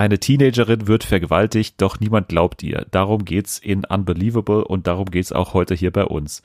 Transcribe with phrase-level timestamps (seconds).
[0.00, 2.86] Eine Teenagerin wird vergewaltigt, doch niemand glaubt ihr.
[2.92, 6.42] Darum geht's in Unbelievable und darum geht's auch heute hier bei uns.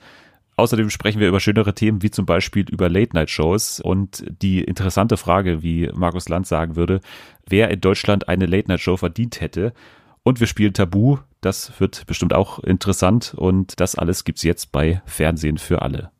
[0.56, 5.62] Außerdem sprechen wir über schönere Themen wie zum Beispiel über Late-Night-Shows und die interessante Frage,
[5.62, 7.00] wie Markus Land sagen würde,
[7.48, 9.72] wer in Deutschland eine Late-Night-Show verdient hätte.
[10.24, 11.18] Und wir spielen Tabu.
[11.40, 16.10] Das wird bestimmt auch interessant und das alles gibt's jetzt bei Fernsehen für alle.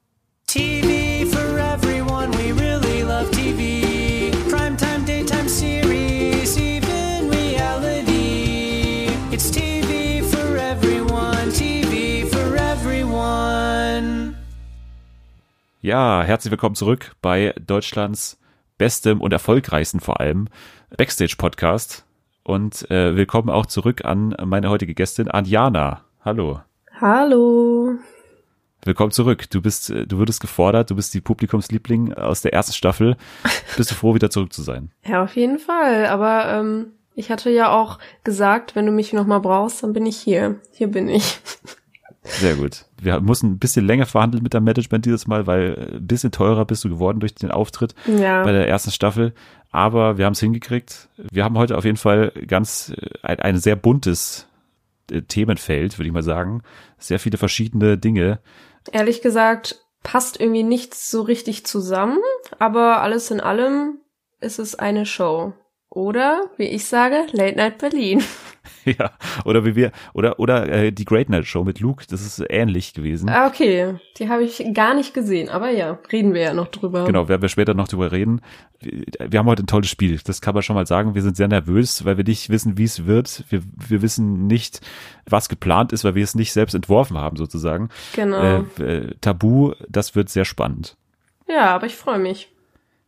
[15.85, 18.41] Ja, herzlich willkommen zurück bei Deutschlands
[18.79, 20.49] bestem und erfolgreichsten vor allem
[20.97, 22.07] Backstage-Podcast.
[22.43, 26.07] Und äh, willkommen auch zurück an meine heutige Gästin Anjana.
[26.25, 26.63] Hallo.
[27.03, 27.97] Hallo.
[28.83, 29.51] Willkommen zurück.
[29.51, 33.19] Du bist, äh, du würdest gefordert, du bist die Publikumsliebling aus der ersten Staffel.
[33.77, 34.91] Bist du froh, wieder zurück zu sein?
[35.07, 36.07] Ja, auf jeden Fall.
[36.07, 40.17] Aber ähm, ich hatte ja auch gesagt, wenn du mich nochmal brauchst, dann bin ich
[40.17, 40.61] hier.
[40.73, 41.41] Hier bin ich.
[42.25, 42.86] Sehr gut.
[43.00, 46.64] Wir mussten ein bisschen länger verhandeln mit deinem Management dieses Mal, weil ein bisschen teurer
[46.64, 48.42] bist du geworden durch den Auftritt Ja.
[48.42, 49.34] bei der ersten Staffel.
[49.70, 51.08] Aber wir haben es hingekriegt.
[51.17, 54.47] Wir haben heute auf jeden Fall ganz äh, ein, ein sehr buntes
[55.11, 56.62] äh, Themenfeld, würde ich mal sagen.
[56.98, 58.39] Sehr viele verschiedene Dinge.
[58.92, 62.19] Ehrlich gesagt, passt irgendwie nichts so richtig zusammen,
[62.58, 63.98] aber alles in allem
[64.41, 65.52] ist es eine Show.
[65.91, 68.22] Oder, wie ich sage, Late Night Berlin.
[68.84, 69.12] ja.
[69.45, 72.95] Oder wie wir, oder, oder äh, die Great Night Show mit Luke, das ist ähnlich
[72.95, 73.29] gewesen.
[73.29, 73.97] Ah, okay.
[74.19, 77.05] Die habe ich gar nicht gesehen, aber ja, reden wir ja noch drüber.
[77.05, 78.41] Genau, werden wir später noch drüber reden.
[78.81, 80.20] Wir haben heute ein tolles Spiel.
[80.25, 81.15] Das kann man schon mal sagen.
[81.15, 83.45] Wir sind sehr nervös, weil wir nicht wissen, wie es wird.
[83.48, 84.81] Wir, wir wissen nicht,
[85.27, 87.89] was geplant ist, weil wir es nicht selbst entworfen haben, sozusagen.
[88.15, 88.65] Genau.
[88.79, 90.97] Äh, äh, Tabu, das wird sehr spannend.
[91.48, 92.54] Ja, aber ich freue mich.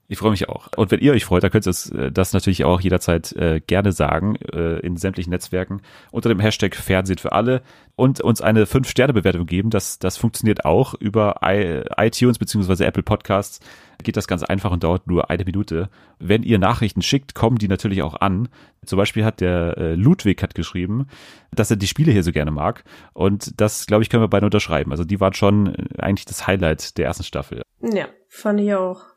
[0.09, 0.69] Ich freue mich auch.
[0.77, 3.61] Und wenn ihr euch freut, dann könnt ihr das, äh, das natürlich auch jederzeit äh,
[3.61, 7.62] gerne sagen äh, in sämtlichen Netzwerken unter dem Hashtag Fernsehen für alle
[7.97, 9.71] und uns eine 5-Sterne-Bewertung geben.
[9.71, 13.59] Das, das funktioniert auch über I, iTunes beziehungsweise Apple Podcasts.
[14.03, 15.89] Geht das ganz einfach und dauert nur eine Minute.
[16.19, 18.49] Wenn ihr Nachrichten schickt, kommen die natürlich auch an.
[18.84, 21.09] Zum Beispiel hat der äh, Ludwig hat geschrieben,
[21.50, 22.84] dass er die Spiele hier so gerne mag.
[23.15, 24.93] Und das, glaube ich, können wir beide unterschreiben.
[24.93, 27.62] Also die waren schon äh, eigentlich das Highlight der ersten Staffel.
[27.81, 29.16] Ja, fand ich auch.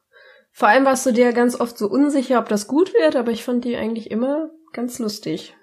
[0.60, 3.46] Vor allem warst du dir ganz oft so unsicher, ob das gut wird, aber ich
[3.46, 5.56] fand die eigentlich immer ganz lustig.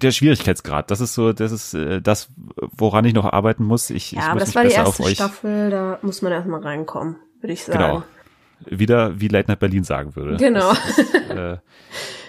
[0.00, 2.28] Der Schwierigkeitsgrad, das ist so, das ist äh, das,
[2.70, 3.90] woran ich noch arbeiten muss.
[3.90, 7.16] Ich, ich Ja, muss aber das war die erste Staffel, da muss man erstmal reinkommen,
[7.40, 7.80] würde ich sagen.
[7.80, 8.02] Genau.
[8.60, 10.36] Wieder wie Late Night Berlin sagen würde.
[10.36, 10.68] Genau.
[10.68, 11.56] Das ist, äh,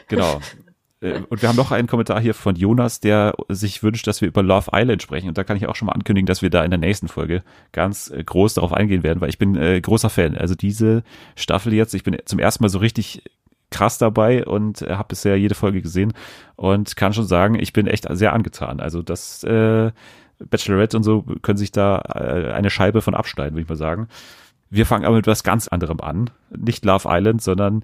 [0.07, 0.41] genau.
[1.01, 4.27] Äh, Und wir haben noch einen Kommentar hier von Jonas, der sich wünscht, dass wir
[4.27, 5.27] über Love Island sprechen.
[5.29, 7.43] Und da kann ich auch schon mal ankündigen, dass wir da in der nächsten Folge
[7.71, 10.37] ganz äh, groß darauf eingehen werden, weil ich bin äh, großer Fan.
[10.37, 11.03] Also diese
[11.35, 13.23] Staffel jetzt, ich bin zum ersten Mal so richtig
[13.71, 16.13] krass dabei und äh, habe bisher jede Folge gesehen
[16.55, 18.79] und kann schon sagen, ich bin echt sehr angetan.
[18.79, 19.91] Also das äh,
[20.39, 24.07] Bachelorette und so können sich da äh, eine Scheibe von abschneiden, würde ich mal sagen.
[24.69, 26.29] Wir fangen aber mit was ganz anderem an.
[26.55, 27.83] Nicht Love Island, sondern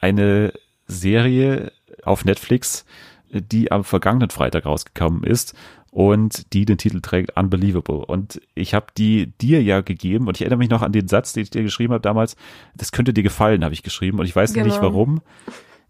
[0.00, 0.52] eine
[0.86, 1.72] Serie
[2.08, 2.84] auf Netflix,
[3.30, 5.54] die am vergangenen Freitag rausgekommen ist
[5.90, 8.04] und die den Titel trägt Unbelievable.
[8.04, 11.32] Und ich habe die dir ja gegeben und ich erinnere mich noch an den Satz,
[11.32, 12.36] den ich dir geschrieben habe damals.
[12.76, 14.82] Das könnte dir gefallen, habe ich geschrieben und ich weiß nicht Genau.
[14.82, 15.20] warum.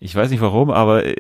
[0.01, 1.17] Ich weiß nicht warum, aber äh,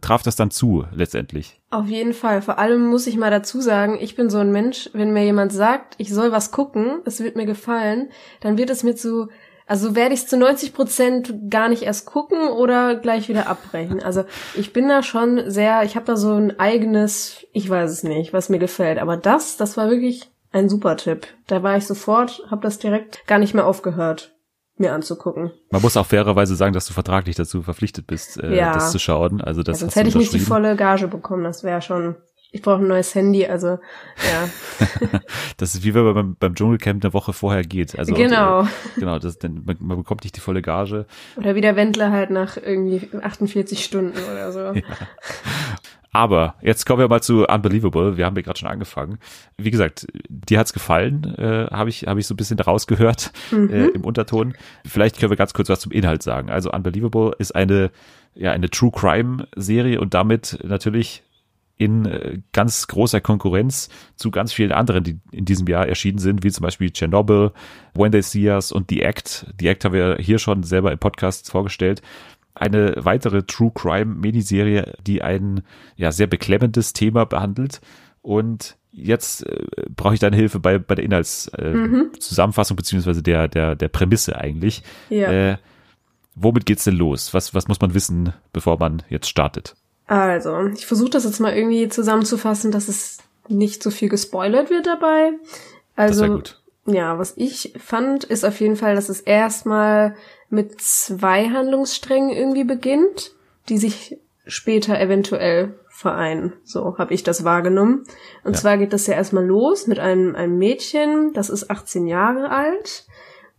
[0.00, 1.60] traf das dann zu letztendlich.
[1.68, 2.40] Auf jeden Fall.
[2.40, 5.52] Vor allem muss ich mal dazu sagen, ich bin so ein Mensch, wenn mir jemand
[5.52, 8.08] sagt, ich soll was gucken, es wird mir gefallen,
[8.40, 9.28] dann wird es mir zu,
[9.66, 14.02] also werde ich es zu 90 Prozent gar nicht erst gucken oder gleich wieder abbrechen.
[14.02, 18.02] Also ich bin da schon sehr, ich habe da so ein eigenes, ich weiß es
[18.04, 18.98] nicht, was mir gefällt.
[18.98, 21.26] Aber das, das war wirklich ein super Tipp.
[21.46, 24.34] Da war ich sofort, habe das direkt gar nicht mehr aufgehört,
[24.76, 25.50] mir anzugucken.
[25.70, 28.72] Man muss auch fairerweise sagen, dass du vertraglich dazu verpflichtet bist, äh, Ja.
[28.74, 29.40] das zu schauen.
[29.40, 31.44] Also das Ja, sonst hätte ich nicht die volle Gage bekommen.
[31.44, 32.16] Das wäre schon.
[32.54, 34.48] Ich brauche ein neues Handy, also ja.
[35.56, 37.98] Das ist wie wenn man beim, beim Dschungelcamp eine Woche vorher geht.
[37.98, 38.62] Also Genau.
[38.62, 38.66] Äh,
[38.96, 41.06] genau, das, denn man, man bekommt nicht die volle Gage.
[41.34, 44.72] Oder wie der Wendler halt nach irgendwie 48 Stunden oder so.
[46.12, 48.16] Aber jetzt kommen wir mal zu Unbelievable.
[48.16, 49.18] Wir haben ja gerade schon angefangen.
[49.58, 53.88] Wie gesagt, dir hat's gefallen, äh, habe ich habe ich so ein bisschen rausgehört äh,
[53.88, 54.54] im Unterton.
[54.86, 56.50] Vielleicht können wir ganz kurz was zum Inhalt sagen.
[56.50, 57.90] Also Unbelievable ist eine
[58.36, 61.24] ja eine True Crime Serie und damit natürlich
[61.76, 66.44] in äh, ganz großer Konkurrenz zu ganz vielen anderen, die in diesem Jahr erschienen sind,
[66.44, 67.52] wie zum Beispiel Chernobyl,
[67.94, 69.46] When They See Us und The Act.
[69.58, 72.00] The Act haben wir hier schon selber im Podcast vorgestellt.
[72.54, 75.62] Eine weitere True Crime Miniserie, die ein
[75.96, 77.80] ja sehr beklemmendes Thema behandelt.
[78.22, 83.48] Und jetzt äh, brauche ich deine Hilfe bei, bei der Inhaltszusammenfassung äh, Zusammenfassung beziehungsweise der,
[83.48, 84.84] der, der Prämisse eigentlich.
[85.10, 85.32] Ja.
[85.32, 85.58] Äh,
[86.36, 87.34] womit geht's denn los?
[87.34, 89.74] Was, was muss man wissen, bevor man jetzt startet?
[90.06, 93.18] Also, ich versuche das jetzt mal irgendwie zusammenzufassen, dass es
[93.48, 95.32] nicht so viel gespoilert wird dabei.
[95.96, 96.42] Also,
[96.86, 100.14] ja, was ich fand, ist auf jeden Fall, dass es erstmal
[100.50, 103.32] mit zwei Handlungssträngen irgendwie beginnt,
[103.68, 106.52] die sich später eventuell vereinen.
[106.64, 108.04] So habe ich das wahrgenommen.
[108.42, 108.60] Und Ja.
[108.60, 113.06] zwar geht das ja erstmal los mit einem, einem Mädchen, das ist 18 Jahre alt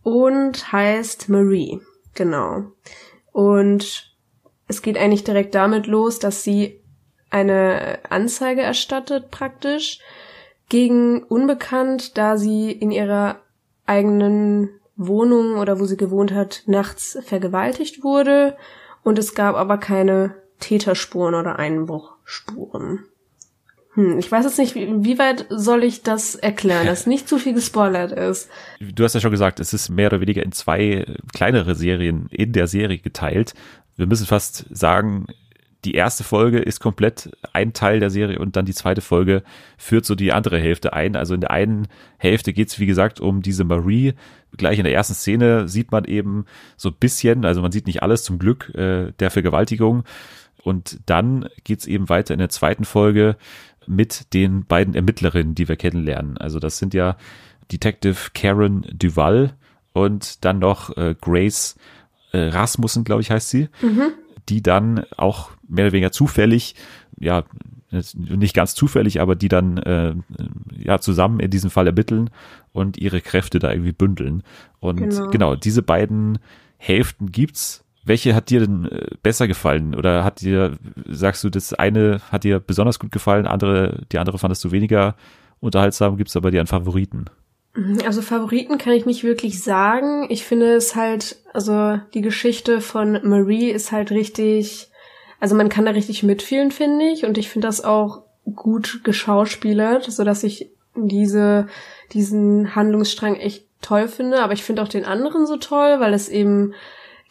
[0.02, 1.80] und heißt Marie.
[2.14, 2.64] Genau.
[3.32, 4.15] Und
[4.68, 6.80] es geht eigentlich direkt damit los, dass sie
[7.30, 10.00] eine Anzeige erstattet praktisch
[10.68, 13.40] gegen Unbekannt, da sie in ihrer
[13.86, 18.56] eigenen Wohnung oder wo sie gewohnt hat, nachts vergewaltigt wurde
[19.02, 23.04] und es gab aber keine Täterspuren oder Einbruchspuren.
[23.96, 27.38] Hm, ich weiß jetzt nicht, wie wie weit soll ich das erklären, dass nicht zu
[27.38, 28.48] viel gespoilert ist.
[28.80, 32.52] Du hast ja schon gesagt, es ist mehr oder weniger in zwei kleinere Serien in
[32.52, 33.54] der Serie geteilt.
[33.96, 35.26] Wir müssen fast sagen,
[35.86, 39.42] die erste Folge ist komplett ein Teil der Serie und dann die zweite Folge
[39.78, 41.16] führt so die andere Hälfte ein.
[41.16, 41.88] Also in der einen
[42.18, 44.14] Hälfte geht es, wie gesagt, um diese Marie.
[44.56, 46.44] Gleich in der ersten Szene sieht man eben
[46.76, 50.02] so ein bisschen, also man sieht nicht alles zum Glück äh, der Vergewaltigung.
[50.62, 53.36] Und dann geht es eben weiter in der zweiten Folge
[53.88, 56.38] mit den beiden Ermittlerinnen, die wir kennenlernen.
[56.38, 57.16] Also das sind ja
[57.72, 59.54] Detective Karen Duval
[59.92, 61.76] und dann noch äh, Grace
[62.32, 63.68] äh, Rasmussen, glaube ich, heißt sie,
[64.48, 66.74] die dann auch mehr oder weniger zufällig,
[67.18, 67.44] ja,
[68.14, 70.14] nicht ganz zufällig, aber die dann äh,
[70.76, 72.30] ja zusammen in diesem Fall ermitteln
[72.72, 74.42] und ihre Kräfte da irgendwie bündeln.
[74.80, 75.30] Und Genau.
[75.30, 76.38] genau, diese beiden
[76.76, 77.84] Hälften gibt's.
[78.06, 79.94] Welche hat dir denn äh, besser gefallen?
[79.94, 84.38] Oder hat dir, sagst du, das eine hat dir besonders gut gefallen, andere, die andere
[84.38, 85.16] fandest du weniger
[85.60, 86.16] unterhaltsam?
[86.16, 87.26] Gibt's aber dir einen Favoriten?
[88.06, 90.26] Also Favoriten kann ich nicht wirklich sagen.
[90.30, 94.88] Ich finde es halt, also die Geschichte von Marie ist halt richtig,
[95.40, 97.26] also man kann da richtig mitfühlen, finde ich.
[97.26, 98.22] Und ich finde das auch
[98.54, 101.66] gut geschauspielert, so dass ich diese,
[102.12, 104.42] diesen Handlungsstrang echt toll finde.
[104.42, 106.72] Aber ich finde auch den anderen so toll, weil es eben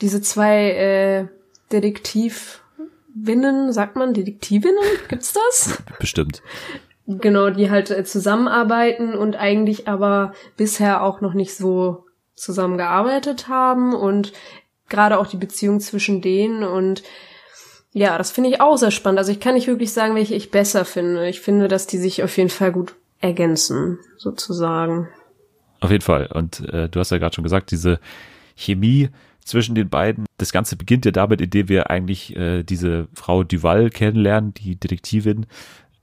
[0.02, 1.28] diese zwei äh,
[1.72, 4.84] Detektivinnen, sagt man Detektivinnen?
[5.08, 5.82] Gibt's das?
[6.00, 6.42] Bestimmt.
[7.08, 12.06] Genau, die halt äh, zusammenarbeiten und eigentlich aber bisher auch noch nicht so
[12.36, 14.34] zusammengearbeitet haben und
[14.90, 17.04] gerade auch die Beziehung zwischen denen und
[17.94, 19.20] ja, das finde ich auch sehr spannend.
[19.20, 21.30] Also ich kann nicht wirklich sagen, welche ich besser finde.
[21.30, 25.08] Ich finde, dass die sich auf jeden Fall gut ergänzen, sozusagen.
[25.80, 26.28] Auf jeden Fall.
[26.34, 28.02] Und äh, du hast ja gerade schon gesagt, diese
[28.56, 29.10] Chemie
[29.46, 30.26] zwischen den beiden.
[30.38, 35.46] Das Ganze beginnt ja damit, indem wir eigentlich äh, diese Frau Duval kennenlernen, die Detektivin,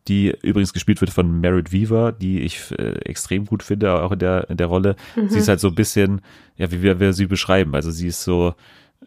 [0.09, 4.19] die übrigens gespielt wird von Merritt Weaver, die ich äh, extrem gut finde, auch in
[4.19, 4.97] der, in der Rolle.
[5.29, 6.23] Sie ist halt so ein bisschen,
[6.57, 7.75] ja, wie wir, wir sie beschreiben.
[7.75, 8.55] Also sie ist so,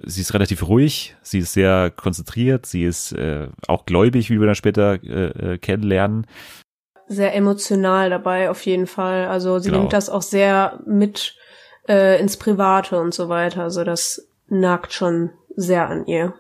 [0.04, 4.46] sie ist relativ ruhig, sie ist sehr konzentriert, sie ist äh, auch gläubig, wie wir
[4.46, 6.28] dann später äh, äh, kennenlernen.
[7.08, 9.28] Sehr emotional dabei, auf jeden Fall.
[9.28, 9.82] Also sie Genau.
[9.82, 11.36] nimmt das auch sehr mit
[11.88, 13.64] äh, ins Private und so weiter.
[13.64, 16.34] Also das nagt schon sehr an ihr.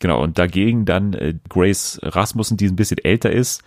[0.00, 3.62] Genau, und dagegen dann äh, Grace Rasmussen, die ein bisschen älter ist,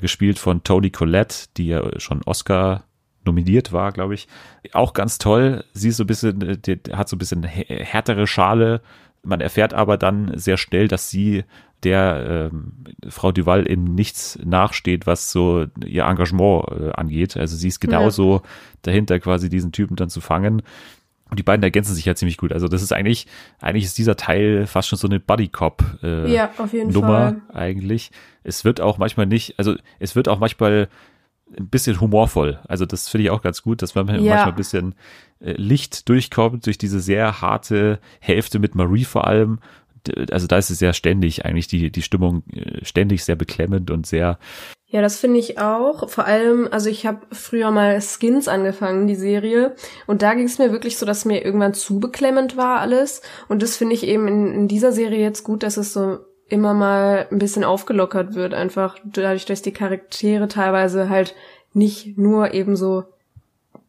[0.00, 2.84] gespielt von Toni Collette, die ja schon Oscar
[3.24, 4.26] nominiert war, glaube ich.
[4.72, 5.64] Auch ganz toll.
[5.74, 8.80] Sie ist so ein bisschen, äh, hat so ein bisschen hä- härtere Schale.
[9.22, 11.44] Man erfährt aber dann sehr schnell, dass sie
[11.84, 12.72] der ähm,
[13.08, 17.36] Frau Duval in nichts nachsteht, was so ihr Engagement äh, angeht.
[17.36, 18.42] Also sie ist genauso
[18.82, 20.62] dahinter, quasi diesen Typen dann zu fangen.
[21.30, 22.52] Und die beiden ergänzen sich ja ziemlich gut.
[22.52, 23.26] Also das ist eigentlich,
[23.58, 26.50] eigentlich ist dieser Teil fast schon so eine Buddy-Cop äh, Ja,
[26.88, 27.42] Nummer Fall.
[27.54, 28.10] eigentlich.
[28.44, 30.88] Es wird auch manchmal nicht, also es wird auch manchmal
[31.58, 32.58] ein bisschen humorvoll.
[32.68, 34.14] Also das finde ich auch ganz gut, dass man Ja.
[34.16, 34.94] manchmal ein bisschen
[35.40, 39.58] äh, Licht durchkommt durch diese sehr harte Hälfte mit Marie vor allem.
[40.30, 44.06] Also da ist es ja ständig eigentlich die, die Stimmung äh, ständig sehr beklemmend und
[44.06, 44.38] sehr,
[44.92, 46.10] Ja, das finde ich auch.
[46.10, 49.74] Vor allem, also ich habe früher mal Skins angefangen, die Serie.
[50.06, 53.22] Und da ging es mir wirklich so, dass mir irgendwann zu beklemmend war alles.
[53.48, 56.18] Und das finde ich eben in, in dieser Serie jetzt gut, dass es so
[56.50, 58.52] immer mal ein bisschen aufgelockert wird.
[58.52, 61.34] Einfach dadurch, dass die Charaktere teilweise halt
[61.72, 63.04] nicht nur eben so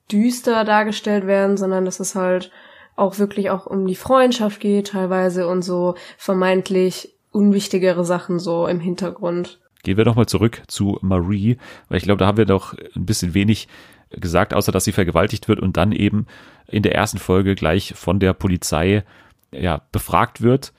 [0.10, 2.50] düster dargestellt werden, sondern dass es halt
[2.96, 8.80] auch wirklich auch um die Freundschaft geht teilweise und so vermeintlich unwichtigere Sachen so im
[8.80, 9.60] Hintergrund.
[9.84, 11.58] Gehen wir nochmal zurück zu Marie,
[11.90, 13.68] weil ich glaube, da haben wir noch ein bisschen wenig
[14.12, 16.28] gesagt, außer dass sie vergewaltigt wird und dann eben
[16.68, 19.04] in der ersten Folge gleich von der Polizei
[19.52, 20.74] ja, befragt wird.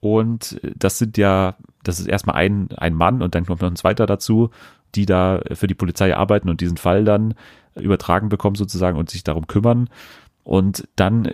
[0.00, 3.76] Und das sind ja, das ist erstmal ein, ein Mann und dann kommt noch ein
[3.76, 4.50] zweiter dazu,
[4.94, 7.34] die da für die Polizei arbeiten und diesen Fall dann
[7.74, 9.88] übertragen bekommen sozusagen und sich darum kümmern.
[10.48, 11.30] Und dann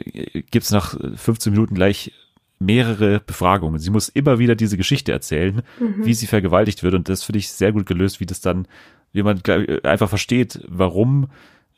[0.50, 2.11] gibt's nach 15 Minuten gleich
[2.59, 3.78] mehrere Befragungen.
[3.78, 5.62] Sie muss immer wieder diese Geschichte erzählen,
[6.02, 6.94] wie sie vergewaltigt wird.
[6.94, 8.66] Und das finde ich sehr gut gelöst, wie das dann,
[9.12, 11.28] wie man ich, einfach versteht, warum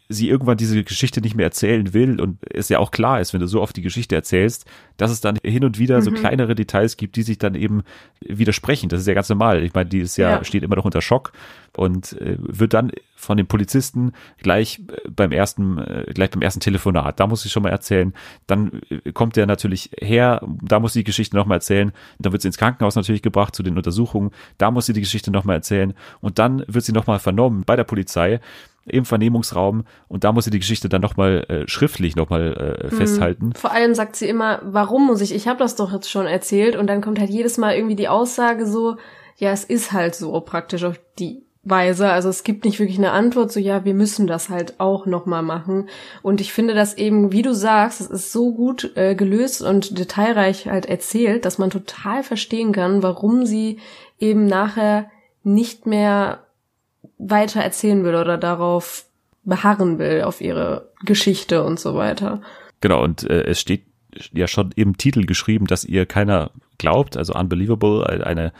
[0.08, 3.40] sie irgendwann diese Geschichte nicht mehr erzählen will und es ja auch klar ist, wenn
[3.40, 4.64] du so oft die Geschichte erzählst,
[4.96, 7.82] dass es dann hin und wieder so kleinere Details gibt, die sich dann eben
[8.20, 8.88] widersprechen.
[8.88, 9.62] Das ist ja ganz normal.
[9.64, 10.44] Ich meine, die ist ja, Ja.
[10.44, 11.32] steht immer noch unter Schock
[11.76, 16.60] und äh, wird dann von den Polizisten gleich äh, beim ersten, äh, gleich beim ersten
[16.60, 18.14] Telefonat, da muss ich schon mal erzählen,
[18.46, 22.42] dann äh, kommt der natürlich her, da muss sie die Geschichte nochmal erzählen, dann wird
[22.42, 25.94] sie ins Krankenhaus natürlich gebracht zu den Untersuchungen, da muss sie die Geschichte nochmal erzählen.
[26.20, 28.40] Und dann wird sie nochmal vernommen bei der Polizei
[28.86, 29.84] im Vernehmungsraum.
[30.08, 32.52] Und da muss sie die Geschichte dann nochmal äh, schriftlich nochmal
[32.84, 33.52] äh, festhalten.
[33.54, 35.34] Vor allem sagt sie immer, warum muss ich?
[35.34, 36.76] Ich habe das doch jetzt schon erzählt.
[36.76, 38.96] Und dann kommt halt jedes Mal irgendwie die Aussage so,
[39.36, 40.84] ja, es ist halt so praktisch.
[40.84, 42.10] Auf die Weise.
[42.10, 45.42] Also es gibt nicht wirklich eine Antwort, so ja, wir müssen das halt auch nochmal
[45.42, 45.88] machen.
[46.22, 49.98] Und ich finde das eben, wie du sagst, es ist so gut äh, gelöst und
[49.98, 53.78] detailreich halt erzählt, dass man total verstehen kann, warum sie
[54.18, 55.10] eben nachher
[55.42, 56.44] nicht mehr
[57.18, 59.04] weiter erzählen will oder darauf
[59.44, 62.42] beharren will, auf ihre Geschichte und so weiter.
[62.80, 63.84] Genau, und äh, es steht
[64.32, 68.52] ja schon im Titel geschrieben, dass ihr keiner glaubt, also unbelievable, eine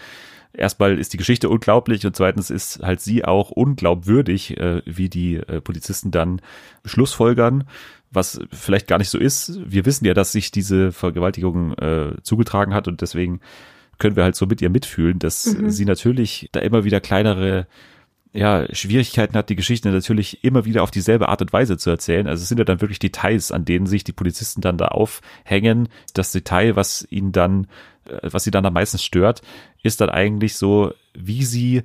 [0.56, 5.36] erstmal ist die Geschichte unglaublich und zweitens ist halt sie auch unglaubwürdig, äh, wie die
[5.36, 6.40] äh, Polizisten dann
[6.84, 7.64] schlussfolgern,
[8.10, 9.60] was vielleicht gar nicht so ist.
[9.64, 13.40] Wir wissen ja, dass sich diese Vergewaltigung äh, zugetragen hat und deswegen
[13.98, 17.66] können wir halt so mit ihr mitfühlen, dass sie natürlich da immer wieder kleinere
[18.36, 22.26] ja, Schwierigkeiten hat, die Geschichte natürlich immer wieder auf dieselbe Art und Weise zu erzählen.
[22.26, 25.88] Also es sind ja dann wirklich Details, an denen sich die Polizisten dann da aufhängen.
[26.12, 27.66] Das Detail, was ihnen dann,
[28.22, 29.42] was sie dann am meisten stört,
[29.82, 31.82] ist dann eigentlich so, wie sie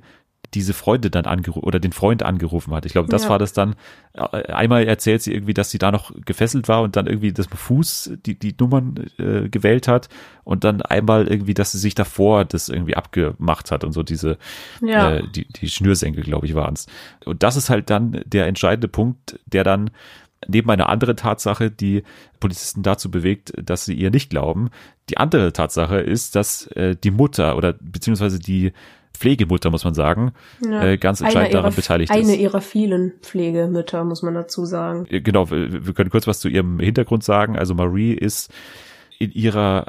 [0.54, 2.84] diese Freunde dann angerufen oder den Freund angerufen hat.
[2.84, 3.30] Ich glaube, das Ja.
[3.30, 3.74] war das dann.
[4.12, 7.46] Äh, Einmal erzählt sie irgendwie, dass sie da noch gefesselt war und dann irgendwie das
[7.46, 10.10] Fuß die, die Nummern äh, gewählt hat
[10.44, 14.36] und dann einmal irgendwie, dass sie sich davor das irgendwie abgemacht hat und so diese
[14.82, 15.14] Ja.
[15.14, 16.86] äh, die, die Schnürsenkel, glaube ich, waren es.
[17.24, 19.90] Und das ist halt dann der entscheidende Punkt, der dann
[20.48, 22.02] neben einer anderen Tatsache die
[22.40, 24.70] Polizisten dazu bewegt, dass sie ihr nicht glauben.
[25.10, 28.72] Die andere Tatsache ist, dass äh, die Mutter oder beziehungsweise die
[29.14, 30.32] Pflegemutter, muss man sagen,
[30.64, 30.84] Ja.
[30.84, 32.40] äh, ganz entscheidend daran beteiligt Eine ist.
[32.40, 35.06] ihrer vielen Pflegemütter, muss man dazu sagen.
[35.10, 37.56] Äh, Genau, wir wir können kurz was zu ihrem Hintergrund sagen.
[37.56, 38.50] Also Marie ist
[39.18, 39.86] in ihrer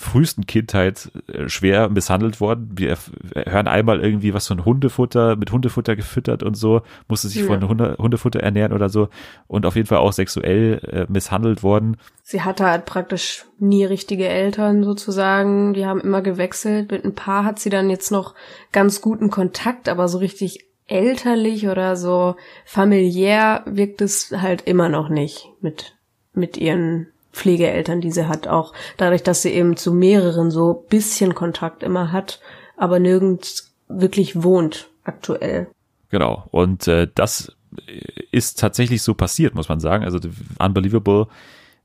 [0.00, 2.70] frühesten Kindheit äh, schwer misshandelt worden.
[2.74, 2.96] Wir
[3.34, 7.46] hören einmal irgendwie was von Hundefutter, mit Hundefutter gefüttert und so, musste sich Ja.
[7.46, 9.08] von Hunde, Hundefutter ernähren oder so
[9.46, 11.98] und auf jeden Fall auch sexuell äh, misshandelt worden.
[12.22, 15.74] Sie hatte halt praktisch nie richtige Eltern sozusagen.
[15.74, 16.90] Die haben immer gewechselt.
[16.90, 18.34] Mit ein paar hat sie dann jetzt noch
[18.72, 25.08] ganz guten Kontakt, aber so richtig elterlich oder so familiär wirkt es halt immer noch
[25.08, 25.94] nicht mit,
[26.32, 28.48] mit ihren Pflegeeltern, die sie hat.
[28.48, 32.40] Auch dadurch, dass sie eben zu mehreren so bisschen Kontakt immer hat,
[32.76, 35.68] aber nirgends wirklich wohnt aktuell.
[36.10, 36.46] Genau.
[36.50, 37.52] Und äh, das
[38.32, 40.04] ist tatsächlich so passiert, muss man sagen.
[40.04, 40.18] Also
[40.58, 41.28] Unbelievable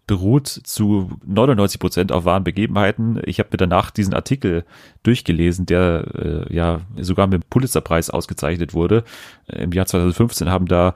[0.08, 3.20] beruht zu 99 Prozent auf wahren Begebenheiten.
[3.26, 4.64] Ich habe mir danach diesen Artikel
[5.04, 9.04] durchgelesen, der äh, ja sogar mit dem Pulitzerpreis ausgezeichnet wurde.
[9.48, 10.94] Im Jahr 2015 haben da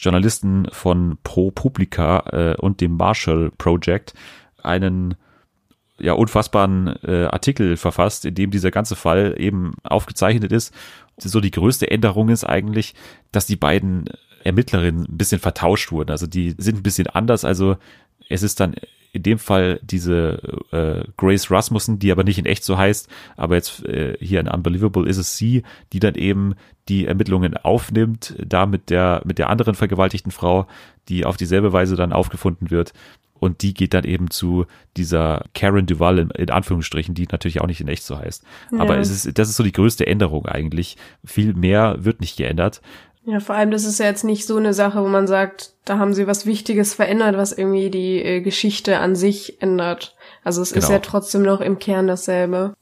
[0.00, 4.14] Journalisten von Pro Publica äh, und dem Marshall Project
[4.62, 5.14] einen
[5.98, 10.72] ja unfassbaren äh, Artikel verfasst, in dem dieser ganze Fall eben aufgezeichnet ist.
[11.18, 12.94] So die größte Änderung ist eigentlich,
[13.32, 14.04] dass die beiden
[14.44, 16.10] Ermittlerinnen ein bisschen vertauscht wurden.
[16.10, 17.44] Also die sind ein bisschen anders.
[17.44, 17.76] Also
[18.28, 18.76] es ist dann
[19.12, 23.54] in dem Fall diese äh, Grace Rasmussen, die aber nicht in echt so heißt, aber
[23.56, 25.62] jetzt äh, hier in Unbelievable ist es sie,
[25.92, 26.54] die dann eben
[26.88, 30.66] die Ermittlungen aufnimmt, da mit der mit der anderen vergewaltigten Frau,
[31.08, 32.92] die auf dieselbe Weise dann aufgefunden wird
[33.40, 37.66] und die geht dann eben zu dieser Karen Duval in, in Anführungsstrichen, die natürlich auch
[37.66, 38.44] nicht in echt so heißt.
[38.78, 39.00] Aber Ja.
[39.00, 40.96] es ist das ist so die größte Änderung eigentlich.
[41.24, 42.82] Viel mehr wird nicht geändert.
[43.30, 45.98] Ja, vor allem, das ist ja jetzt nicht so eine Sache, wo man sagt, da
[45.98, 50.16] haben sie was Wichtiges verändert, was irgendwie die äh, Geschichte an sich ändert.
[50.44, 50.92] Also es ist Genau.
[50.94, 52.72] ja trotzdem noch im Kern dasselbe.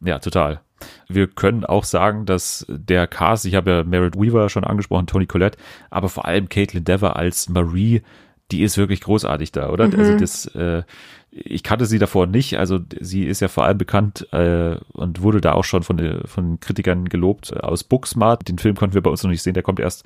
[0.00, 0.62] Ja, total.
[1.08, 5.26] Wir können auch sagen, dass der Cast, ich habe ja Merritt Weaver schon angesprochen, Tony
[5.26, 5.58] Collette,
[5.90, 8.02] aber vor allem Caitlin Dever als Marie,
[8.50, 9.84] die ist wirklich großartig da, oder?
[9.96, 10.82] Also das, äh,
[11.30, 15.40] ich kannte sie davor nicht, also sie ist ja vor allem bekannt äh, und wurde
[15.40, 18.48] da auch schon von, von Kritikern gelobt äh, aus Booksmart.
[18.48, 20.04] Den Film konnten wir bei uns noch nicht sehen, der kommt erst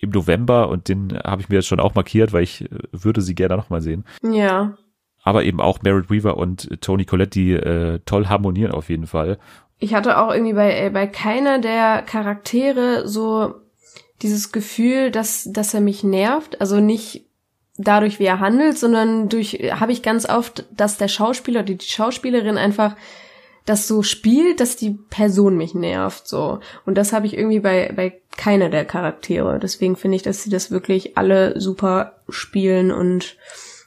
[0.00, 3.20] im November und den habe ich mir jetzt schon auch markiert, weil ich äh, würde
[3.20, 4.04] sie gerne noch mal sehen.
[4.22, 4.76] Ja,
[5.22, 9.38] Aber eben auch Merritt Weaver und Tony Collette, die äh, toll harmonieren auf jeden Fall.
[9.78, 13.54] ich hatte auch irgendwie bei, äh, bei keiner der Charaktere so
[14.22, 16.60] dieses Gefühl, dass, dass er mich nervt.
[16.60, 17.26] Also nicht
[17.82, 21.86] dadurch, wie er handelt, sondern durch, habe ich ganz oft, dass der Schauspieler oder die
[21.86, 22.96] Schauspielerin einfach
[23.66, 26.60] das so spielt, dass die Person mich nervt, so.
[26.86, 29.58] Und das habe ich irgendwie bei, bei keiner der Charaktere.
[29.58, 33.36] Deswegen finde ich, dass sie das wirklich alle super spielen und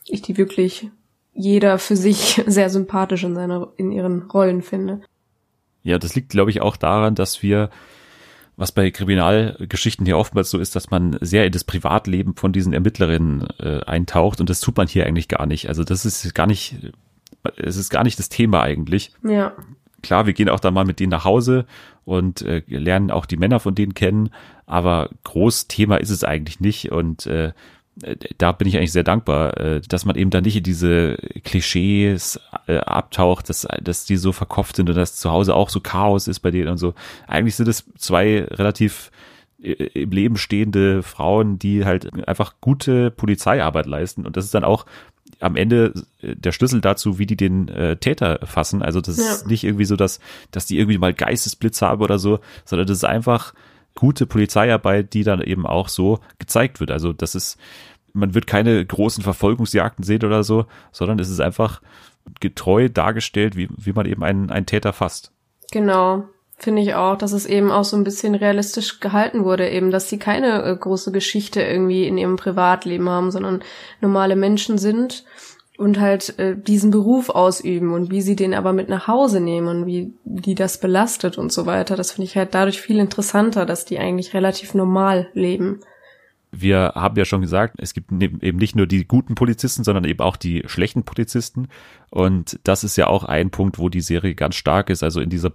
[0.05, 0.89] ich die wirklich
[1.33, 5.01] jeder für sich sehr sympathisch in seiner, in ihren Rollen finde.
[5.81, 7.69] Ja, das liegt, glaube ich, auch daran, dass wir
[8.55, 12.74] was bei Kriminalgeschichten hier oftmals so ist, dass man sehr in das Privatleben von diesen
[12.74, 15.69] Ermittlerinnen äh, eintaucht und das tut man hier eigentlich gar nicht.
[15.69, 16.75] Also das ist gar nicht,
[17.57, 19.12] es ist gar nicht das Thema eigentlich.
[19.24, 19.53] Ja.
[20.03, 21.65] Klar, wir gehen auch da mal mit denen nach Hause
[22.05, 24.29] und äh, lernen auch die Männer von denen kennen,
[24.65, 27.53] aber groß Thema ist es eigentlich nicht und äh,
[28.38, 32.39] da bin ich eigentlich sehr dankbar, äh, dass man eben da nicht in diese Klischees
[32.67, 36.27] äh, abtaucht, dass, dass die so verkopft sind und dass zu Hause auch so Chaos
[36.27, 36.95] ist bei denen und so.
[37.27, 39.12] Eigentlich sind es zwei relativ
[39.62, 44.63] äh, im Leben stehende Frauen, die halt einfach gute Polizeiarbeit leisten und das ist dann
[44.63, 44.85] auch
[45.39, 48.81] am Ende der Schlüssel dazu, wie die den äh, Täter fassen.
[48.81, 49.31] Also das ja.
[49.31, 50.19] ist nicht irgendwie so, dass,
[50.51, 53.53] dass die irgendwie mal Geistesblitz haben oder so, sondern das ist einfach
[53.95, 56.91] gute Polizeiarbeit, die dann eben auch so gezeigt wird.
[56.91, 57.57] Also das ist,
[58.13, 61.81] man wird keine großen Verfolgungsjagden sehen oder so, sondern es ist einfach
[62.39, 65.31] getreu dargestellt, wie, wie man eben einen, einen Täter fasst.
[65.71, 66.25] Genau.
[66.55, 70.07] Finde ich auch, dass es eben auch so ein bisschen realistisch gehalten wurde, eben, dass
[70.07, 73.63] sie keine äh, große Geschichte irgendwie in ihrem Privatleben haben, sondern
[74.00, 75.25] normale Menschen sind
[75.83, 79.67] und halt äh, diesen Beruf ausüben und wie sie den aber mit nach Hause nehmen
[79.67, 81.95] und wie die das belastet und so weiter.
[81.97, 85.81] Das finde ich halt dadurch viel interessanter, dass die eigentlich relativ normal leben.
[86.51, 90.19] Wir haben ja schon gesagt, es gibt eben nicht nur die guten Polizisten, sondern eben
[90.19, 91.67] auch die schlechten Polizisten.
[92.11, 95.03] Und das ist ja auch ein Punkt, wo die Serie ganz stark ist.
[95.03, 95.49] Also in dieser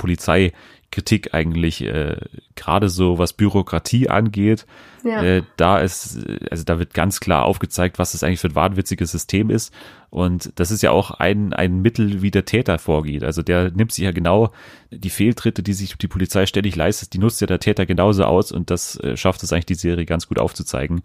[0.90, 2.16] Polizeikritik eigentlich äh,
[2.54, 4.66] gerade so, was Bürokratie angeht.
[5.04, 5.22] Ja.
[5.22, 6.18] Äh, da ist,
[6.50, 9.72] also da wird ganz klar aufgezeigt, was das eigentlich für ein wahnwitziges System ist.
[10.10, 13.22] Und das ist ja auch ein, ein Mittel, wie der Täter vorgeht.
[13.22, 14.50] Also der nimmt sich ja genau
[14.90, 18.50] die Fehltritte, die sich die Polizei ständig leistet, die nutzt ja der Täter genauso aus
[18.50, 21.02] und das äh, schafft es eigentlich die Serie ganz gut aufzuzeigen.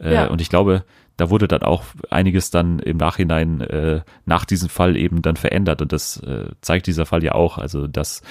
[0.00, 0.26] Äh, ja.
[0.26, 0.84] Und ich glaube,
[1.18, 5.80] da wurde dann auch einiges dann im Nachhinein äh, nach diesem Fall eben dann verändert
[5.80, 8.22] und das äh, zeigt dieser Fall ja auch, also dass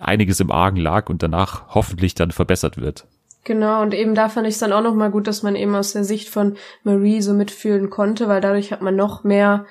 [0.00, 3.06] einiges im Argen lag und danach hoffentlich dann verbessert wird.
[3.44, 5.92] Genau, und eben da fand ich es dann auch nochmal gut, dass man eben aus
[5.92, 9.64] der Sicht von Marie so mitfühlen konnte, weil dadurch hat man noch mehr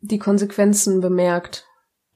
[0.00, 1.66] die Konsequenzen bemerkt.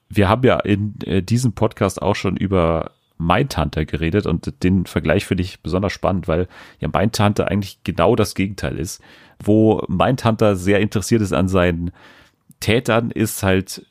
[0.08, 5.26] Wir haben ja in äh, diesem Podcast auch schon über Mindhunter geredet und den Vergleich
[5.26, 6.48] finde ich besonders spannend, weil
[6.80, 9.02] ja Mindhunter eigentlich genau das Gegenteil ist.
[9.42, 11.92] Wo Mindhunter sehr interessiert ist an seinen
[12.60, 13.86] Tätern, ist halt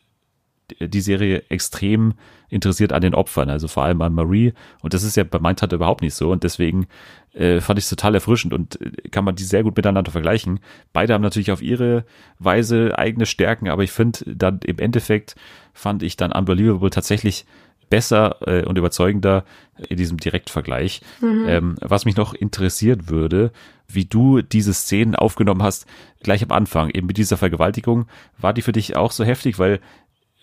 [0.80, 2.14] die Serie extrem
[2.50, 4.54] interessiert an den Opfern, also vor allem an Marie.
[4.82, 6.32] Und das ist ja bei Mindhunter überhaupt nicht so.
[6.32, 6.88] Und deswegen
[7.34, 10.60] äh, fand ich es total erfrischend und äh, kann man die sehr gut miteinander vergleichen.
[10.94, 12.06] Beide haben natürlich auf ihre
[12.40, 15.36] Weise eigene Stärken, aber ich finde dann im Endeffekt
[15.74, 17.46] fand ich dann Unbelievable tatsächlich
[17.90, 19.44] besser äh, und überzeugender
[19.90, 21.02] in diesem Direktvergleich.
[21.22, 21.46] Mhm.
[21.48, 23.52] Ähm, was mich noch interessiert würde,
[23.88, 25.86] wie du diese Szenen aufgenommen hast,
[26.24, 29.80] gleich am Anfang, eben mit dieser Vergewaltigung, war die für dich auch so heftig, weil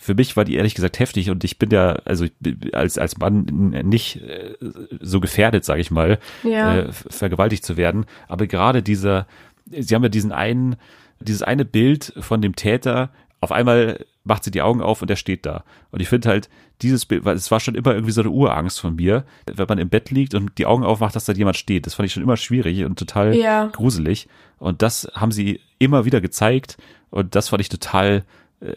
[0.02, 2.26] für mich war die ehrlich gesagt heftig und ich bin ja, also
[2.72, 3.44] als, als Mann
[3.84, 4.56] nicht äh,
[5.00, 6.76] so gefährdet, sage ich mal, ja.
[6.76, 8.06] äh, vergewaltigt zu werden.
[8.26, 9.28] Aber gerade dieser,
[9.70, 10.74] sie haben ja diesen einen,
[11.20, 13.10] dieses eine Bild von dem Täter,
[13.40, 15.62] auf einmal macht sie die Augen auf und er steht da.
[15.92, 18.80] Und ich finde halt, dieses Bild, weil es war schon immer irgendwie so eine Urangst
[18.80, 21.86] von mir, wenn man im Bett liegt und die Augen aufmacht, dass da jemand steht.
[21.86, 23.66] Das fand ich schon immer schwierig und total ja.
[23.66, 24.26] gruselig.
[24.58, 26.76] Und das haben sie immer wieder gezeigt
[27.10, 28.24] und das fand ich total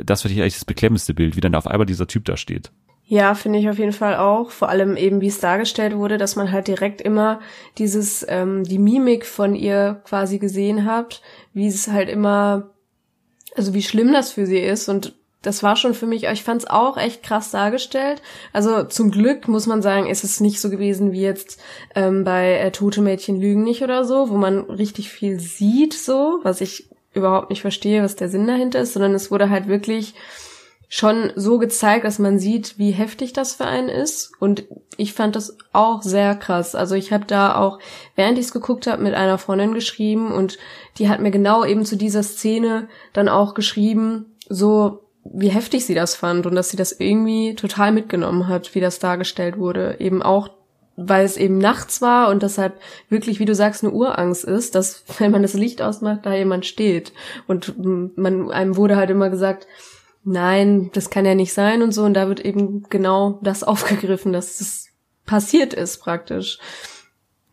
[0.03, 2.71] das finde ich eigentlich das beklemmendste Bild, wie dann auf einmal dieser Typ da steht.
[3.07, 4.49] Ja, finde ich auf jeden Fall auch.
[4.49, 7.39] Vor allem eben, wie es dargestellt wurde, dass man halt direkt immer
[7.77, 11.21] dieses, ähm, die Mimik von ihr quasi gesehen hat,
[11.53, 12.71] wie es halt immer,
[13.55, 16.63] also wie schlimm das für sie ist und das war schon für mich, ich fand
[16.63, 18.23] es auch echt krass dargestellt.
[18.51, 21.61] Also zum Glück muss man sagen, ist es nicht so gewesen wie jetzt
[21.93, 26.39] ähm, bei äh, Tote Mädchen lügen nicht oder so, wo man richtig viel sieht, so,
[26.41, 30.13] was ich überhaupt nicht verstehe, was der Sinn dahinter ist, sondern es wurde halt wirklich
[30.87, 34.31] schon so gezeigt, dass man sieht, wie heftig das für einen ist.
[34.39, 34.65] Und
[34.97, 36.75] ich fand das auch sehr krass.
[36.75, 37.79] Also ich habe da auch,
[38.15, 40.57] während ich es geguckt habe, mit einer Freundin geschrieben und
[40.97, 45.95] die hat mir genau eben zu dieser Szene dann auch geschrieben, so wie heftig sie
[45.95, 49.97] das fand und dass sie das irgendwie total mitgenommen hat, wie das dargestellt wurde.
[49.99, 50.49] Eben auch
[50.97, 52.79] weil es eben nachts war und deshalb
[53.09, 56.65] wirklich, wie du sagst, eine Urangst ist, dass wenn man das Licht ausmacht, da jemand
[56.65, 57.13] steht.
[57.47, 57.75] Und
[58.17, 59.67] man, einem wurde halt immer gesagt,
[60.23, 62.03] nein, das kann ja nicht sein und so.
[62.03, 64.89] Und da wird eben genau das aufgegriffen, dass es
[65.25, 66.59] passiert ist praktisch.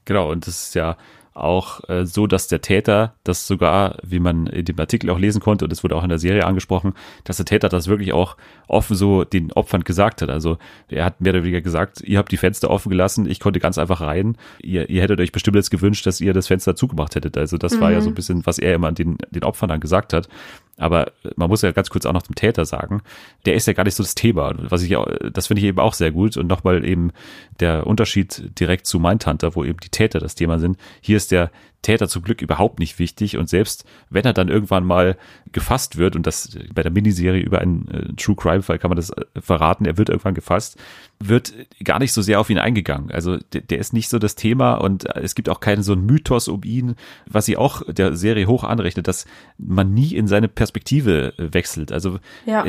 [0.05, 0.97] Genau, und das ist ja
[1.35, 5.41] auch äh, so, dass der Täter das sogar, wie man in dem Artikel auch lesen
[5.41, 8.37] konnte, und es wurde auch in der Serie angesprochen, dass der Täter das wirklich auch
[8.69, 10.31] offen so den Opfern gesagt hat.
[10.31, 13.61] Also er hat mehr oder weniger gesagt, ihr habt die Fenster offen gelassen, ich konnte
[13.61, 14.37] ganz einfach rein.
[14.63, 17.37] Ihr, ihr hättet euch bestimmt jetzt gewünscht, dass ihr das Fenster zugemacht hättet.
[17.37, 20.13] Also das war ja so ein bisschen, was er immer den, den Opfern dann gesagt
[20.13, 20.29] hat.
[20.79, 23.03] Aber man muss ja ganz kurz auch noch zum Täter sagen,
[23.45, 24.55] der ist ja gar nicht so das Thema.
[24.71, 24.97] Was ich
[25.33, 26.37] das finde ich eben auch sehr gut.
[26.37, 27.13] Und nochmal eben
[27.61, 30.79] der Unterschied direkt zu Mindhunter, wo eben die Täter das Thema sind.
[31.01, 31.51] Hier ist der
[31.83, 33.37] Täter zum Glück überhaupt nicht wichtig.
[33.37, 35.17] Und selbst wenn er dann irgendwann mal
[35.51, 38.97] gefasst wird, und das bei der Miniserie über einen äh, True Crime Fall kann man
[38.97, 40.79] das äh, verraten, er wird irgendwann gefasst,
[41.19, 41.53] wird
[41.85, 43.11] gar nicht so sehr auf ihn eingegangen.
[43.11, 45.93] Also der, der ist nicht so das Thema und äh, es gibt auch keinen so
[45.93, 46.95] einen Mythos um ihn,
[47.27, 49.27] was sie auch der Serie hoch anrechnet, dass
[49.59, 51.93] man nie in seine Perspektive äh, wechselt.
[51.93, 52.65] Also Ja.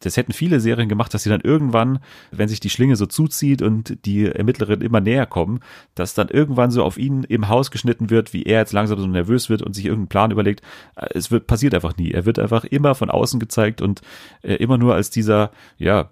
[0.00, 1.98] Das hätten viele Serien gemacht, dass sie dann irgendwann,
[2.30, 5.60] wenn sich die Schlinge so zuzieht und die Ermittlerinnen immer näher kommen,
[5.94, 9.06] dass dann irgendwann so auf ihn im Haus geschnitten wird, wie er jetzt langsam so
[9.06, 10.62] nervös wird und sich irgendeinen Plan überlegt.
[10.96, 12.12] Äh, Es wird passiert einfach nie.
[12.12, 14.00] Er wird einfach immer von außen gezeigt und
[14.42, 16.10] äh, immer nur als dieser, ja,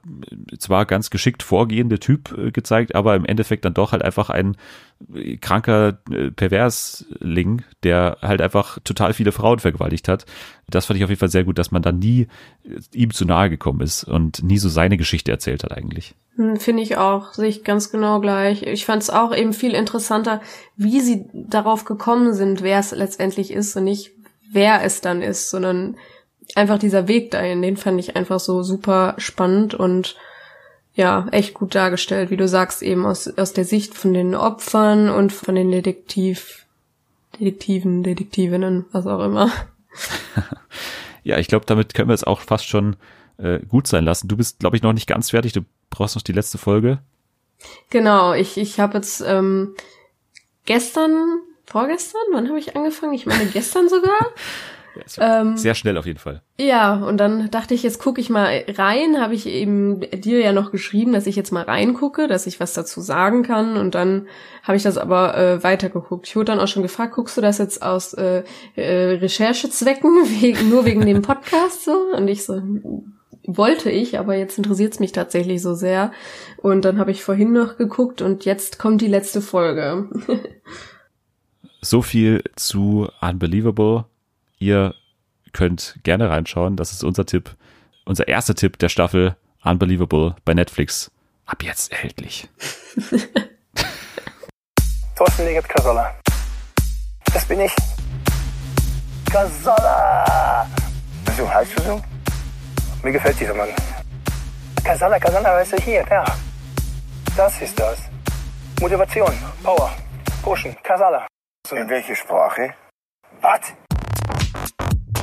[0.58, 4.56] zwar ganz geschickt vorgehende Typ äh, gezeigt, aber im Endeffekt dann doch halt einfach ein
[5.40, 10.26] kranker äh, Perversling, der halt einfach total viele Frauen vergewaltigt hat.
[10.68, 12.26] Das fand ich auf jeden Fall sehr gut, dass man dann nie
[12.64, 16.14] äh, ihm zu nahe gekommen ist und nie so seine Geschichte erzählt hat eigentlich.
[16.37, 18.62] Hm, Finde ich auch, sehe ich ganz genau gleich.
[18.62, 20.40] Ich fand es auch eben viel interessanter,
[20.76, 24.12] wie sie darauf gekommen sind, wer es letztendlich ist und nicht
[24.50, 25.96] wer es dann ist, sondern
[26.54, 30.16] einfach dieser Weg dahin, den fand ich einfach so super spannend und
[30.98, 35.08] ja, echt gut dargestellt, wie du sagst, eben aus, aus der Sicht von den Opfern
[35.08, 36.66] und von den Detektiv,
[37.38, 39.50] Detektiven, Detektivinnen, was auch immer.
[41.24, 42.96] Ja, ich glaube, damit können wir es auch fast schon
[43.37, 44.28] äh, gut sein lassen.
[44.28, 45.52] Du bist, glaube ich, noch nicht ganz fertig.
[45.52, 47.00] Du brauchst noch die letzte Folge.
[47.90, 49.74] Genau, ich, ich habe jetzt ähm,
[50.64, 53.12] gestern, vorgestern, wann habe ich angefangen?
[53.12, 54.18] Ich meine gestern sogar.
[54.98, 56.42] Ja, Ähm, sehr schnell auf jeden Fall.
[56.61, 59.20] Ja, und dann dachte ich, jetzt gucke ich mal rein.
[59.20, 62.74] Habe ich eben dir ja noch geschrieben, dass ich jetzt mal reingucke, dass ich was
[62.74, 63.76] dazu sagen kann.
[63.76, 64.26] Und dann
[64.62, 66.26] habe ich das aber äh, weitergeguckt.
[66.28, 68.42] Ich wurde dann auch schon gefragt, guckst du das jetzt aus äh,
[68.74, 71.96] äh, Recherchezwecken, wegen, nur wegen dem Podcast so?
[72.16, 72.61] Und ich so,
[73.44, 76.12] wollte ich, aber jetzt interessiert es mich tatsächlich so sehr.
[76.58, 80.08] Und dann habe ich vorhin noch geguckt und jetzt kommt die letzte Folge.
[81.80, 84.06] So viel zu Unbelievable.
[84.58, 84.94] Ihr
[85.52, 86.76] könnt gerne reinschauen.
[86.76, 87.56] Das ist unser Tipp.
[88.04, 91.10] Unser erster Tipp der Staffel Unbelievable bei Netflix.
[91.46, 92.48] Ab jetzt erhältlich.
[95.16, 96.14] Thorsten Legert Kasolla.
[97.32, 97.72] Das bin ich.
[99.30, 100.66] Kasolla!
[101.36, 102.02] So, heißt du so?
[103.02, 103.68] Mir gefällt dieser Mann.
[104.84, 106.24] Kasolla, Kasolla, weißt du, hier, da.
[107.36, 107.98] Das ist das.
[108.80, 109.92] Motivation, Power,
[110.42, 111.26] Pushen, Kasolla.
[111.70, 112.74] In welche Sprache?
[113.40, 113.74] Was?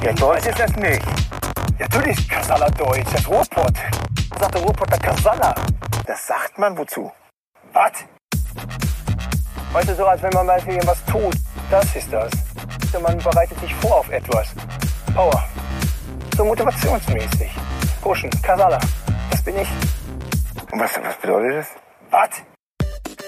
[0.05, 1.01] Ja, Deutsch ist das nicht.
[1.79, 3.73] Natürlich Kasolla Deutsch, das Ruhrpott.
[4.39, 5.55] Sagt der Ruhrpotter Kasolla.
[6.05, 7.11] Das sagt man wozu?
[7.73, 7.91] Was?
[9.73, 11.35] Weißt so als wenn man mal für irgendwas tut.
[11.71, 12.31] Das ist das.
[13.01, 14.53] Man bereitet sich vor auf etwas.
[15.15, 15.43] Power.
[16.37, 17.51] So motivationsmäßig.
[18.03, 18.79] Pushen, Kasala.
[19.31, 19.69] Das bin ich.
[20.71, 21.67] Und was, was bedeutet das?
[22.11, 22.54] Was?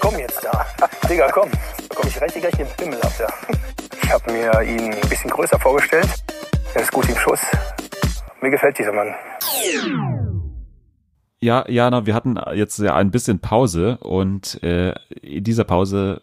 [0.00, 0.66] Komm jetzt da.
[1.08, 1.50] Digga, komm.
[1.94, 3.28] Komm, ich reiche gleich den Pimmel ab da.
[4.02, 6.08] Ich habe mir ihn ein bisschen größer vorgestellt.
[6.74, 7.40] Er ist gut im Schuss.
[8.40, 9.14] Mir gefällt dieser Mann.
[11.40, 16.22] Ja, Jana, wir hatten jetzt ja ein bisschen Pause und äh, in dieser Pause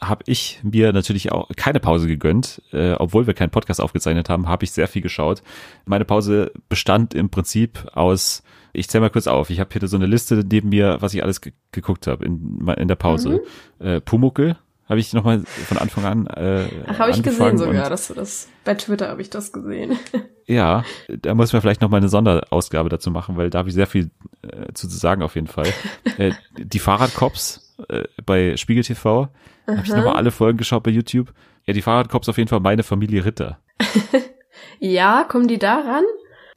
[0.00, 4.48] habe ich mir natürlich auch keine Pause gegönnt, äh, obwohl wir keinen Podcast aufgezeichnet haben,
[4.48, 5.42] habe ich sehr viel geschaut.
[5.84, 8.42] Meine Pause bestand im Prinzip aus,
[8.76, 11.22] ich zähle mal kurz auf, ich habe hier so eine Liste neben mir, was ich
[11.22, 13.40] alles ge geguckt habe in, in der Pause.
[13.78, 14.56] Äh, Pumuckel
[14.88, 17.84] habe ich nochmal von Anfang an äh, habe ich gesehen sogar.
[17.84, 19.98] und- Das, das, bei Twitter habe ich das gesehen.
[20.46, 23.74] ja, da muss man vielleicht noch mal eine Sonderausgabe dazu machen, weil da habe ich
[23.74, 24.10] sehr viel
[24.42, 25.66] äh, zu sagen auf jeden Fall.
[26.18, 29.28] äh, die Fahrradcops äh, bei Spiegel TV,
[29.66, 31.32] habe ich nochmal alle Folgen geschaut bei YouTube.
[31.64, 33.58] Ja, die Fahrradcops auf jeden Fall meine Familie Ritter.
[34.78, 36.04] ja, kommen die daran?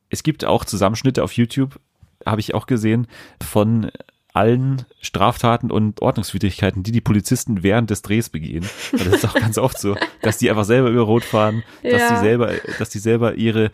[0.10, 1.79] Es gibt auch Zusammenschnitte auf YouTube,
[2.25, 3.08] habe ich auch gesehen,
[3.41, 3.91] von
[4.32, 8.63] allen Straftaten und Ordnungswidrigkeiten, die die Polizisten während des Drehs begehen.
[8.91, 12.10] Das ist auch ganz oft so, dass die einfach selber über Rot fahren, dass Ja.
[12.10, 13.71] die selber, dass die selber ihre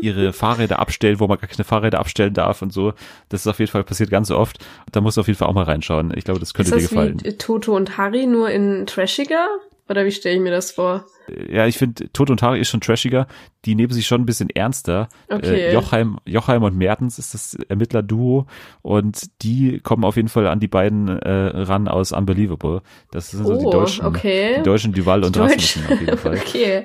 [0.00, 2.92] ihre Fahrräder abstellen, wo man gar keine Fahrräder abstellen darf und so.
[3.30, 4.58] Das ist auf jeden Fall passiert ganz oft.
[4.92, 6.12] Da musst du auf jeden Fall auch mal reinschauen.
[6.16, 7.20] Ich glaube, das könnte ist dir das gefallen.
[7.24, 9.46] wie Toto und Harry nur in trashiger?
[9.88, 11.04] Oder wie stelle ich mir das vor?
[11.48, 13.26] Ja, ich finde, Tod und Harry ist schon trashiger.
[13.64, 15.08] Die nehmen sich schon ein bisschen ernster.
[15.28, 15.68] Okay.
[15.68, 18.46] Äh, Jochheim, Jochheim und Mertens ist das Ermittlerduo
[18.82, 21.30] und die kommen auf jeden Fall an die beiden äh,
[21.62, 22.82] ran aus Unbelievable.
[23.12, 24.56] Das sind so die Oh, deutschen, okay.
[24.58, 25.76] die deutschen Duval und Deutsch.
[25.76, 26.34] Rasmussen auf jeden Fall.
[26.46, 26.84] okay.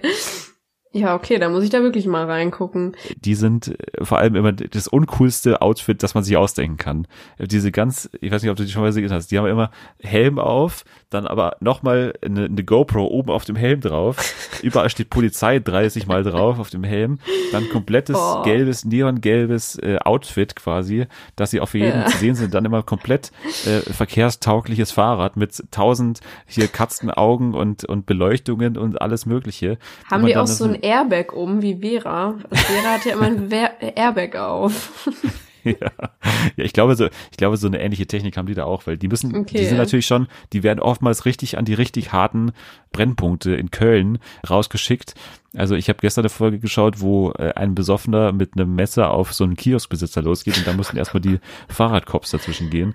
[0.93, 2.97] Ja, okay, da muss ich da wirklich mal reingucken.
[3.15, 7.07] die sind äh, vor allem immer das uncoolste Outfit, das man sich ausdenken kann.
[7.39, 9.71] Diese ganz, ich weiß nicht, ob du die schon mal gesehen hast, die haben immer
[10.01, 14.17] Helm auf, dann aber nochmal eine, eine GoPro oben auf dem Helm drauf.
[14.63, 17.19] Überall steht Polizei 30 mal drauf auf dem Helm.
[17.51, 18.43] Dann komplettes Boah.
[18.43, 22.05] gelbes, neongelbes äh, Outfit quasi, dass sie auch für jeden Ja.
[22.07, 22.53] zu sehen sind.
[22.53, 23.31] Dann immer komplett
[23.65, 29.77] äh, verkehrstaugliches Fahrrad mit tausend hier Katzenaugen und, und Beleuchtungen und alles mögliche.
[30.09, 32.35] Haben die auch so ein Airbag um wie Vera?
[32.49, 33.49] Also Vera hat ja immer ein
[33.95, 35.09] Airbag auf.
[35.63, 35.73] Ja.
[36.55, 38.97] ja, ich glaube so, ich glaube so eine ähnliche Technik haben die da auch, weil
[38.97, 39.57] die müssen, Okay.
[39.57, 42.51] die sind natürlich schon, die werden oftmals richtig an die richtig harten
[42.91, 44.19] Brennpunkte in Köln
[44.49, 45.13] rausgeschickt.
[45.55, 49.33] Also ich habe gestern eine Folge geschaut, wo äh, ein Besoffener mit einem Messer auf
[49.33, 52.93] so einen Kioskbesitzer losgeht und da mussten erstmal die Fahrradcops dazwischen gehen.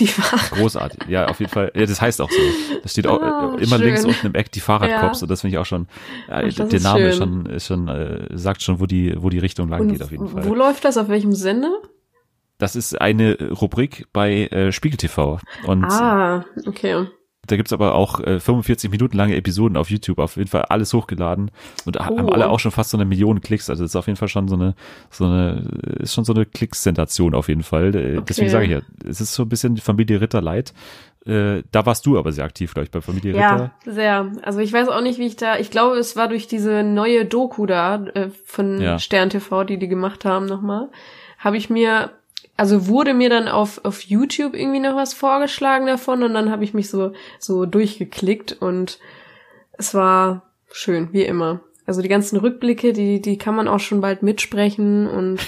[0.00, 1.08] Die war Großartig.
[1.08, 1.70] Ja, auf jeden Fall.
[1.74, 2.40] Ja, das heißt auch so.
[2.82, 3.86] Das steht auch Ah, äh, immer schön.
[3.86, 5.24] links unten im Eck die Fahrradcops Ja.
[5.24, 5.86] und das finde ich auch schon,
[6.28, 7.18] äh, Ach, der Name schön.
[7.18, 10.10] schon, ist schon äh, sagt schon, wo die, wo die Richtung lang Und geht auf
[10.10, 10.44] jeden Fall.
[10.46, 10.96] Wo läuft das?
[10.98, 11.70] Auf welchem Sender?
[12.64, 15.38] Das ist eine Rubrik bei äh, Spiegel TV.
[15.66, 17.06] Und Ah, okay.
[17.46, 20.94] da gibt's aber auch äh, 45 Minuten lange Episoden auf YouTube, auf jeden Fall alles
[20.94, 21.50] hochgeladen
[21.84, 22.32] und ha- haben Oh.
[22.32, 23.68] alle auch schon fast so eine Million Klicks.
[23.68, 24.74] Also das ist auf jeden Fall schon so eine,
[25.10, 27.88] so eine, ist schon so eine Klicks-Sensation auf jeden Fall.
[27.94, 28.48] Äh, Deswegen Okay.
[28.48, 30.72] sage ich ja, es ist so ein bisschen Familie Ritter Light.
[31.26, 33.70] Äh, da warst du aber sehr aktiv, glaube ich, bei Familie Ja, Ritter.
[33.84, 34.32] sehr.
[34.42, 37.26] Also ich weiß auch nicht, wie ich da, ich glaube, es war durch diese neue
[37.26, 38.98] Doku da äh, von Ja.
[38.98, 40.88] Stern TV, die die gemacht haben nochmal,
[41.38, 42.10] habe ich mir,
[42.56, 46.64] also wurde mir dann auf, auf YouTube irgendwie noch was vorgeschlagen davon und dann habe
[46.64, 48.98] ich mich so, so durchgeklickt und
[49.72, 51.60] es war schön, wie immer.
[51.86, 55.38] Also die ganzen Rückblicke, die, die kann man auch schon bald mitsprechen und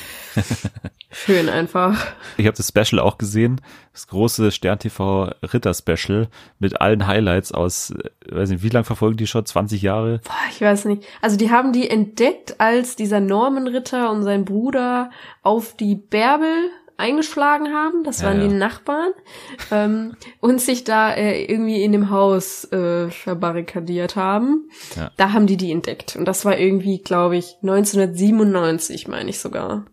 [1.11, 2.07] schön einfach.
[2.37, 7.53] Ich habe das Special auch gesehen, das große Stern TV Ritter Special mit allen Highlights
[7.53, 9.47] aus, äh, weiß nicht, wie lang verfolgen die schon?
[9.47, 10.21] 20 Jahre?
[10.25, 11.05] Boah, ich weiß nicht.
[11.23, 15.11] Also die haben die entdeckt, als dieser Normenritter und sein Bruder
[15.43, 18.05] auf die Bärbel eingeschlagen haben.
[18.05, 18.49] Das Ja, waren ja.
[18.49, 19.11] die Nachbarn.
[19.71, 24.69] ähm, und sich da äh, irgendwie in dem Haus äh, verbarrikadiert haben.
[24.97, 25.11] Ja.
[25.17, 26.17] Da haben die die entdeckt.
[26.17, 29.85] Und das war irgendwie, glaube ich, 1997, meine ich sogar.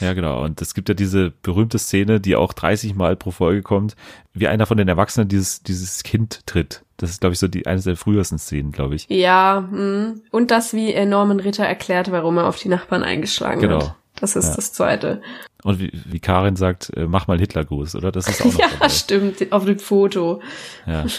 [0.00, 0.42] Ja, genau.
[0.42, 3.94] Und es gibt ja diese berühmte Szene, die auch 30 Mal pro Folge kommt,
[4.32, 6.82] wie einer von den Erwachsenen dieses, dieses Kind tritt.
[6.96, 9.06] Das ist, glaube ich, so die, eine der frühesten Szenen, glaube ich.
[9.08, 10.14] Ja, mh.
[10.32, 13.80] und das, wie äh, Norman Ritter erklärt, warum er auf die Nachbarn eingeschlagen Genau.
[13.80, 13.94] hat.
[14.16, 14.56] Das ist Ja.
[14.56, 15.22] das Zweite.
[15.64, 18.12] Und wie, wie Karin sagt, äh, mach mal Hitlergruß, oder?
[18.12, 18.88] Das ist auch noch Ja, dabei.
[18.88, 20.40] stimmt, auf dem Foto.
[20.86, 21.04] Ja.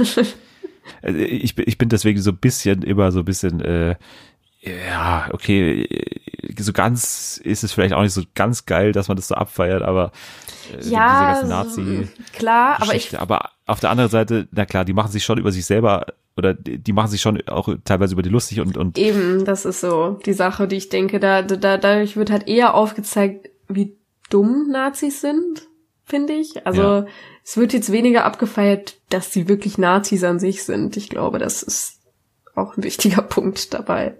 [1.01, 3.95] Also ich, bin- ich bin deswegen so ein bisschen, immer so ein bisschen, äh,
[4.61, 5.87] ja, okay,
[6.59, 9.81] so ganz ist es vielleicht auch nicht so ganz geil, dass man das so abfeiert,
[9.81, 10.11] aber
[10.71, 14.85] äh, Ja, diese ganze Nazi- klar, aber ich aber auf der anderen Seite, na klar,
[14.85, 18.13] die machen sich schon über sich selber oder die die machen sich schon auch teilweise
[18.13, 21.41] über die lustig und, und Eben, das ist so die Sache, die ich denke, da,
[21.41, 23.95] da dadurch wird halt eher aufgezeigt, wie
[24.29, 25.67] dumm Nazis sind,
[26.05, 26.65] finde ich.
[26.65, 27.05] Also Ja.
[27.43, 30.97] es wird jetzt weniger abgefeiert, dass sie wirklich Nazis an sich sind.
[30.97, 31.99] Ich glaube, das ist
[32.55, 34.15] auch ein wichtiger Punkt dabei.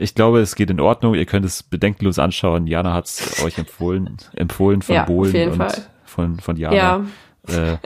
[0.00, 1.14] Ich glaube, es geht in Ordnung.
[1.14, 2.66] Ihr könnt es bedenkenlos anschauen.
[2.66, 5.74] Jana hat es euch empfohlen, empfohlen von Ja, Bohlen und Fall.
[6.04, 6.74] von, von Jana.
[6.76, 7.04] Ja,
[7.48, 7.78] Äh,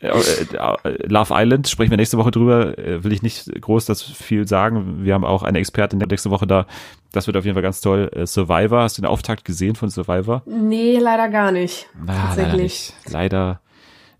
[0.00, 2.78] äh, äh, Love Island sprechen wir nächste Woche drüber.
[2.78, 5.04] Äh, will ich nicht groß das viel sagen.
[5.04, 6.66] Wir haben auch eine Expertin nächste Woche da.
[7.12, 8.10] Das wird auf jeden Fall ganz toll.
[8.14, 10.42] Äh, Survivor, hast du den Auftakt gesehen von Survivor?
[10.46, 11.88] nee, leider gar nicht.
[11.94, 12.62] Na, leider tatsächlich.
[12.62, 12.94] nicht.
[13.12, 13.60] Leider.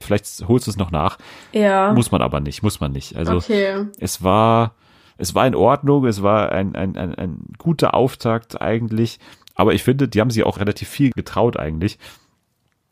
[0.01, 1.19] Vielleicht holst du es noch nach.
[1.53, 1.93] Ja.
[1.93, 3.17] Muss man aber nicht, muss man nicht.
[3.17, 3.87] Also okay.
[3.99, 4.75] es war,
[5.19, 9.19] es war in Ordnung, es war ein, ein, ein, ein guter Auftakt eigentlich.
[9.55, 11.99] Aber ich finde, die haben sich auch relativ viel getraut eigentlich.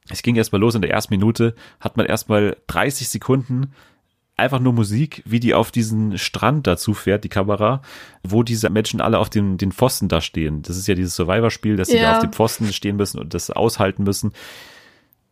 [0.09, 3.73] Es ging erstmal los in der ersten Minute, hat man erstmal 30 Sekunden
[4.37, 7.83] einfach nur Musik, wie die auf diesen Strand dazu fährt, die Kamera,
[8.25, 10.63] wo diese Menschen alle auf den, den Pfosten da stehen.
[10.63, 12.03] Das ist ja dieses Survivor-Spiel, dass sie Ja.
[12.11, 14.33] da auf dem Pfosten stehen müssen und das aushalten müssen.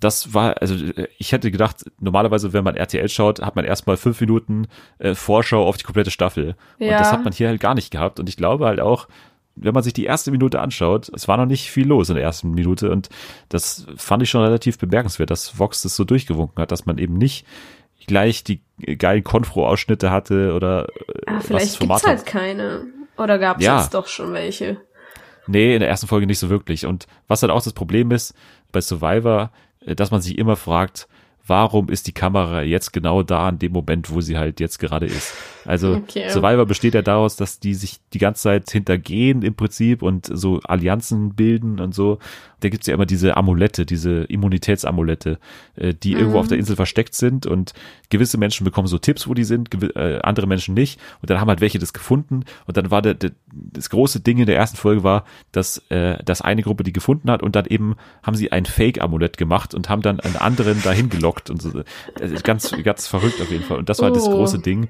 [0.02, 3.96] Das war, also äh, ich hätte gedacht, normalerweise, wenn man RTL schaut, hat man erstmal
[3.96, 4.66] fünf Minuten
[4.98, 6.56] äh, Vorschau auf die komplette Staffel.
[6.78, 6.98] Und Ja.
[6.98, 8.18] das hat man hier halt gar nicht gehabt.
[8.20, 9.08] Und ich glaube halt auch,
[9.54, 12.24] wenn man sich die erste Minute anschaut, es war noch nicht viel los in der
[12.24, 13.10] ersten Minute und
[13.50, 17.18] das fand ich schon relativ bemerkenswert, dass Vox das so durchgewunken hat, dass man eben
[17.18, 17.46] nicht
[18.06, 18.62] gleich die
[18.98, 22.86] geilen Konfro-Ausschnitte hatte oder äh, Ah, vielleicht gibt's Format halt keine.
[23.18, 23.80] Oder gab's Ja.
[23.82, 24.78] jetzt doch schon welche?
[25.46, 26.86] Nee, in der ersten Folge nicht so wirklich.
[26.86, 28.34] Und was halt auch das Problem ist
[28.72, 29.50] bei Survivor,
[29.86, 31.08] dass man sich immer fragt,
[31.46, 35.06] warum ist die Kamera jetzt genau da in dem Moment, wo sie halt jetzt gerade
[35.06, 35.34] ist.
[35.64, 36.28] Also Okay.
[36.28, 40.60] Survivor besteht ja daraus, dass die sich die ganze Zeit hintergehen im Prinzip und so
[40.64, 42.18] Allianzen bilden und so.
[42.62, 45.38] Da gibt's ja immer diese Amulette, diese Immunitätsamulette,
[45.76, 47.72] äh, die irgendwo auf der Insel versteckt sind und
[48.08, 51.00] gewisse Menschen bekommen so Tipps, wo die sind, äh, andere Menschen nicht.
[51.20, 54.38] Und dann haben halt welche das gefunden und dann war der, der, das große Ding
[54.38, 57.66] in der ersten Folge war, dass, äh, dass eine Gruppe die gefunden hat und dann
[57.66, 61.82] eben haben sie ein Fake-Amulett gemacht und haben dann einen anderen dahin gelockt und so.
[62.16, 63.78] Das ist ganz, ganz verrückt auf jeden Fall.
[63.78, 64.30] Und das war das Oh.
[64.30, 64.88] große Ding.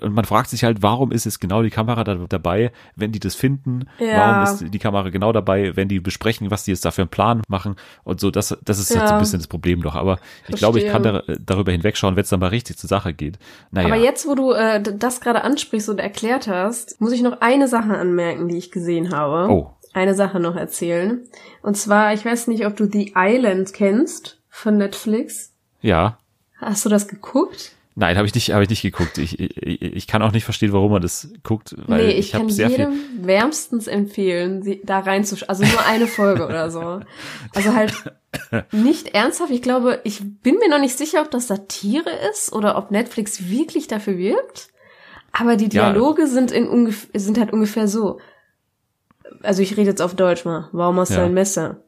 [0.00, 3.18] Und man fragt sich halt, warum ist es genau die Kamera da, dabei, wenn die
[3.18, 3.88] das finden?
[3.98, 4.44] Ja.
[4.44, 7.42] Warum ist die Kamera genau dabei, wenn die besprechen, was die jetzt dafür einen Plan
[7.48, 7.76] machen?
[8.04, 9.18] Und so, das, das ist halt so ein Ja.
[9.18, 9.94] bisschen das Problem doch.
[9.94, 13.12] Aber ich glaube, ich kann da, darüber hinwegschauen, wenn es dann mal richtig zur Sache
[13.14, 13.38] geht.
[13.70, 13.86] Naja.
[13.88, 17.68] Aber jetzt, wo du äh, das gerade ansprichst und erklärt hast, muss ich noch eine
[17.68, 19.52] Sache anmerken, die ich gesehen habe.
[19.52, 19.70] Oh.
[19.94, 21.22] Eine Sache noch erzählen.
[21.62, 25.52] Und zwar, ich weiß nicht, ob du The Island kennst von Netflix.
[25.80, 26.18] ja.
[26.60, 27.72] Hast du das geguckt?
[28.00, 29.18] Nein, habe ich nicht, habe ich nicht geguckt.
[29.18, 32.30] Ich, ich, ich kann auch nicht verstehen, warum man das guckt, weil nee, ich, ich,
[32.32, 33.26] kann sehr jedem viel.
[33.26, 35.48] wärmstens empfehlen, sie da reinzuschauen.
[35.48, 37.00] Also nur eine Folge oder so.
[37.56, 37.92] Also halt
[38.72, 39.50] nicht ernsthaft.
[39.50, 43.48] Ich glaube, ich bin mir noch nicht sicher, ob das Satire ist oder ob Netflix
[43.48, 44.68] wirklich dafür wirbt.
[45.32, 45.90] Aber die Ja.
[45.92, 48.20] Dialoge sind in ungef sind halt ungefähr so.
[49.42, 50.68] Also ich rede jetzt auf Deutsch mal.
[50.70, 51.24] Warum hast du Ja.
[51.24, 51.82] ein Messer?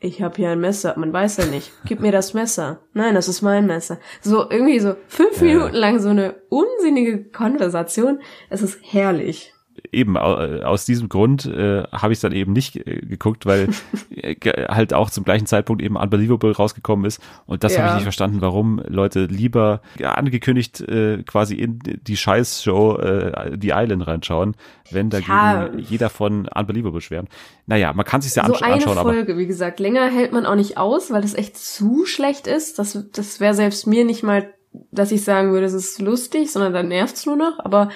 [0.00, 0.94] Ich habe hier ein Messer.
[0.98, 1.72] Man weiß ja nicht.
[1.86, 2.80] Gib mir das Messer.
[2.92, 3.98] Nein, das ist mein Messer.
[4.20, 5.44] So irgendwie so fünf Ja.
[5.44, 8.20] Minuten lang so eine unsinnige Konversation.
[8.50, 9.53] Es ist herrlich.
[9.90, 10.18] Eben äh,
[10.64, 13.68] aus diesem Grund äh, habe ich dann eben nicht äh, geguckt, weil
[14.10, 14.36] äh,
[14.68, 17.94] halt auch zum gleichen Zeitpunkt eben Unbelievable rausgekommen ist und das habe ich Ja.
[17.96, 24.54] nicht verstanden, warum Leute lieber angekündigt äh, quasi in die Scheißshow äh, die Island reinschauen,
[24.90, 25.70] wenn dagegen Ja.
[25.76, 27.28] jeder von Unbelievable schwärmt.
[27.66, 30.32] Naja, man kann sich ja so ansch eine anschauen, aber Folge, wie gesagt, länger hält
[30.32, 32.78] man auch nicht aus, weil das echt zu schlecht ist.
[32.78, 34.52] Das, das wäre selbst mir nicht mal,
[34.90, 37.58] dass ich sagen würde, es ist lustig, sondern dann nervt's nur noch.
[37.60, 37.90] Aber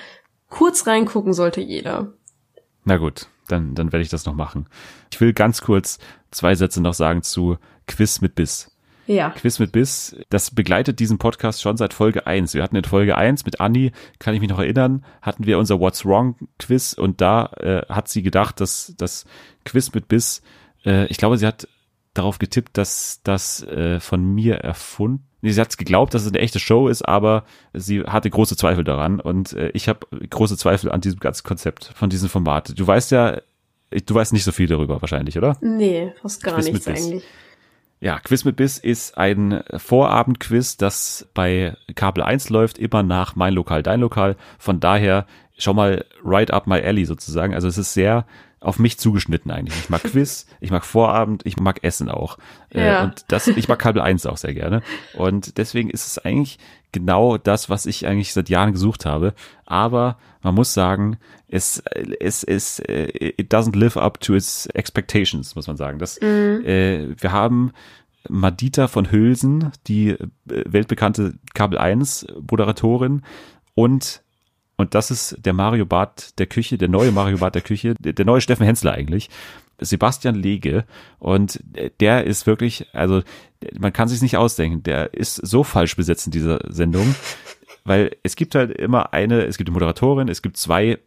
[0.48, 2.12] kurz reingucken sollte jeder.
[2.84, 4.66] Na gut, dann, dann werde ich das noch machen.
[5.12, 5.98] Ich will ganz kurz
[6.30, 8.70] zwei Sätze noch sagen zu Quiz mit Biss.
[9.06, 9.30] Ja.
[9.30, 12.52] Quiz mit Biss, das begleitet diesen Podcast schon seit Folge 1.
[12.52, 15.80] Wir hatten in Folge 1 mit Anni, kann ich mich noch erinnern, hatten wir unser
[15.80, 19.24] What's Wrong Quiz und da äh, hat sie gedacht, dass das
[19.64, 20.42] Quiz mit Biss,
[20.84, 21.66] äh, ich glaube, sie hat
[22.12, 25.27] darauf getippt, dass das äh, von mir erfunden.
[25.40, 28.85] Nee, sie hat geglaubt, dass es eine echte Show ist, aber sie hatte große Zweifel
[28.85, 32.79] daran und äh, ich habe große Zweifel an diesem ganzen Konzept von diesem Format.
[32.79, 33.40] Du weißt ja,
[33.90, 35.57] du weißt nicht so viel darüber wahrscheinlich, oder?
[35.61, 37.24] Nee, fast gar Quiz nichts eigentlich.
[38.01, 43.55] Ja, Quiz mit Biss ist ein Vorabendquiz, das bei Kabel 1 läuft, immer nach Mein
[43.55, 44.37] Lokal, Dein Lokal.
[44.59, 47.55] Von daher schon mal right up my alley sozusagen.
[47.55, 48.24] Also es ist sehr
[48.61, 49.79] auf mich zugeschnitten eigentlich.
[49.79, 52.38] Ich mag Quiz, ich mag Vorabend, ich mag Essen auch.
[52.71, 53.05] Äh, Ja.
[53.05, 54.83] Und das, ich mag Kabel 1 auch sehr gerne.
[55.14, 56.59] Und deswegen ist es eigentlich
[56.92, 59.35] genau das, was ich eigentlich seit Jahren gesucht habe.
[59.66, 61.18] Aber man muss sagen,
[61.49, 61.83] es,
[62.21, 65.99] es, es, äh, it doesn't live up to its expectations, muss man sagen.
[65.99, 67.73] Das, äh, wir haben
[68.29, 73.23] Madita von Hülsen, die äh, weltbekannte Kabel 1 Moderatorin
[73.75, 74.23] und
[74.78, 78.24] und das ist der Mario Bart der Küche, der neue Mario Bart der Küche, der,
[78.24, 79.28] neue Steffen Hensler eigentlich.
[79.80, 80.84] Sebastian Lege.
[81.18, 81.62] Und
[82.00, 83.22] der ist wirklich, also
[83.78, 87.16] man kann sich nicht ausdenken, der ist so falsch besetzt in dieser Sendung,
[87.84, 90.98] weil es gibt halt immer eine, es gibt eine Moderatorin, es gibt zwei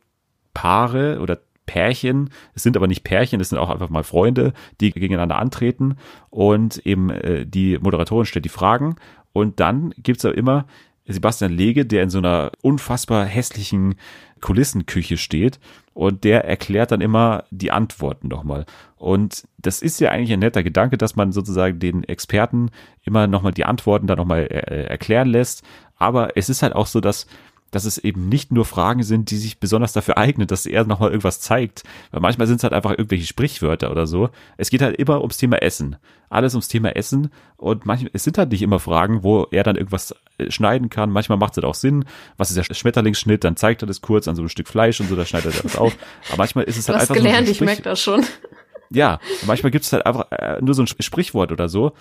[0.53, 4.91] Paare oder Pärchen, es sind aber nicht Pärchen, es sind auch einfach mal Freunde, die
[4.91, 5.95] gegeneinander antreten.
[6.29, 8.97] Und eben äh, die Moderatorin stellt die Fragen.
[9.31, 10.65] Und dann gibt's ja immer
[11.06, 13.96] Sebastian Lege, der in so einer unfassbar hässlichen
[14.40, 15.60] Kulissenküche steht
[15.94, 18.66] und der erklärt dann immer die Antworten nochmal.
[18.98, 22.70] Und das ist ja eigentlich ein netter Gedanke, dass man sozusagen den Experten
[23.04, 25.64] immer nochmal die Antworten dann nochmal äh, erklären lässt.
[25.96, 27.28] Aber es ist halt auch so, dass
[27.71, 31.10] dass es eben nicht nur Fragen sind, die sich besonders dafür eignen, dass er nochmal
[31.10, 31.84] irgendwas zeigt.
[32.12, 34.29] Weil manchmal sind es halt einfach irgendwelche Sprichwörter oder so.
[34.57, 35.95] Es geht halt immer ums Thema Essen.
[36.29, 37.31] Alles ums Thema Essen.
[37.57, 41.10] Und manchmal, es sind halt nicht immer Fragen, wo er dann irgendwas äh, schneiden kann.
[41.10, 42.05] Manchmal macht es halt auch Sinn.
[42.38, 43.43] Was ist der Schmetterlingsschnitt?
[43.43, 45.63] Dann zeigt er das kurz an so einem Stück Fleisch und so, da schneidet er
[45.63, 45.95] das auf.
[46.27, 48.01] Aber manchmal ist es Du halt hast einfach gelernt, so ein ich merke Sprich das
[48.01, 48.25] schon.
[48.89, 51.93] ja, manchmal gibt es halt einfach äh, nur so ein Sprichwort oder so.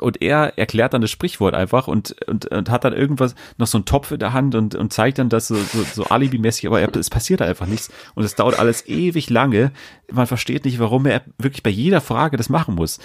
[0.00, 3.78] Und er erklärt dann das Sprichwort einfach und, und, und hat dann irgendwas, noch so
[3.78, 6.80] einen Topf in der Hand und, und zeigt dann das so, so, so alibimäßig, aber
[6.80, 7.90] er, es passiert einfach nichts.
[8.14, 9.72] Und es dauert alles ewig lange.
[10.10, 12.98] Man versteht nicht, warum er wirklich bei jeder Frage das machen muss.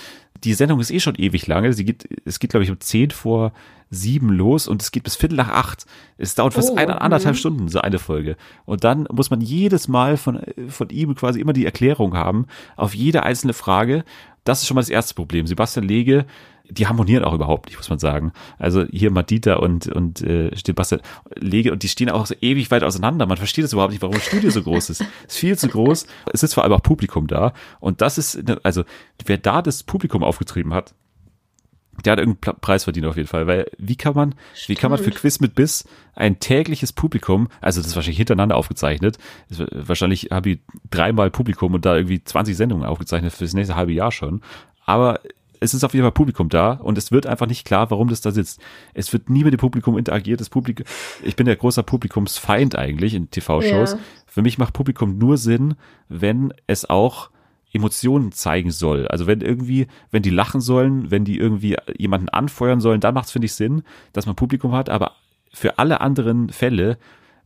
[0.44, 1.74] Die Sendung ist eh schon ewig lange.
[1.74, 3.54] Sie geht, es geht, glaube ich, um zehn vor
[3.90, 5.86] sieben los und es geht bis Viertel nach acht.
[6.18, 7.40] Es dauert fast Oh, eine, anderthalb mhm.
[7.40, 8.36] Stunden, so eine Folge.
[8.66, 12.96] Und dann muss man jedes Mal von, von ihm quasi immer die Erklärung haben auf
[12.96, 14.04] jede einzelne Frage.
[14.44, 15.48] das ist schon mal das erste Problem.
[15.48, 16.26] Sebastian Lege,
[16.70, 18.32] die harmonieren auch überhaupt nicht, muss man sagen.
[18.58, 21.02] Also hier Madita und, und äh, Sebastian
[21.36, 23.26] Lege und die stehen auch so ewig weit auseinander.
[23.26, 25.02] Man versteht es überhaupt nicht, warum das Studio so groß ist.
[25.02, 26.08] Es ist viel zu groß.
[26.34, 27.54] Es ist vor allem auch Publikum da.
[27.80, 28.84] Und das ist, also
[29.26, 30.94] wer da das Publikum aufgetrieben hat,
[32.04, 34.36] der hat irgendeinen Preis verdient auf jeden Fall, weil wie kann man,
[34.68, 35.18] wie kann man für Stimmt.
[35.18, 39.18] Quiz mit Biss ein tägliches Publikum, also das ist wahrscheinlich hintereinander aufgezeichnet,
[39.50, 40.60] war- wahrscheinlich habe ich
[40.92, 44.42] dreimal Publikum und da irgendwie 20 Sendungen aufgezeichnet für das nächste halbe Jahr schon,
[44.86, 45.22] aber
[45.66, 48.22] es ist auf jeden Fall Publikum da und es wird einfach nicht klar, warum das
[48.22, 48.62] da sitzt.
[48.94, 50.40] Es wird nie mit dem Publikum interagiert.
[50.40, 50.86] Das Publikum,
[51.24, 53.94] ich bin der großer Publikumsfeind eigentlich in TV-Shows.
[53.94, 54.00] Ja.
[54.28, 55.76] Für mich macht Publikum nur Sinn,
[56.08, 57.30] wenn es auch
[57.74, 59.08] Emotionen zeigen soll.
[59.08, 63.26] Also wenn irgendwie, wenn die lachen sollen, wenn die irgendwie jemanden anfeuern sollen, dann macht
[63.26, 65.12] es, finde ich, Sinn, dass man Publikum hat, aber
[65.52, 66.98] für alle anderen Fälle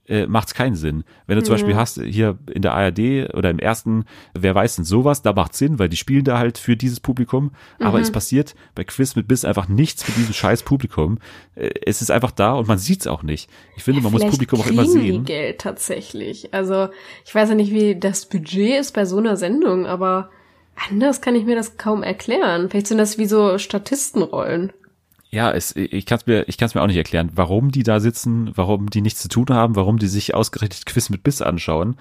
[0.10, 1.03] äh, macht es keinen Sinn.
[1.28, 4.86] Wenn du zum Beispiel hast, hier in der ARD oder im ersten, wer weiß denn
[4.86, 8.55] sowas, da macht Sinn, weil die spielen da halt für dieses Publikum, aber es passiert
[8.76, 11.20] bei Quiz mit Biss einfach nichts mit diesem scheiß Publikum.
[11.55, 13.49] Äh, es ist einfach da und man sieht es auch nicht.
[13.78, 15.26] Ich finde, man muss Publikum auch immer sehen.
[15.26, 16.53] Die Geld tatsächlich.
[16.53, 16.89] Also
[17.26, 20.30] ich weiß ja nicht, wie das Budget ist bei so einer Sendung, aber
[20.89, 22.70] anders kann ich mir das kaum erklären.
[22.70, 24.74] Vielleicht sind das wie so Statistenrollen.
[25.32, 27.84] Ja, es, ich kann es mir, ich kann es mir auch nicht erklären, warum die
[27.84, 31.43] da sitzen, warum die nichts zu tun haben, warum die sich ausgerechnet Quiz mit Biss
[31.43, 31.97] anschauen.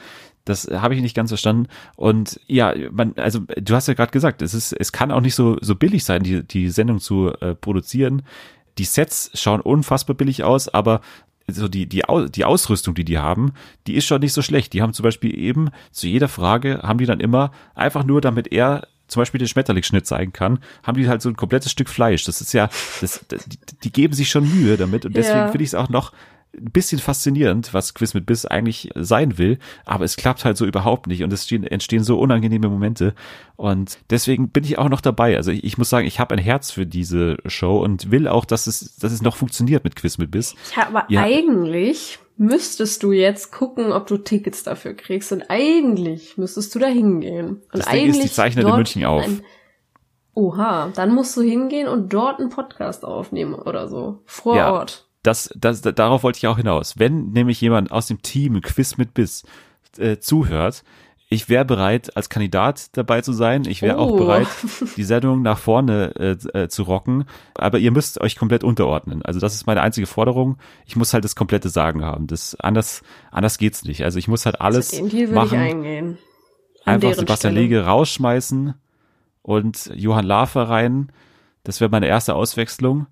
[0.47, 1.69] Das habe ich nicht ganz verstanden.
[1.97, 5.35] Und ja, man, also du hast ja gerade gesagt, es ist, es kann auch nicht
[5.35, 8.23] so so billig sein, die die Sendung zu äh, produzieren.
[8.79, 11.03] Die Sets schauen unfassbar billig aus, aber
[11.51, 13.53] so die, die, die Ausrüstung, die die haben,
[13.87, 14.73] die ist schon nicht so schlecht.
[14.73, 18.53] Die haben zum Beispiel eben zu jeder Frage, haben die dann immer einfach nur, damit
[18.53, 22.25] er zum Beispiel den Schmetterlingsschnitt zeigen kann, haben die halt so ein komplettes Stück Fleisch.
[22.25, 22.69] Das ist ja,
[23.01, 25.49] das, die, die geben sich schon Mühe damit und deswegen Ja.
[25.49, 26.13] finde ich es auch noch
[26.57, 30.65] ein bisschen faszinierend, was Quiz mit Biss eigentlich sein will, aber es klappt halt so
[30.65, 33.15] überhaupt nicht und es stehen, entstehen so unangenehme Momente
[33.57, 35.37] und deswegen bin ich auch noch dabei.
[35.37, 38.47] Also ich, ich muss sagen, ich habe ein Herz für diese Show und will auch,
[38.47, 40.55] dass es, dass es noch funktioniert mit Quiz mit Biss.
[40.75, 41.23] Ja, aber Ja.
[41.23, 45.33] eigentlich müsstest du jetzt gucken, ob du Tickets dafür kriegst.
[45.33, 47.63] Und eigentlich müsstest du da hingehen.
[47.73, 49.25] Und Das Ding ist, die eigentlich zeichnen in München auf.
[49.25, 49.43] ein-
[50.35, 54.23] Oha, dann musst du hingehen und dort einen Podcast aufnehmen oder so.
[54.25, 54.73] Vor Ja.
[54.73, 55.09] Ort.
[55.25, 56.95] das, das, darauf wollte ich auch hinaus.
[56.99, 59.43] Wenn nämlich jemand aus dem Team Quiz mit Biss
[59.99, 60.85] äh, zuhört,
[61.31, 63.65] ich wäre bereit, als Kandidat dabei zu sein.
[63.67, 64.17] Ich wäre auch Oh.
[64.17, 64.47] bereit,
[64.97, 67.25] die Sendung nach vorne äh, äh, zu rocken.
[67.55, 69.21] Aber ihr müsst euch komplett unterordnen.
[69.23, 70.57] Also das ist meine einzige Forderung.
[70.87, 72.27] Ich muss halt das komplette Sagen haben.
[72.29, 74.05] Das anders, anders geht's nicht.
[74.05, 75.59] Also ich muss halt alles Den Deal würde ich machen.
[75.59, 76.19] eingehen.
[76.87, 77.61] An Einfach Sebastian Stelle.
[77.61, 78.73] Lege rausschmeißen
[79.43, 81.13] und Johann Lafer rein.
[81.65, 83.07] Das wäre meine erste Auswechslung.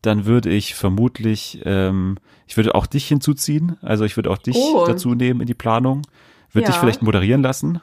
[0.00, 2.16] Dann würde ich vermutlich, ähm,
[2.48, 3.76] ich würde auch dich hinzuziehen.
[3.82, 4.84] Also ich würde auch dich Oh.
[4.84, 6.02] dazu nehmen in die Planung.
[6.52, 6.80] Würde dich Ja.
[6.80, 7.80] vielleicht moderieren lassen.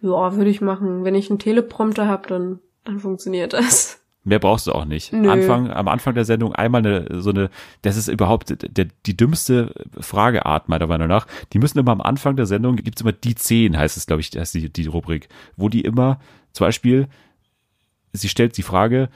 [0.00, 1.04] Ja, würde ich machen.
[1.04, 4.00] Wenn ich einen Teleprompter habe, dann, dann funktioniert das.
[4.24, 5.12] Mehr brauchst du auch nicht.
[5.12, 5.30] Nö.
[5.30, 7.50] Anfang, am Anfang der Sendung einmal eine, so eine,
[7.82, 11.26] das ist überhaupt der, die dümmste Frageart meiner Meinung nach.
[11.52, 14.30] Die müssen immer am Anfang der Sendung, gibt's immer die zehn, heißt es, glaube ich,
[14.36, 16.20] heißt die, die Rubrik, wo die immer,
[16.52, 17.08] zum Beispiel,
[18.12, 19.08] sie stellt die Frage,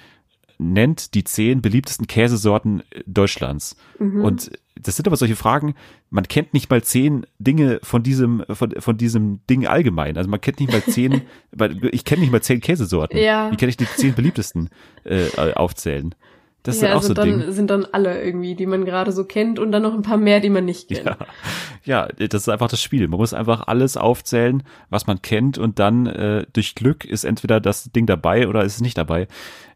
[0.59, 3.77] nennt die zehn beliebtesten Käsesorten Deutschlands.
[3.99, 4.51] Und
[4.83, 5.74] das sind aber solche Fragen,
[6.11, 10.16] man kennt nicht mal zehn Dinge von diesem, von, von diesem Ding allgemein.
[10.16, 11.22] Also man kennt nicht mal zehn,
[11.93, 13.18] ich kenne nicht mal zehn Käsesorten.
[13.18, 13.51] Ja.
[13.51, 14.70] Wie kann ich die zehn beliebtesten
[15.05, 16.14] äh, aufzählen?
[16.62, 17.41] Das ist ja, dann auch so sind, ein Ding.
[17.41, 20.16] dann, sind dann alle irgendwie, die man gerade so kennt und dann noch ein paar
[20.16, 21.07] mehr, die man nicht kennt.
[21.07, 21.16] Ja.
[21.85, 23.09] ja, das ist einfach das Spiel.
[23.09, 27.59] Man muss einfach alles aufzählen, was man kennt und dann äh, durch Glück ist entweder
[27.59, 29.26] das Ding dabei oder ist es nicht dabei.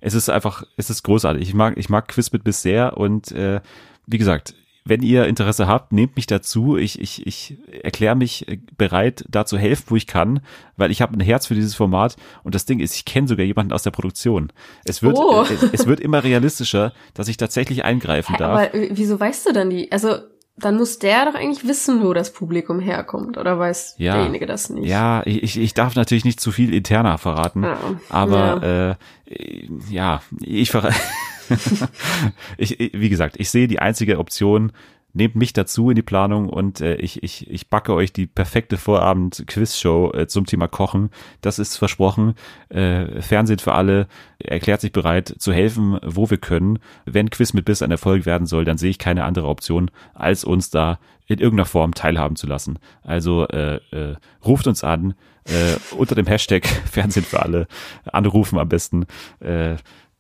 [0.01, 1.43] Es ist einfach, es ist großartig.
[1.43, 3.61] Ich mag, ich mag Quizbit bis sehr und äh,
[4.07, 4.55] wie gesagt,
[4.89, 6.77] wenn ihr Interesse habt, nehmt mich dazu.
[6.77, 10.41] Ich, ich, ich erkläre mich äh, bereit, da zu helfen, wo ich kann,
[10.77, 12.17] weil ich habe ein Herz für dieses Format.
[12.45, 14.53] Und das Ding ist, ich kenne sogar jemanden aus der Produktion.
[14.85, 15.43] Es wird, Oh.
[15.43, 18.53] äh, es, es wird immer realistischer, dass ich tatsächlich eingreifen Hä, darf.
[18.53, 19.91] aber wieso weißt du dann die?
[19.93, 20.17] Also,
[20.59, 23.37] dann muss der doch eigentlich wissen, wo das Publikum herkommt.
[23.37, 24.15] Oder weiß Ja.
[24.15, 24.87] derjenige das nicht?
[24.89, 27.77] Ja, ich, ich- darf natürlich nicht zu viel interner verraten, Ja.
[28.09, 28.97] aber
[29.29, 30.95] Äh, ja, ich verrate.
[32.59, 34.73] ich, ich- wie gesagt, ich sehe die einzige Option,
[35.13, 38.77] nehmt mich dazu in die Planung und äh, ich, ich, ich backe euch die perfekte
[38.77, 41.09] Vorabend-Quiz-Show äh, zum Thema Kochen.
[41.41, 42.35] Das ist versprochen.
[42.69, 46.81] Äh, Fernsehen für alle erklärt sich bereit zu helfen, wo wir können.
[47.07, 50.45] Wenn Quiz mit Biss ein Erfolg werden soll, dann sehe ich keine andere Option, als
[50.45, 52.79] uns da in irgendeiner Form teilhaben zu lassen.
[53.03, 57.69] Also äh, äh, ruft uns an äh, unter dem Hashtag Fernsehen für alle.
[58.05, 59.07] Anrufen am besten.
[59.41, 59.77] Äh,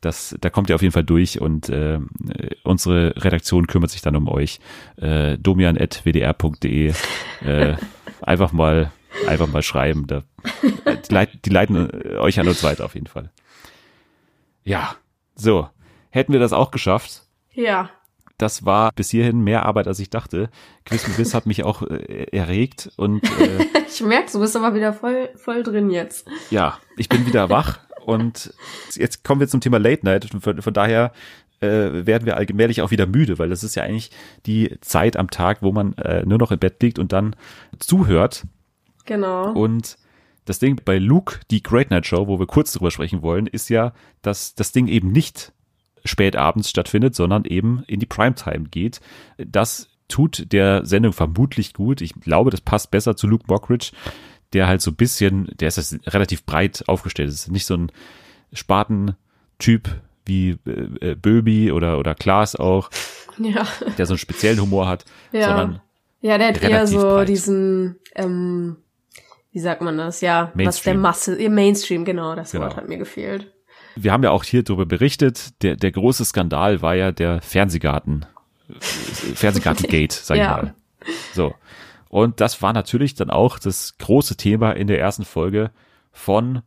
[0.06, 1.98] das, da kommt ihr auf jeden Fall durch und äh,
[2.62, 4.60] unsere Redaktion kümmert sich dann um euch.
[4.96, 6.94] Äh, domian.wdr.de.
[7.44, 7.74] Äh,
[8.22, 8.92] einfach mal
[9.26, 10.06] einfach mal schreiben.
[10.06, 10.22] Da,
[10.62, 13.30] die, leit, die leiten äh, euch an uns weiter auf jeden Fall.
[14.62, 14.94] Ja,
[15.34, 15.68] so.
[16.10, 17.22] Hätten wir das auch geschafft.
[17.52, 17.90] Ja.
[18.38, 20.50] Das war bis hierhin mehr Arbeit, als ich dachte.
[20.84, 24.74] Quiz mit Biss hat mich auch äh, erregt und äh, Ich merke, du bist aber
[24.74, 26.28] wieder voll, voll drin jetzt.
[26.50, 28.54] ja, ich bin wieder wach und
[28.94, 30.28] jetzt kommen wir zum Thema Late Night.
[30.40, 31.12] Von, von daher
[31.60, 34.12] äh, werden wir allmählich auch wieder müde, weil das ist ja eigentlich
[34.46, 37.34] die Zeit am Tag, wo man äh, nur noch im Bett liegt und dann
[37.80, 38.44] zuhört.
[39.06, 39.50] Genau.
[39.52, 39.98] Und
[40.44, 43.70] das Ding bei Luke, die Great Night Show, wo wir kurz drüber sprechen wollen, ist
[43.70, 43.92] ja,
[44.22, 45.52] dass das Ding eben nicht
[46.04, 49.00] spät abends stattfindet, sondern eben in die Primetime geht.
[49.36, 52.00] Das tut der Sendung vermutlich gut.
[52.00, 53.90] Ich glaube, das passt besser zu Luke Mockridge,
[54.52, 57.28] der halt so ein bisschen, der ist jetzt relativ breit aufgestellt.
[57.28, 57.90] Das ist nicht so ein
[58.52, 59.88] Spaten-Typ
[60.24, 62.90] wie äh, äh, Böbi oder, oder Klaas auch,
[63.38, 63.66] Ja.
[63.98, 65.48] der so einen speziellen Humor hat, Ja.
[65.48, 65.80] sondern
[66.20, 67.28] Ja, der hat eher so breit.
[67.28, 68.76] diesen, ähm,
[69.52, 70.20] wie sagt man das?
[70.20, 71.00] Ja, was der Mainstream.
[71.00, 72.64] Masse, Mainstream, genau, das Genau.
[72.64, 73.52] Wort hat mir gefehlt.
[73.94, 78.26] wir haben ja auch hier darüber berichtet, der, der große Skandal war ja der Fernsehgarten,
[78.68, 78.74] äh,
[79.34, 80.50] Fernsehgarten-Gate, sag ich Ja.
[80.50, 80.74] mal.
[81.34, 81.54] So.
[82.08, 85.70] Und das war natürlich dann auch das große Thema in der ersten Folge
[86.12, 86.62] von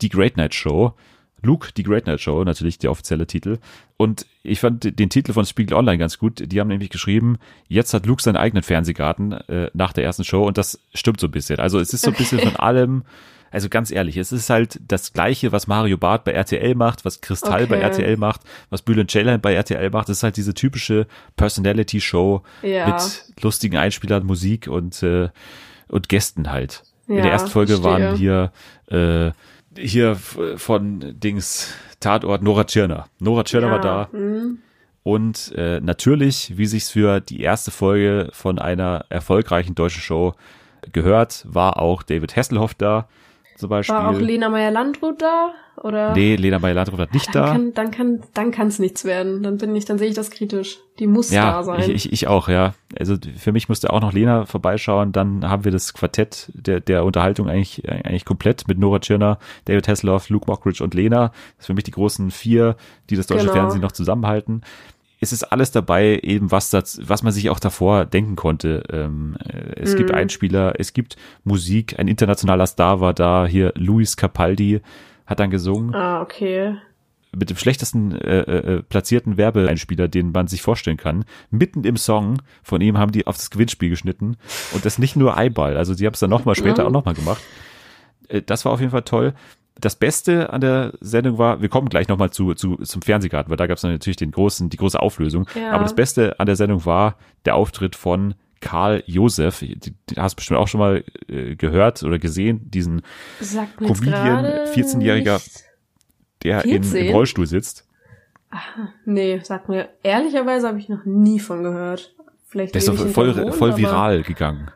[0.00, 0.94] Die Great Night Show.
[1.42, 3.58] Luke, die Great Night Show, natürlich der offizielle Titel.
[3.96, 6.42] Und ich fand den Titel von Spiegel Online ganz gut.
[6.50, 7.38] Die haben nämlich geschrieben,
[7.68, 11.28] jetzt hat Luke seinen eigenen Fernsehgarten äh, nach der ersten Show und das stimmt so
[11.28, 11.60] ein bisschen.
[11.60, 13.04] Also es ist so ein bisschen von allem,
[13.50, 17.20] also ganz ehrlich, es ist halt das Gleiche, was Mario Barth bei RTL macht, was
[17.20, 17.84] Kristall bei Okay.
[17.84, 20.08] RTL macht, was Bülent Ceylan bei RTL macht.
[20.08, 22.86] Das ist halt diese typische Personality-Show Ja.
[22.86, 25.28] mit lustigen Einspielern, Musik und, äh,
[25.88, 26.82] und Gästen halt.
[27.06, 27.90] In Ja, der ersten Folge verstehe.
[28.08, 28.52] waren hier
[28.90, 29.32] äh,
[29.78, 30.16] hier
[30.56, 33.06] von Dings Tatort Nora Tschirner.
[33.20, 34.08] Nora Tschirner war da.
[34.12, 34.58] hm.
[35.04, 40.34] Und äh, natürlich, wie sich's für die erste Folge von einer erfolgreichen deutschen Show
[40.92, 43.08] gehört, war auch David Hasselhoff da
[43.58, 43.94] zum Beispiel.
[43.94, 45.50] War auch Lena Meyer-Landrut da?
[45.82, 46.12] Oder?
[46.12, 47.52] nee, Lena Meyer-Landrut war nicht Dann da.
[47.52, 49.42] kann, dann kann, dann kann's nichts werden.
[49.44, 50.78] Dann bin ich, dann sehe ich das kritisch.
[50.98, 51.80] Die muss da Ja, sein.
[51.80, 52.74] ich, ich, ich auch, ja.
[52.98, 55.12] Also für mich musste auch noch Lena vorbeischauen.
[55.12, 59.86] Dann haben wir das Quartett der, der Unterhaltung eigentlich, eigentlich komplett mit Nora Tschirner, David
[59.86, 61.28] Hasselhoff, Luke Mockridge und Lena.
[61.28, 62.76] Das ist für mich die großen vier,
[63.10, 63.52] die das deutsche Genau.
[63.54, 64.62] Fernsehen noch zusammenhalten.
[65.20, 68.84] Es ist alles dabei, eben was das, was man sich auch davor denken konnte.
[68.90, 74.16] Ähm, äh, es gibt Einspieler, es gibt Musik, ein internationaler Star war da, hier Luis
[74.16, 74.80] Capaldi
[75.26, 76.76] hat dann gesungen ah, okay.
[77.36, 81.24] mit dem schlechtesten äh, äh, platzierten Werbeeinspieler, den man sich vorstellen kann.
[81.50, 84.36] Mitten im Song von ihm haben die auf das Gewinnspiel geschnitten
[84.72, 87.42] und das nicht nur Eyeball, also die haben es dann nochmal später auch nochmal gemacht.
[88.28, 89.34] Äh, das war auf jeden Fall toll.
[89.80, 93.56] Das Beste an der Sendung war, wir kommen gleich nochmal zu, zu, zum Fernsehgarten, weil
[93.56, 95.48] da gab es natürlich den großen, die große Auflösung.
[95.54, 95.70] Ja.
[95.70, 99.60] Aber das Beste an der Sendung war der Auftritt von Karl Josef.
[99.60, 103.02] Die hast du bestimmt auch schon mal äh, gehört oder gesehen, diesen
[103.76, 105.64] Comedian, gerade 14-jähriger nicht.
[106.42, 107.12] der in, im 14?
[107.12, 107.86] Rollstuhl sitzt.
[109.04, 112.14] Nee, sag mir, ehrlicherweise habe ich noch nie von gehört.
[112.46, 114.70] Vielleicht Der ist doch voll, voll viral gegangen.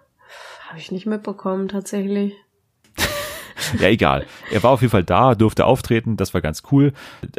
[0.69, 2.35] Habe ich nicht mitbekommen, tatsächlich.
[3.79, 4.27] Ja, egal.
[4.51, 6.17] Er war auf jeden Fall da, durfte auftreten.
[6.17, 6.93] Das war ganz cool,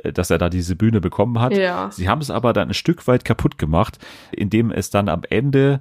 [0.03, 1.55] dass er da diese Bühne bekommen hat.
[1.55, 1.89] Ja.
[1.91, 3.99] Sie haben es aber dann ein Stück weit kaputt gemacht,
[4.31, 5.79] indem es dann am Ende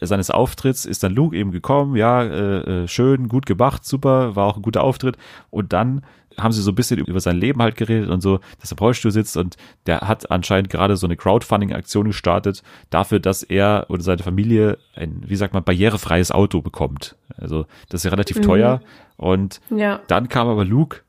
[0.00, 4.46] seines Auftritts ist dann Luke eben gekommen, ja, äh, äh, schön, gut gemacht, super, war
[4.46, 5.16] auch ein guter Auftritt.
[5.50, 6.02] Und dann
[6.38, 8.82] haben sie so ein bisschen über sein Leben halt geredet und so, dass er im
[8.84, 9.56] Rollstuhl sitzt und
[9.86, 15.22] der hat anscheinend gerade so eine Crowdfunding-Aktion gestartet dafür, dass er oder seine Familie ein,
[15.26, 17.16] wie sagt man, barrierefreies Auto bekommt.
[17.36, 18.80] Also das ist ja relativ teuer
[19.16, 20.00] und Ja.
[20.06, 21.00] dann kam aber Luke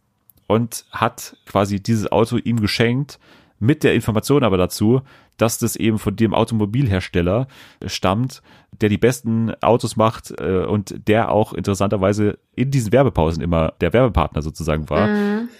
[0.48, 3.20] und hat quasi dieses Auto ihm geschenkt,
[3.62, 5.02] mit der Information aber dazu,
[5.38, 7.48] dass das eben von dem Automobilhersteller
[7.86, 8.42] stammt,
[8.80, 13.94] der die besten Autos macht äh, und der auch interessanterweise in diesen Werbepausen immer der
[13.94, 15.10] Werbepartner sozusagen war.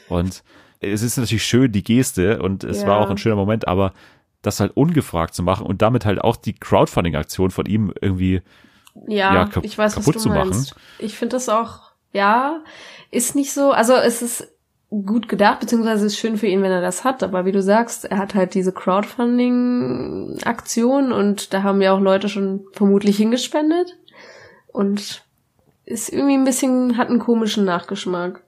[0.10, 0.44] Und
[0.80, 2.88] es ist natürlich schön, die Geste und es Ja.
[2.88, 3.94] war auch ein schöner Moment, aber
[4.42, 8.42] das halt ungefragt zu machen und damit halt auch die Crowdfunding-Aktion von ihm irgendwie
[9.08, 10.50] Ja, Ja, ich weiß, was kaputt du zu machen.
[10.50, 10.76] meinst.
[10.98, 12.60] Ich finde das auch, ja,
[13.12, 14.48] ist nicht so, also es ist
[14.92, 18.06] gut gedacht, beziehungsweise ist schön für ihn, wenn er das hat, aber wie du sagst,
[18.06, 23.98] er hat halt diese Crowdfunding-Aktion und da haben ja auch Leute schon vermutlich hingespendet
[24.68, 25.24] und
[25.86, 28.44] ist irgendwie ein bisschen, hat einen komischen Nachgeschmack.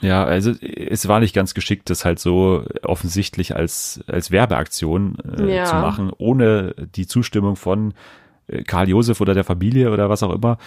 [0.00, 5.56] Ja, also es war nicht ganz geschickt, das halt so offensichtlich als, als Werbeaktion äh,
[5.56, 5.64] Ja.
[5.64, 7.94] zu machen, ohne die Zustimmung von
[8.66, 10.58] Karl Josef oder der Familie oder was auch immer.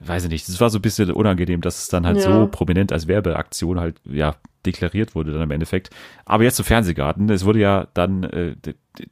[0.00, 0.48] Weiß ich nicht.
[0.48, 2.22] Das war so ein bisschen unangenehm, dass es dann halt Ja.
[2.22, 4.36] so prominent als Werbeaktion halt, ja,
[4.66, 5.90] deklariert wurde dann im Endeffekt.
[6.26, 7.30] Aber jetzt zum Fernsehgarten.
[7.30, 8.54] Es wurde ja dann, äh,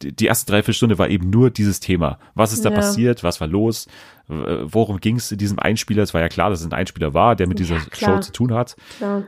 [0.03, 2.19] die, die erste Dreiviertelstunde war eben nur dieses Thema.
[2.35, 2.75] Was ist da Ja.
[2.77, 3.23] passiert?
[3.23, 3.87] Was war los?
[4.29, 4.33] Äh,
[4.65, 6.03] Worum ging es in diesem Einspieler?
[6.03, 7.83] Es war ja klar, dass es ein Einspieler war, der mit dieser Ja.
[7.95, 8.77] Show zu tun hat.
[8.99, 9.23] Klar.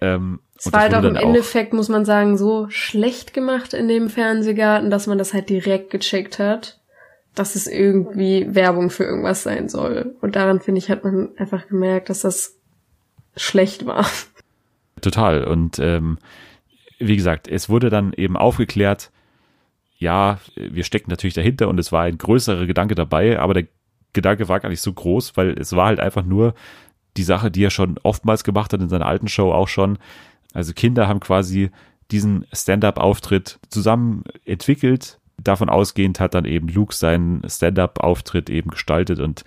[0.00, 4.10] Ähm, Es war halt auch im Endeffekt, muss man sagen, so schlecht gemacht in dem
[4.10, 6.80] Fernsehgarten, dass man das halt direkt gecheckt hat,
[7.34, 10.14] dass es irgendwie Werbung für irgendwas sein soll.
[10.20, 12.56] Und daran, finde ich, hat man einfach gemerkt, dass das
[13.36, 14.06] schlecht war.
[15.00, 15.44] Total.
[15.44, 16.18] Und ähm,
[16.98, 19.10] wie gesagt, es wurde dann eben aufgeklärt,
[19.98, 23.66] ja, wir stecken natürlich dahinter und es war ein größerer Gedanke dabei, aber der
[24.12, 26.54] Gedanke war gar nicht so groß, weil es war halt einfach nur
[27.16, 29.98] die Sache, die er schon oftmals gemacht hat in seiner alten Show auch schon.
[30.52, 31.70] Also Kinder haben quasi
[32.10, 35.18] diesen Stand-up-Auftritt zusammen entwickelt.
[35.38, 39.44] Davon ausgehend hat dann eben Luke seinen Stand-up-Auftritt eben gestaltet und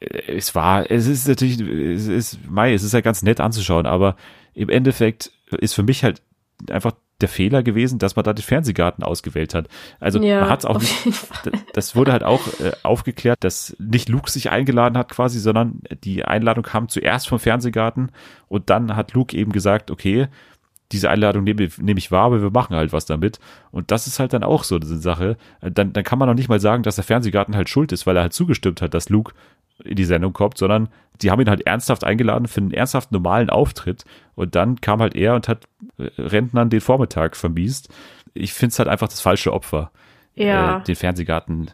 [0.00, 3.86] äh, es war, es ist natürlich, es ist, Mai, es ist ja ganz nett anzuschauen,
[3.86, 4.16] aber
[4.54, 6.22] im Endeffekt ist für mich halt
[6.70, 9.68] einfach der Fehler gewesen, dass man da den Fernsehgarten ausgewählt hat.
[9.98, 10.94] Also Ja, man hat es auch nicht,
[11.74, 16.24] das wurde halt auch äh, aufgeklärt, dass nicht Luke sich eingeladen hat quasi, sondern die
[16.24, 18.10] Einladung kam zuerst vom Fernsehgarten
[18.48, 20.28] und dann hat Luke eben gesagt, okay,
[20.92, 23.38] diese Einladung nehme, nehme ich wahr, aber wir machen halt was damit.
[23.70, 25.36] Und das ist halt dann auch so eine Sache.
[25.60, 28.16] Dann, dann kann man noch nicht mal sagen, dass der Fernsehgarten halt schuld ist, weil
[28.16, 29.32] er halt zugestimmt hat, dass Luke
[29.84, 30.88] in die Sendung kommt, sondern
[31.22, 34.04] die haben ihn halt ernsthaft eingeladen für einen ernsthaft normalen Auftritt.
[34.34, 35.66] Und dann kam halt er und hat
[35.98, 37.88] äh, Rentnern den Vormittag vermiest.
[38.34, 39.90] Ich finde es halt einfach das falsche Opfer.
[40.34, 40.78] Ja.
[40.78, 41.70] Äh, den Fernsehgarten.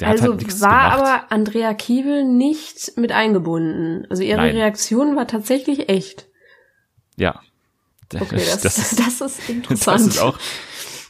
[0.00, 1.00] Der also halt war gemacht.
[1.00, 4.06] aber Andrea Kiewel nicht mit eingebunden.
[4.10, 4.56] Also ihre Nein.
[4.56, 6.26] Reaktion war tatsächlich echt.
[7.16, 7.40] ja.
[8.14, 10.00] Okay, das, das, das, ist interessant.
[10.06, 10.38] Das ist auch,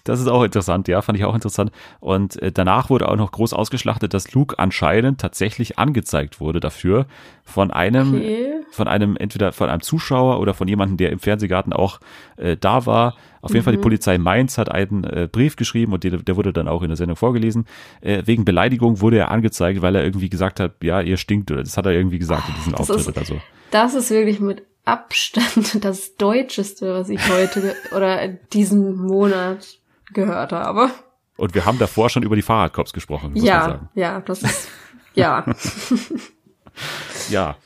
[0.05, 1.73] das ist auch interessant, ja, fand ich auch interessant.
[1.99, 7.07] Und äh, danach wurde auch noch groß ausgeschlachtet, dass Luke anscheinend tatsächlich angezeigt wurde dafür
[7.45, 8.55] von einem, Okay.
[8.71, 11.99] von einem, entweder von einem Zuschauer oder von jemandem, der im Fernsehgarten auch
[12.37, 13.17] äh, da war.
[13.41, 13.79] Auf jeden Fall Mhm.
[13.79, 16.89] die Polizei Mainz hat einen äh, Brief geschrieben und der, der wurde dann auch in
[16.89, 17.67] der Sendung vorgelesen.
[18.01, 21.63] Äh, wegen Beleidigung wurde er angezeigt, weil er irgendwie gesagt hat, ja, ihr stinkt oder
[21.65, 23.41] das hat er irgendwie gesagt in diesem Auftritt ist- oder so.
[23.73, 29.79] Das ist wirklich mit Abstand das Deutscheste, was ich heute oder diesen Monat
[30.15, 30.91] gehört habe.
[31.37, 33.89] Und wir haben davor schon über die Fahrradcops gesprochen, muss man Ja, sagen.
[33.95, 34.69] ja, das ist,
[35.15, 35.45] ja.
[37.31, 37.57] Ja,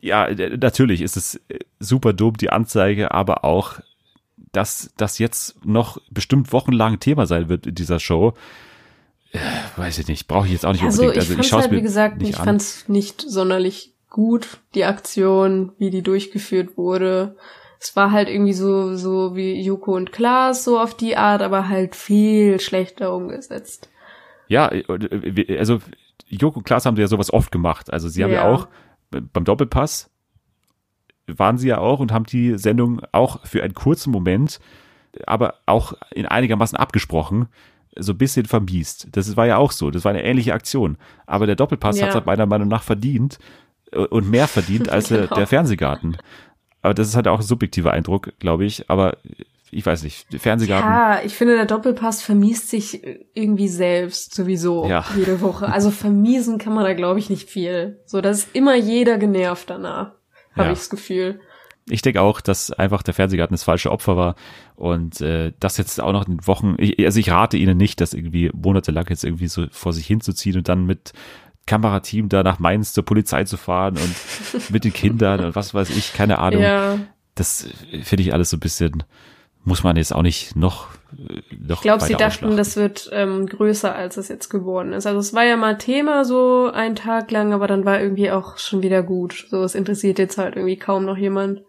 [0.00, 3.80] ja, natürlich ist es äh, super dumm, die Anzeige, aber auch,
[4.52, 8.34] dass das jetzt noch bestimmt wochenlang Thema sein wird in dieser Show.
[9.32, 9.38] Äh,
[9.76, 11.24] weiß ich nicht, brauche ich jetzt auch nicht Also unbedingt.
[11.24, 12.44] ich Also ich schaue es halt, mir wie gesagt, nicht ich an.
[12.44, 17.36] fand's nicht sonderlich gut, die Aktion, wie die durchgeführt wurde.
[17.80, 21.68] Es war halt irgendwie so, so wie Joko und Klaas, so auf die Art, aber
[21.68, 23.88] halt viel schlechter umgesetzt.
[24.48, 25.78] Ja, äh, äh, wir- also
[26.26, 27.92] Joko und Klaas haben ja sowas oft gemacht.
[27.92, 28.52] Also sie haben ja, Ja.
[28.52, 28.68] auch
[29.14, 30.10] äh, beim Doppelpass
[31.26, 34.60] waren sie ja auch und haben die Sendung auch für einen kurzen Moment,
[35.26, 37.48] aber auch in einigermaßen abgesprochen,
[37.96, 39.08] so ein bisschen vermiest.
[39.12, 39.90] Das war ja auch so.
[39.90, 40.96] Das war eine ähnliche Aktion.
[41.26, 42.06] Aber der Doppelpass Ja.
[42.06, 43.44] hat es meiner Meinung nach verdient äh,
[43.92, 45.34] und mehr verdient als der, Genau.
[45.36, 46.16] der Fernsehgarten.
[46.82, 48.88] Aber das ist halt auch ein subjektiver Eindruck, glaube ich.
[48.88, 49.16] Aber
[49.70, 50.88] ich weiß nicht, Fernsehgarten.
[50.90, 53.02] Ja, ich finde, der Doppelpass vermiest sich
[53.34, 55.04] irgendwie selbst sowieso Ja.
[55.16, 55.70] jede Woche.
[55.70, 58.00] Also vermiesen kann man da, glaube ich, nicht viel.
[58.06, 60.12] So, da ist immer jeder genervt danach,
[60.54, 60.72] habe Ja.
[60.72, 61.40] ich das Gefühl.
[61.90, 64.36] Ich denke auch, dass einfach der Fernsehgarten das falsche Opfer war
[64.76, 68.12] und äh, das jetzt auch noch in Wochen, ich, also ich rate Ihnen nicht, das
[68.12, 71.12] irgendwie monatelang jetzt irgendwie so vor sich hinzuziehen und dann mit
[71.68, 75.90] Kamerateam da nach Mainz zur Polizei zu fahren und mit den Kindern und was weiß
[75.90, 76.62] ich, keine Ahnung.
[76.62, 76.98] Ja,
[77.36, 79.04] Das äh, finde ich alles so ein bisschen,
[79.64, 83.46] muss man jetzt auch nicht noch, äh, noch ich glaube, sie dachten, das wird ähm,
[83.46, 85.06] größer, als es jetzt geworden ist.
[85.06, 88.58] Also es war ja mal Thema so einen Tag lang, aber dann war irgendwie auch
[88.58, 89.46] schon wieder gut.
[89.50, 91.62] So, es interessiert jetzt halt irgendwie kaum noch jemand.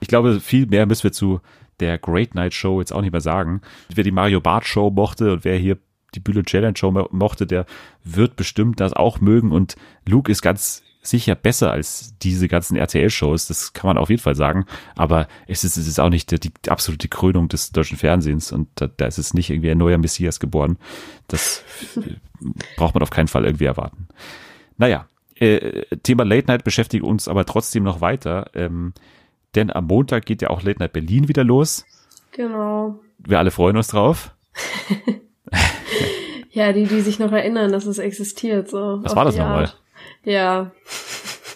[0.00, 1.40] Ich glaube, viel mehr müssen wir zu
[1.80, 3.60] der Great Night Show jetzt auch nicht mehr sagen.
[3.94, 5.78] Wer die Mario Barth Show mochte und wer hier
[6.16, 7.66] die Bühne Challenge Show mo- mochte, der
[8.04, 13.46] wird bestimmt das auch mögen und Luke ist ganz sicher besser als diese ganzen RTL-Shows,
[13.46, 14.64] das kann man auf jeden Fall sagen,
[14.96, 18.68] aber es ist, es ist auch nicht die, die absolute Krönung des deutschen Fernsehens und
[18.74, 20.78] da, da ist es nicht irgendwie ein neuer Messias geboren.
[21.28, 21.62] Das
[21.96, 22.14] äh,
[22.76, 24.08] braucht man auf keinen Fall irgendwie erwarten.
[24.78, 25.06] Naja,
[25.36, 28.92] äh, Thema Late Night beschäftigt uns aber trotzdem noch weiter, ähm,
[29.54, 31.84] denn am Montag geht ja auch Late Night Berlin wieder los.
[32.32, 32.98] Genau.
[33.18, 34.34] Wir alle freuen uns drauf.
[36.50, 38.70] Ja, die, die sich noch erinnern, dass es existiert.
[38.70, 39.70] So, Was war das nochmal?
[40.24, 40.72] Ja,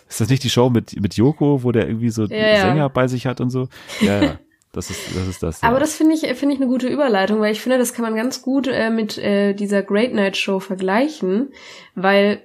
[0.08, 2.60] Ist das nicht die Show mit, mit Joko, wo der irgendwie so Ja, ja.
[2.60, 3.68] Sänger bei sich hat und so?
[4.00, 4.38] Ja, ja.
[4.72, 5.26] Das ist das.
[5.26, 5.68] Ist das ja.
[5.68, 8.14] Aber das finde ich, finde ich eine gute Überleitung, weil ich finde, das kann man
[8.14, 11.48] ganz gut äh, mit äh, dieser Great Night Show vergleichen,
[11.96, 12.40] weil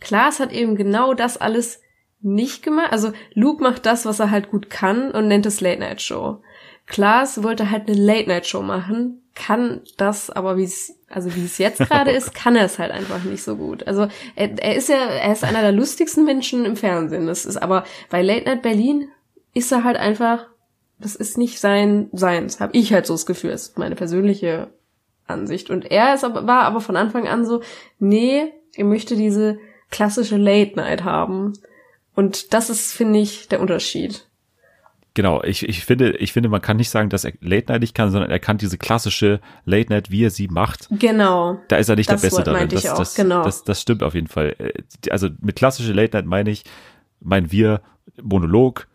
[0.00, 1.80] Klaas hat eben genau das alles
[2.20, 2.90] nicht gemacht.
[2.90, 6.40] Also Luke macht das, was er halt gut kann und nennt es Late Night Show.
[6.88, 11.78] Klaas wollte halt eine Late-Night-Show machen, kann das, aber wie es, also wie es jetzt
[11.78, 13.86] gerade ist, kann er es halt einfach nicht so gut.
[13.86, 17.26] Also er, er ist ja, er ist einer der lustigsten Menschen im Fernsehen.
[17.26, 19.08] Das ist aber bei Late Night Berlin
[19.54, 20.46] ist er halt einfach,
[20.98, 24.68] das ist nicht sein Seins, habe ich halt so das Gefühl, ist meine persönliche
[25.26, 25.70] Ansicht.
[25.70, 27.62] Und er ist aber, war aber von Anfang an so,
[27.98, 29.58] nee, er möchte diese
[29.90, 31.52] klassische Late Night haben.
[32.14, 34.27] Und das ist, finde ich, der Unterschied.
[35.18, 37.92] Genau, ich, ich finde, ich finde, man kann nicht sagen, dass er Late Night nicht
[37.92, 40.86] kann, sondern er kann diese klassische Late Night, wie er sie macht.
[40.92, 41.58] Genau.
[41.66, 42.68] Da ist er nicht Das der Beste darin.
[42.68, 43.42] Das, das, genau.
[43.42, 44.54] das, das stimmt auf jeden Fall.
[44.60, 46.62] Äh, Also mit klassische Late Night meine ich,
[47.18, 47.80] meinen wir
[48.22, 48.86] Monolog,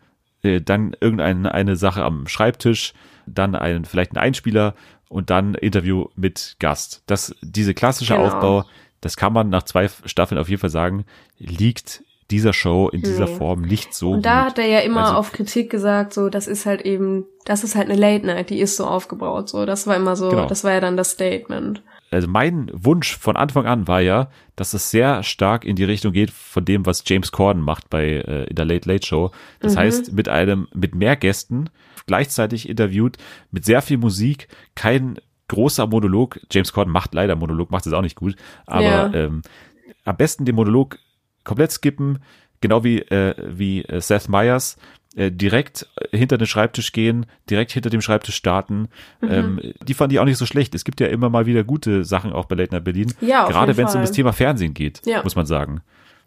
[0.42, 2.94] äh, dann irgendeine eine Sache am Schreibtisch,
[3.26, 4.74] dann ein, vielleicht ein Einspieler
[5.10, 7.02] und dann Interview mit Gast.
[7.04, 8.28] Das, diese klassische Genau.
[8.28, 8.64] Aufbau,
[9.02, 11.04] das kann man nach zwei Staffeln auf jeden Fall sagen,
[11.36, 13.34] liegt dieser Show in dieser Nee.
[13.36, 14.50] Form nicht so Und da gut.
[14.50, 17.74] hat er ja immer Also- auf Kritik gesagt, so, das ist halt eben, das ist
[17.74, 20.46] halt eine Late Night, die ist so aufgebaut, so, das war immer so, Genau.
[20.46, 21.82] das war ja dann das Statement.
[22.10, 26.12] also mein Wunsch von Anfang an war ja, dass es sehr stark in die Richtung
[26.12, 29.32] geht von dem, was James Corden macht bei äh, in der Late Late Show.
[29.58, 31.70] Das heißt, mit einem mit mehr Gästen
[32.06, 33.16] gleichzeitig interviewt,
[33.50, 34.46] mit sehr viel Musik,
[34.76, 35.18] kein
[35.48, 36.38] großer Monolog.
[36.52, 39.12] James Corden macht leider Monolog, macht es auch nicht gut, aber Ja.
[39.12, 39.42] ähm,
[40.04, 40.98] am besten den Monolog
[41.44, 42.18] komplett skippen,
[42.60, 44.76] genau wie äh, wie äh, Seth Meyers
[45.16, 48.88] äh, direkt hinter den Schreibtisch gehen, direkt hinter dem Schreibtisch starten.
[49.20, 49.30] Mhm.
[49.30, 50.74] Ähm, die fand ich auch nicht so schlecht.
[50.74, 53.12] Es gibt ja immer mal wieder gute Sachen auch bei Late Night Berlin.
[53.20, 55.22] Ja, Gerade wenn es um das Thema Fernsehen geht, Ja.
[55.22, 55.82] muss man sagen.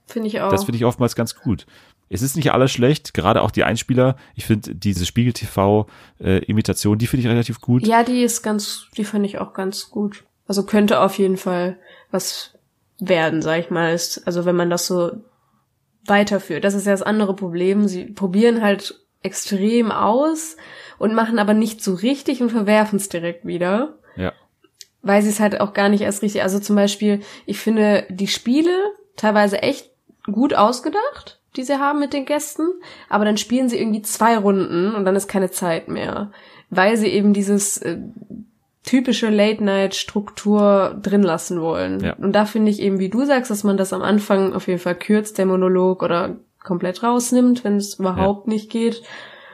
[0.05, 0.49] Finde ich auch.
[0.51, 1.65] Das finde ich oftmals ganz gut.
[2.09, 4.15] Es ist nicht alles schlecht, gerade auch die Einspieler.
[4.35, 5.87] Ich finde diese Spiegel TV
[6.21, 7.85] äh, Imitation, die finde ich relativ gut.
[7.85, 10.23] ja, die ist ganz, die fand ich auch ganz gut.
[10.47, 11.77] Also könnte auf jeden Fall
[12.09, 12.56] was
[12.99, 13.93] werden, sag ich mal.
[13.93, 15.11] Ist, also wenn man das so
[16.05, 16.63] weiterführt.
[16.63, 17.87] Das ist ja das andere Problem.
[17.87, 20.55] Sie probieren halt extrem aus
[20.99, 23.97] und machen aber nicht so richtig und verwerfen es direkt wieder.
[24.15, 24.33] Ja.
[25.03, 28.27] weil sie es halt auch gar nicht erst richtig, also zum Beispiel, ich finde die
[28.27, 28.71] Spiele
[29.15, 29.91] teilweise echt
[30.25, 32.67] gut ausgedacht, die sie haben mit den Gästen,
[33.09, 36.31] aber dann spielen sie irgendwie zwei Runden und dann ist keine Zeit mehr,
[36.69, 37.99] weil sie eben dieses äh,
[38.87, 41.99] typische Late-Night-Struktur drin lassen wollen.
[41.99, 42.13] Ja.
[42.15, 44.79] Und da finde ich eben, wie du sagst, dass man das am Anfang auf jeden
[44.79, 49.03] Fall kürzt, der Monolog, oder komplett rausnimmt, wenn es überhaupt nicht geht.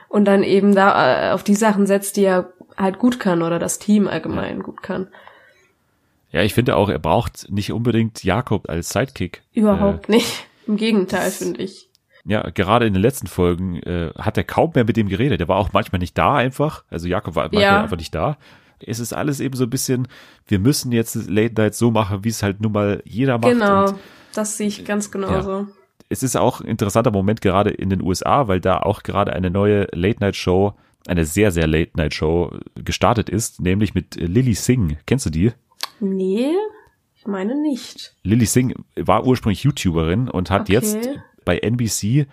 [0.08, 3.58] Und dann eben da äh, auf die Sachen setzt, die er halt gut kann oder
[3.58, 5.08] das Team allgemein gut kann.
[6.30, 9.42] Ja, ich finde auch, er braucht nicht unbedingt Jakob als Sidekick.
[9.52, 10.46] Überhaupt nicht.
[10.66, 11.88] Im Gegenteil, finde ich.
[12.26, 15.40] Äh, ja, gerade in den letzten Folgen äh, hat er kaum mehr mit dem geredet.
[15.40, 16.84] Er war auch manchmal nicht da einfach.
[16.90, 17.82] Also Jakob war manchmal Ja.
[17.82, 18.36] einfach nicht da.
[18.86, 20.08] Es ist alles eben so ein bisschen,
[20.46, 23.52] wir müssen jetzt Late Night so machen, wie es halt nun mal jeder macht.
[23.52, 23.88] Genau.
[23.90, 23.98] Und
[24.34, 25.66] Das sehe ich ganz genauso.
[26.08, 29.50] es ist auch ein interessanter Moment gerade in den USA, weil da auch gerade eine
[29.50, 30.74] neue Late-Night-Show,
[31.06, 34.96] eine sehr, sehr Late-Night-Show gestartet ist, nämlich mit Lily Singh.
[35.06, 35.52] Kennst du die?
[36.00, 36.52] Nee,
[37.16, 38.14] ich meine nicht.
[38.22, 40.72] Lily Singh war ursprünglich YouTuberin und hat Okay.
[40.72, 41.08] jetzt
[41.44, 42.26] bei NBC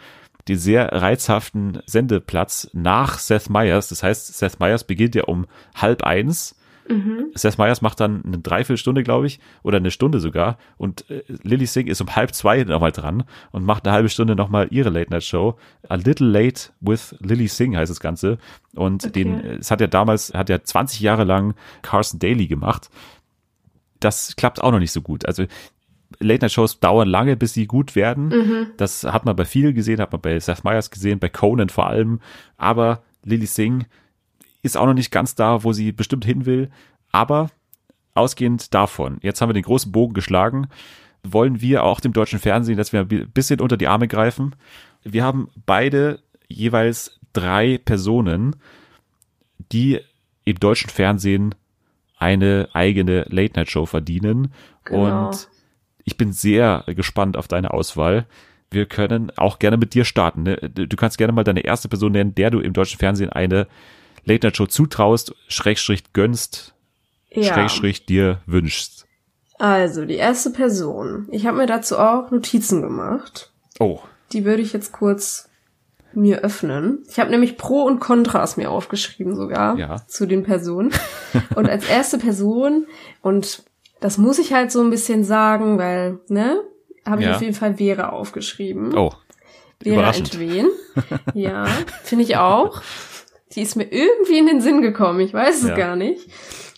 [0.48, 3.90] den sehr reizhaften Sendeplatz nach Seth Meyers.
[3.90, 6.56] Das heißt, Seth Meyers beginnt ja um halb eins.
[7.36, 10.58] Seth Meyers macht dann eine Dreiviertelstunde, glaube ich, oder eine Stunde sogar.
[10.78, 14.36] Und äh, Lily Singh ist um halb zwei nochmal dran und macht eine halbe Stunde
[14.36, 15.58] nochmal ihre Late-Night-Show.
[15.88, 18.40] A Little Late with Lily Singh heißt das Ganze.
[18.76, 22.90] Und den, äh, es hat ja damals, hat ja 20 Jahre lang Carson Daly gemacht.
[24.00, 25.26] Das klappt auch noch nicht so gut.
[25.26, 25.46] Also
[26.20, 28.74] Late-Night-Shows dauern lange, bis sie gut werden.
[28.78, 31.88] Das hat man bei vielen gesehen, hat man bei Seth Meyers gesehen, bei Conan vor
[31.88, 32.20] allem.
[32.58, 33.86] Aber Lily Singh
[34.62, 36.70] ist auch noch nicht ganz da, wo sie bestimmt hin will.
[37.12, 37.50] Aber
[38.14, 40.68] ausgehend davon, jetzt haben wir den großen Bogen geschlagen,
[41.24, 44.56] wollen wir auch dem deutschen Fernsehen, dass wir ein bisschen unter die Arme greifen.
[45.04, 48.56] Wir haben beide jeweils drei Personen,
[49.72, 50.00] die
[50.44, 51.56] im deutschen Fernsehen
[52.18, 54.54] eine eigene Late-Night-Show verdienen.
[54.84, 55.30] Genau.
[55.30, 55.48] Und
[56.06, 58.26] ich bin sehr gespannt auf deine Auswahl.
[58.70, 60.44] Wir können auch gerne mit dir starten.
[60.44, 60.56] Ne?
[60.58, 63.68] Du kannst gerne mal deine erste Person nennen, der du im deutschen Fernsehen eine
[64.26, 66.74] Late-Night-Show zutraust, Schrägstrich gönnst,
[67.30, 67.54] Ja.
[67.54, 69.08] Schrägstrich dir wünschst.
[69.60, 71.28] Also, die erste Person.
[71.32, 73.52] Ich habe mir dazu auch Notizen gemacht.
[73.80, 74.00] Oh,
[74.32, 75.50] Die würde ich jetzt kurz
[76.14, 77.04] mir öffnen.
[77.10, 80.06] Ich habe nämlich Pro und Kontras mir aufgeschrieben sogar Ja.
[80.08, 80.92] zu den Personen.
[81.56, 82.86] Und als erste Person,
[83.22, 83.64] und
[84.02, 86.62] das muss ich halt so ein bisschen sagen, weil, ne,
[87.06, 87.36] habe ich Ja.
[87.36, 88.98] auf jeden Fall Vera aufgeschrieben.
[88.98, 89.12] oh,
[89.82, 90.34] Vera überraschend.
[90.34, 90.68] Entwen.
[91.34, 91.66] Ja,
[92.04, 92.82] finde ich auch.
[93.56, 95.76] Die ist mir irgendwie in den Sinn gekommen, ich weiß es Ja.
[95.76, 96.28] gar nicht.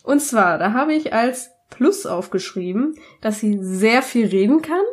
[0.04, 4.84] Und zwar, da habe ich als Plus aufgeschrieben, dass sie sehr viel reden kann.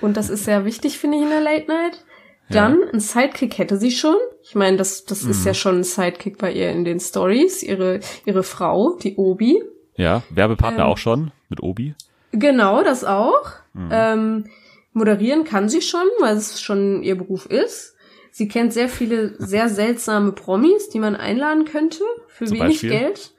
[0.00, 2.04] Und das ist sehr wichtig, finde ich, in der Late Night.
[2.50, 4.16] Dann ein Sidekick hätte sie schon.
[4.42, 5.30] Ich meine, das, das Mhm.
[5.30, 7.62] ist ja schon ein Sidekick bei ihr in den Stories.
[7.62, 9.62] Ihre, ihre Frau, die Obi.
[10.00, 10.90] Ja, Werbepartner Ähm.
[10.90, 11.94] auch schon mit Obi.
[12.32, 13.42] Genau, das auch.
[13.74, 13.88] Mhm.
[13.92, 14.44] Ähm,
[14.92, 17.94] moderieren kann sie schon, weil es schon ihr Beruf ist.
[18.32, 22.90] Sie kennt sehr viele sehr seltsame Promis, die man einladen könnte für Zum wenig Beispiel?
[22.90, 23.32] Geld.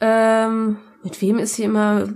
[0.00, 2.08] Ähm, mit wem ist sie immer?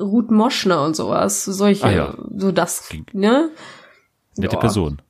[0.00, 1.44] Ruth Moschner und sowas.
[1.44, 2.14] Solche, Ah ja.
[2.36, 3.50] so das, ne?
[4.36, 4.60] Nette Ja.
[4.60, 5.02] Person.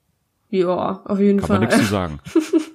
[0.51, 1.67] Ja, auf jeden Kann man Fall.
[1.67, 2.21] nichts zu sagen.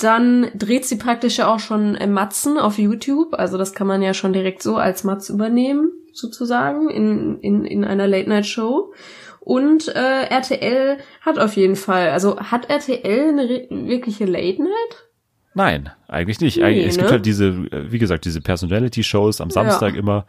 [0.00, 3.34] Dann dreht sie praktisch ja auch schon äh, Matzen auf YouTube.
[3.34, 7.84] Also das kann man ja schon direkt so als Matz übernehmen, sozusagen, in, in, in
[7.84, 8.92] einer Late-Night-Show.
[9.40, 15.08] Und äh, RTL hat auf jeden Fall, also hat RTL eine wirkliche Late-Night?
[15.54, 16.58] Nein, eigentlich nicht.
[16.58, 17.12] Nee, es gibt ne?
[17.12, 20.26] halt diese, wie gesagt, diese Personality-Shows am Samstag immer.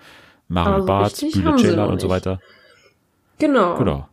[0.47, 2.39] Mario Also Barth, Bühne Ceylan und so weiter.
[3.37, 3.77] Genau.
[3.77, 4.07] Genau.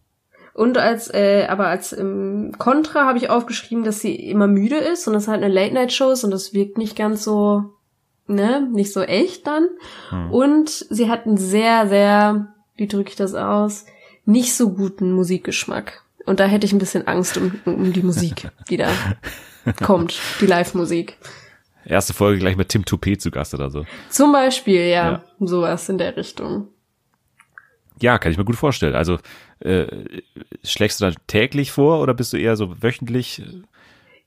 [0.58, 5.06] Und als, äh, aber als ähm, Kontra habe ich aufgeschrieben, dass sie immer müde ist
[5.06, 7.74] und das halt eine Late-Night-Show ist und das wirkt nicht ganz so,
[8.26, 9.68] ne, nicht so echt dann.
[10.10, 10.32] Hm.
[10.32, 13.86] Und sie hat einen sehr, sehr, wie drücke ich das aus,
[14.24, 16.02] nicht so guten Musikgeschmack.
[16.26, 18.88] Und da hätte ich ein bisschen Angst um, um die Musik, die da
[19.84, 21.18] kommt, die Live-Musik.
[21.84, 23.84] Erste Folge gleich mit Tim Toupet zu Gast oder so.
[24.10, 25.22] Zum Beispiel, ja, Ja.
[25.38, 26.66] sowas in der Richtung.
[28.00, 28.94] Ja, kann ich mir gut vorstellen.
[28.94, 29.18] Also
[29.60, 29.86] äh,
[30.62, 33.42] schlägst du dann täglich vor oder bist du eher so wöchentlich?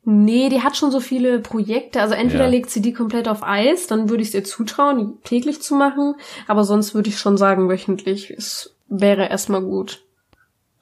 [0.04, 2.02] Nee, die hat schon so viele Projekte.
[2.02, 2.50] Also entweder Ja.
[2.50, 5.76] legt sie die komplett auf Eis, dann würde ich es ihr zutrauen, die täglich zu
[5.76, 6.16] machen.
[6.48, 8.32] Aber sonst würde ich schon sagen, wöchentlich.
[8.32, 10.04] Es wäre erstmal gut.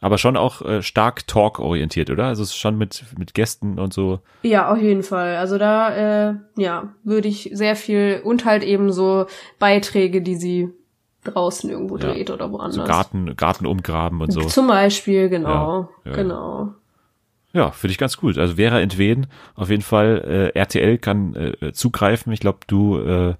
[0.02, 2.28] Aber schon auch äh, stark Talk-orientiert, oder?
[2.28, 4.20] Also es ist schon mit, mit Gästen und so.
[4.44, 5.36] Ja, auf jeden Fall.
[5.36, 9.26] Also da, äh, ja, würde ich sehr viel und halt eben so
[9.60, 10.70] Beiträge, die sie
[11.24, 12.12] draußen irgendwo Ja.
[12.14, 12.76] dreht oder woanders.
[12.76, 14.42] So Garten, Garten umgraben und so.
[14.42, 15.90] Zum Beispiel, genau.
[16.06, 16.74] Ja, ja, genau.
[17.52, 18.38] Ja, finde ich ganz gut.
[18.38, 22.32] Also Vera Entwen, auf jeden Fall, äh, RTL kann äh, zugreifen.
[22.32, 23.34] Ich glaube, du äh,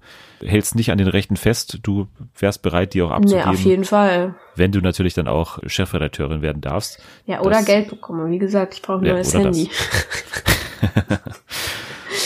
[0.44, 1.78] hältst nicht an den Rechten fest.
[1.84, 4.34] Du wärst bereit, die auch Nee, abzugeben, auf jeden Fall.
[4.56, 7.00] wenn du natürlich dann auch Chefredakteurin werden darfst.
[7.24, 8.32] Ja, oder Das- Geld bekommen.
[8.32, 9.32] Wie gesagt, ich brauche ein Ja, neues.
[9.32, 9.70] Handy.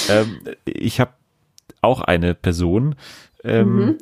[0.09, 1.13] Ähm, ich habe
[1.81, 2.95] auch eine Person,
[3.43, 3.99] ähm, Mhm.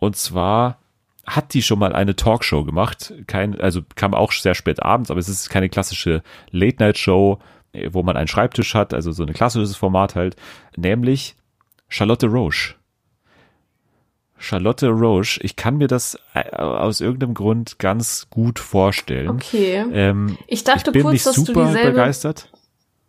[0.00, 0.78] Und zwar
[1.26, 3.12] hat die schon mal eine Talkshow gemacht.
[3.28, 7.38] Kein, also kam auch sehr spät abends, aber es ist keine klassische Late-Night-Show,
[7.72, 10.34] äh, wo man einen Schreibtisch hat, also so ein klassisches Format halt,
[10.76, 11.36] nämlich
[11.88, 12.74] Charlotte Roche.
[14.38, 19.28] Charlotte Roche, ich kann mir das äh, aus irgendeinem Grund ganz gut vorstellen.
[19.28, 19.84] Okay.
[19.92, 22.50] Ähm, Ich dachte ich bin kurz, nicht dass du super dieselbe- begeistert.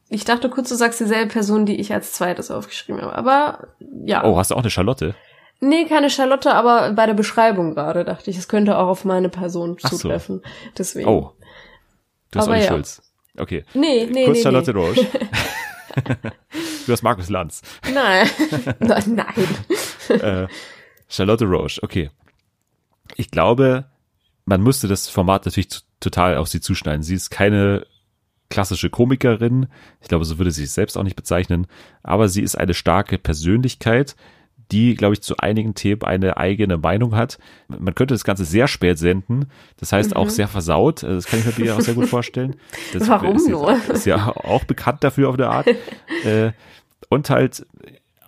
[0.09, 3.15] Ich dachte kurz, du sagst dieselbe Person, die ich als zweites aufgeschrieben habe.
[3.15, 3.67] Aber
[4.05, 4.25] ja.
[4.25, 5.15] Oh, hast du auch eine Charlotte?
[5.61, 9.29] Nee, keine Charlotte, aber bei der Beschreibung gerade dachte ich, es könnte auch auf meine
[9.29, 9.97] Person Ach so.
[9.97, 10.41] zutreffen.
[10.75, 11.07] Deswegen.
[11.07, 11.33] Oh.
[12.31, 12.69] Du hast Aber Olli ja.
[12.69, 13.01] Schulz.
[13.37, 13.63] Okay.
[13.75, 14.43] Nee, nee, Kurz nee.
[14.43, 14.79] Charlotte nee.
[14.79, 15.07] Roche.
[16.85, 17.61] du hast Markus Lanz.
[17.93, 18.27] Nein.
[18.79, 19.35] Nein.
[20.09, 20.47] Äh,
[21.07, 22.09] Charlotte Roche, okay.
[23.15, 23.85] Ich glaube,
[24.45, 27.03] man müsste das Format natürlich total auf sie zuschneiden.
[27.03, 27.85] Sie ist keine
[28.49, 29.67] klassische Komikerin.
[30.01, 31.67] Ich glaube, so würde sie sich selbst auch nicht bezeichnen.
[32.03, 34.15] Aber sie ist eine starke Persönlichkeit,
[34.71, 37.37] die, glaube ich, zu einigen Themen eine eigene Meinung hat.
[37.67, 39.47] Man könnte das Ganze sehr spät senden.
[39.77, 41.03] Das heißt auch sehr versaut.
[41.03, 42.55] Also Das kann ich mir auch sehr gut vorstellen.
[42.93, 43.07] Das Mhm.
[43.09, 43.77] Warum ist, nur?
[43.91, 45.67] Ist ja auch bekannt dafür auf eine Art.
[46.23, 46.51] Äh,
[47.09, 47.65] und halt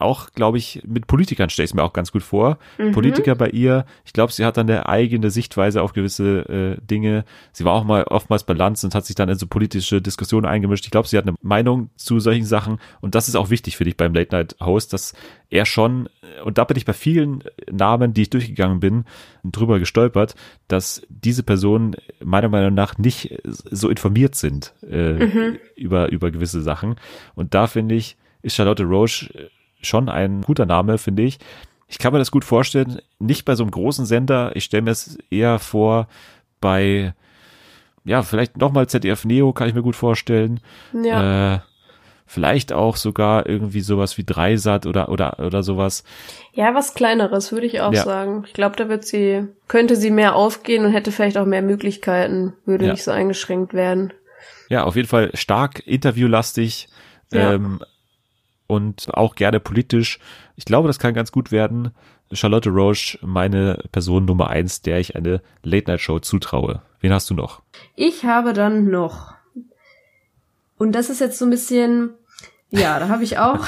[0.04, 2.60] auch, glaube ich, mit Politikern stelle ich es mir auch ganz gut vor.
[2.78, 2.92] Mhm.
[2.92, 7.26] Politiker bei ihr, ich glaube, sie hat dann eine eigene Sichtweise auf gewisse äh, Dinge.
[7.52, 10.46] Sie war auch mal oftmals bei Lanz und hat sich dann in so politische Diskussionen
[10.46, 10.86] eingemischt.
[10.86, 13.86] Ich glaube, sie hat eine Meinung zu solchen Sachen und das ist auch wichtig für
[13.86, 15.14] dich beim Late Night Host, dass
[15.50, 16.10] er schon,
[16.44, 19.06] und da bin ich bei vielen Namen, die ich durchgegangen bin,
[19.44, 20.36] drüber gestolpert,
[20.68, 26.96] dass diese Personen meiner Meinung nach nicht so informiert sind äh, über, über gewisse Sachen.
[27.36, 29.50] Und da finde ich, ist Charlotte Roche
[29.84, 31.40] schon ein guter Name, finde ich.
[31.88, 34.56] Ich kann mir das gut vorstellen, nicht bei so einem großen Sender.
[34.56, 36.08] Ich stelle mir es eher vor
[36.60, 37.14] bei,
[38.04, 40.60] ja, vielleicht nochmal ZDF Neo, kann ich mir gut vorstellen.
[41.04, 41.56] Ja.
[41.56, 41.60] Äh,
[42.26, 46.04] vielleicht auch sogar irgendwie sowas wie Dreisat oder, oder, oder sowas.
[46.54, 48.04] ja, was kleineres, würde ich auch Ja.
[48.04, 48.44] sagen.
[48.48, 52.54] Ich glaube, da wird sie, könnte sie mehr aufgehen und hätte vielleicht auch mehr Möglichkeiten,
[52.66, 52.92] würde Ja.
[52.94, 54.14] nicht so eingeschränkt werden.
[54.70, 56.88] Ja, auf jeden Fall stark interviewlastig
[57.32, 57.54] Ja.
[57.54, 57.82] ähm,
[58.68, 60.20] und auch gerne politisch.
[60.56, 61.92] Ich glaube, das kann ganz gut werden.
[62.32, 66.82] Charlotte Roche, meine Person Nummer eins, der ich eine Late-Night-Show zutraue.
[67.00, 67.62] Wen hast du noch?
[67.96, 69.34] Ich habe dann noch.
[70.78, 72.12] Und das ist jetzt so ein bisschen,
[72.70, 73.66] ja, da habe ich auch.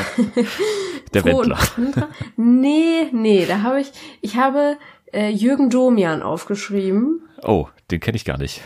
[1.14, 1.60] Der Pro Wendler.
[2.38, 3.92] Nee, nee, da habe ich,
[4.22, 4.78] ich habe
[5.14, 7.22] äh, Jürgen Domian aufgeschrieben.
[7.44, 8.62] Oh, den kenne ich gar nicht.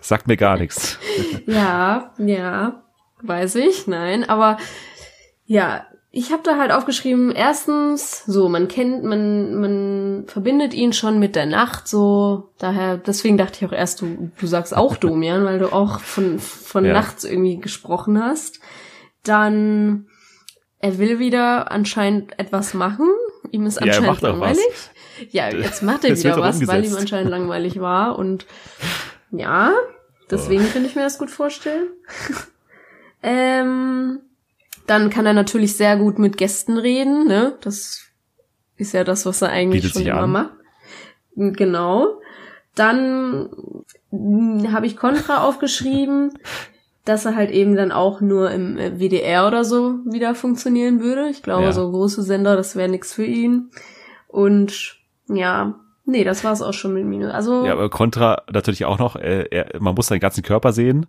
[0.00, 0.98] Sagt mir gar nichts.
[1.46, 2.82] Ja, ja,
[3.22, 4.58] weiß ich, nein, aber
[5.46, 11.18] ja, ich habe da halt aufgeschrieben, erstens, so, man kennt, man, man verbindet ihn schon
[11.18, 15.44] mit der Nacht, so, daher, deswegen dachte ich auch erst, du, du sagst auch Domian,
[15.44, 16.92] weil du auch von, von Ja.
[16.94, 18.60] nachts irgendwie gesprochen hast.
[19.24, 20.06] Dann,
[20.78, 23.08] er will wieder anscheinend etwas machen,
[23.50, 24.20] ihm ist Ja, anscheinend was.
[24.22, 24.64] langweilig.
[25.30, 27.00] Ja, jetzt macht er wird wieder was, weil ihm umgesetzt.
[27.00, 28.46] anscheinend langweilig war und
[29.32, 29.72] ja,
[30.30, 30.72] deswegen Oh.
[30.72, 31.88] könnte ich mir das gut vorstellen.
[33.22, 34.20] ähm,
[34.86, 37.56] dann kann er natürlich sehr gut mit Gästen reden, ne?
[37.60, 38.02] Das
[38.76, 40.30] ist ja das, was er eigentlich Bietet schon immer an.
[40.30, 40.50] macht.
[41.34, 42.20] Genau.
[42.74, 43.48] Dann
[44.10, 46.32] mh, habe ich Contra aufgeschrieben,
[47.04, 51.28] dass er halt eben dann auch nur im äh, WDR oder so wieder funktionieren würde.
[51.28, 51.72] Ich glaube, Ja.
[51.72, 53.70] so große Sender, das wäre nichts für ihn.
[54.28, 54.96] Und
[55.28, 55.74] ja,
[56.04, 57.32] nee, das war's auch schon mit Minus.
[57.32, 61.06] Also Ja, aber Contra natürlich auch noch, äh, er, man muss seinen ganzen Körper sehen.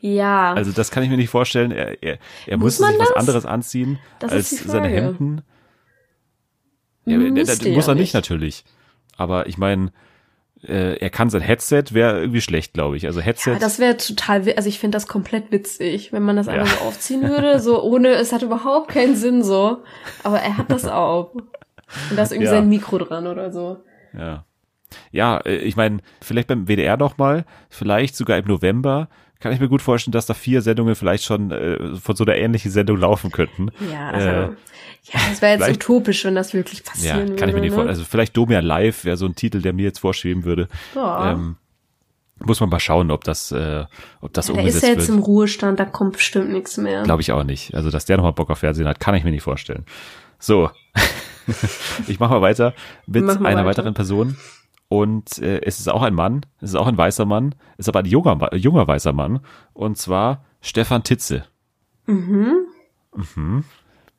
[0.00, 1.70] Ja, Also das kann ich mir nicht vorstellen.
[1.72, 3.16] Er, er, er Muss sich was das?
[3.16, 4.88] anderes anziehen Das als seine.
[4.88, 5.42] Hemden.
[7.04, 8.14] Ja, das muss er nicht nicht.
[8.14, 8.64] natürlich.
[9.16, 9.92] Aber ich meine,
[10.62, 13.06] äh, er kann sein Headset, wäre irgendwie schlecht, glaube ich.
[13.06, 16.46] Also Headset, Ja, das wäre total, also ich finde das komplett witzig, wenn man das
[16.46, 16.52] Ja.
[16.54, 19.82] einfach so aufziehen würde, so ohne, es hat überhaupt keinen Sinn so,
[20.22, 21.34] aber er hat das auf.
[21.34, 22.52] Und da ist irgendwie Ja.
[22.52, 23.82] sein Mikro dran oder so.
[24.16, 24.44] ja.
[25.10, 29.08] Ja, äh, ich meine, vielleicht beim WDR noch mal, vielleicht sogar im November,
[29.42, 32.36] kann ich mir gut vorstellen, dass da vier Sendungen vielleicht schon äh, von so einer
[32.36, 33.70] ähnlichen Sendung laufen könnten.
[33.92, 34.42] Ja, also, Äh,
[35.12, 37.34] ja, das wäre jetzt utopisch, wenn das wirklich Ja, passieren würde.
[37.36, 37.74] kann ich mir nicht ne?
[37.74, 37.88] vorstellen.
[37.90, 40.68] Also vielleicht Domian Live wäre so ein Titel, der mir jetzt vorschweben würde.
[40.94, 41.32] Ja.
[41.32, 41.56] Ähm,
[42.44, 43.84] muss man mal schauen, ob das, äh,
[44.20, 45.26] ob das Der ist umgesetzt ja jetzt im wird.
[45.26, 47.02] Ruhestand, da kommt bestimmt nichts mehr.
[47.02, 47.74] Glaube ich auch nicht.
[47.74, 49.84] Also, dass der nochmal Bock auf Fernsehen hat, kann ich mir nicht vorstellen.
[50.38, 50.70] So.
[52.08, 52.74] ich mache mal weiter
[53.06, 53.78] mit Mach mal einer weiter.
[53.78, 54.36] weiteren Person.
[54.92, 58.00] Und äh, es ist auch ein Mann, es ist auch ein weißer Mann, ist aber
[58.00, 59.40] ein junger, junger weißer Mann.
[59.72, 61.46] Und zwar Stefan Titze.
[62.04, 63.64] Mhm.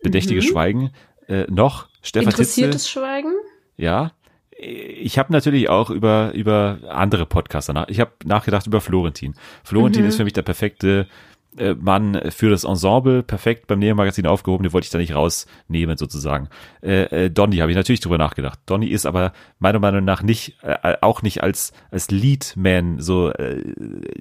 [0.01, 0.89] Bedächtiges Schweigen.
[1.27, 2.41] Äh, noch Stefan Titze.
[2.41, 3.33] Interessiertes Schweigen?
[3.77, 4.13] Ja.
[4.49, 7.87] Ich habe natürlich auch über, über andere Podcaster nach.
[7.89, 9.35] Ich habe nachgedacht über Florentin.
[9.63, 11.07] Florentin ist für mich der perfekte
[11.57, 15.97] äh, Mann für das Ensemble, perfekt beim Neo-Magazin aufgehoben, den wollte ich da nicht rausnehmen
[15.97, 16.49] sozusagen.
[16.81, 18.59] Äh, äh, Donny habe ich natürlich drüber nachgedacht.
[18.65, 23.61] Donny ist aber meiner Meinung nach nicht, äh, auch nicht als, als Lead-Man so äh,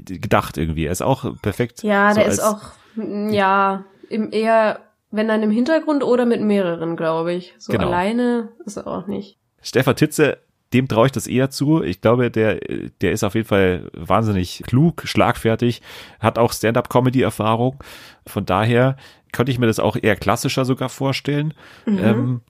[0.05, 0.87] gedacht irgendwie.
[0.87, 1.83] Er ist auch perfekt.
[1.83, 2.61] Ja, so der als, ist auch,
[2.97, 4.81] ja, im eher,
[5.11, 7.55] wenn dann im Hintergrund oder mit mehreren, glaube ich.
[7.59, 7.87] So Genau.
[7.89, 9.39] alleine ist er auch nicht.
[9.63, 10.39] Stefan Titze,
[10.73, 11.83] dem traue ich das eher zu.
[11.83, 12.61] Ich glaube, der,
[13.01, 15.83] der ist auf jeden Fall wahnsinnig klug, schlagfertig,
[16.21, 17.83] hat auch Stand-up-Comedy-Erfahrung.
[18.27, 18.97] Von daher
[19.33, 21.55] könnte ich mir das auch eher klassischer sogar vorstellen.
[21.87, 22.41] Ähm,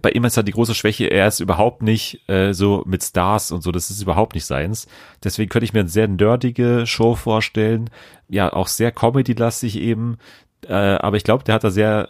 [0.00, 3.50] bei ihm ist halt die große Schwäche, er ist überhaupt nicht äh, so mit Stars
[3.52, 4.86] und so, das ist überhaupt nicht seins.
[5.22, 7.90] Deswegen könnte ich mir eine sehr nerdige Show vorstellen,
[8.28, 10.18] ja, auch sehr Comedy-lastig eben,
[10.66, 12.08] äh, aber ich glaube, der hat da sehr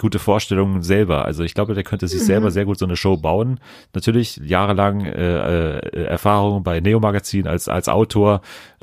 [0.00, 1.24] gute Vorstellungen selber.
[1.24, 3.60] Also ich glaube, der könnte sich selber sehr gut so eine Show bauen.
[3.94, 8.40] Natürlich jahrelang äh, äh, Erfahrung bei Neo Magazin als als Autor,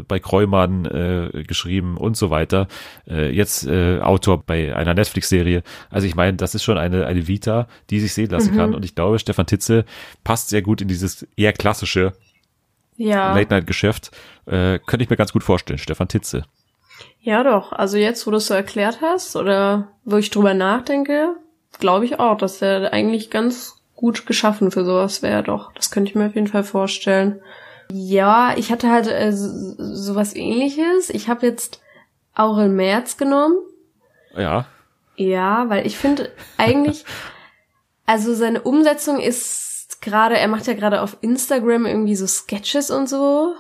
[0.08, 2.68] bei Kreumann äh, geschrieben und so weiter.
[3.08, 5.64] Äh, jetzt äh, Autor bei einer Netflix-Serie.
[5.90, 8.76] Also ich meine, das ist schon eine eine Vita, die sich sehen lassen kann.
[8.76, 9.86] Und ich glaube, Stefan Titze
[10.24, 12.14] passt sehr gut in dieses eher klassische
[12.98, 13.34] Ja.
[13.36, 14.12] Late-Night-Geschäft.
[14.46, 16.46] Äh, könnte ich mir ganz gut vorstellen, Stefan Titze.
[17.22, 17.72] Ja, doch.
[17.72, 21.36] Also jetzt, wo du es so erklärt hast oder wo ich drüber nachdenke,
[21.80, 25.42] glaube ich auch, dass der eigentlich ganz gut geschaffen für sowas wäre.
[25.44, 27.42] Doch, das könnte ich mir auf jeden Fall vorstellen.
[27.92, 31.10] Ja, ich hatte halt äh, so- sowas ähnliches.
[31.10, 31.82] Ich habe jetzt
[32.36, 33.56] Aurel Merz genommen.
[34.36, 34.66] Ja,
[35.16, 37.06] Ja, weil ich finde eigentlich,
[38.06, 43.08] also seine Umsetzung ist gerade, er macht ja gerade auf Instagram irgendwie so Sketches und
[43.08, 43.54] so.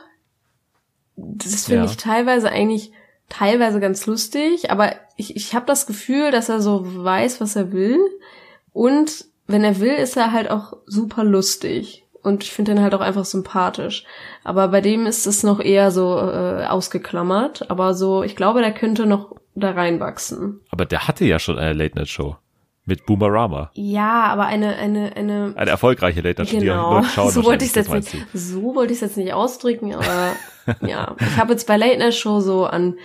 [1.16, 1.90] Das finde Ja.
[1.90, 2.92] ich teilweise eigentlich
[3.30, 7.72] teilweise ganz lustig, aber ich, ich habe das Gefühl, dass er so weiß, was er
[7.72, 8.00] will.
[8.74, 12.04] Und wenn er will, ist er halt auch super lustig.
[12.22, 14.04] Und ich finde ihn halt auch einfach sympathisch.
[14.44, 17.70] Aber bei dem ist es noch eher so äh, ausgeklammert.
[17.70, 20.60] Aber so, ich glaube, der könnte noch da reinwachsen.
[20.70, 22.36] aber der hatte ja schon eine Late-Night-Show
[22.86, 23.72] mit Boomerama.
[23.74, 25.54] Ja, aber eine, eine, eine.
[25.56, 28.94] Eine erfolgreiche Late-Night-Show, die Genau, schauen so wollte ich es das jetzt nicht, so wollte
[28.94, 30.34] ich es jetzt nicht ausdrücken, aber
[30.88, 32.96] ja, ich habe jetzt bei Late Night Show so an,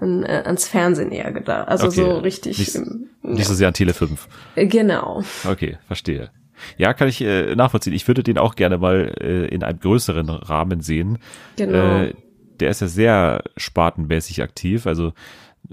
[0.00, 3.06] an äh, ans Fernsehen eher gedacht, also Okay, so richtig, nicht- im?
[3.22, 4.28] Nicht so sehr an Tele 5.
[4.56, 5.22] äh, genau.
[5.48, 6.30] Okay, verstehe.
[6.76, 7.94] Ja, kann ich äh, nachvollziehen.
[7.94, 11.18] Ich würde den auch gerne mal äh, in einem größeren Rahmen sehen.
[11.56, 12.02] Genau.
[12.02, 12.14] Äh,
[12.60, 15.12] der ist ja sehr spartenmäßig aktiv, also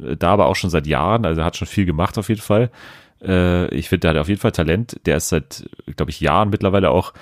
[0.01, 2.39] äh, da aber auch schon seit Jahren, also er hat schon viel gemacht auf jeden
[2.41, 2.69] Fall.
[3.21, 4.99] Äh, ich finde, der hat auf jeden Fall Talent.
[5.05, 7.13] Der ist seit, glaube ich, Jahren mittlerweile auch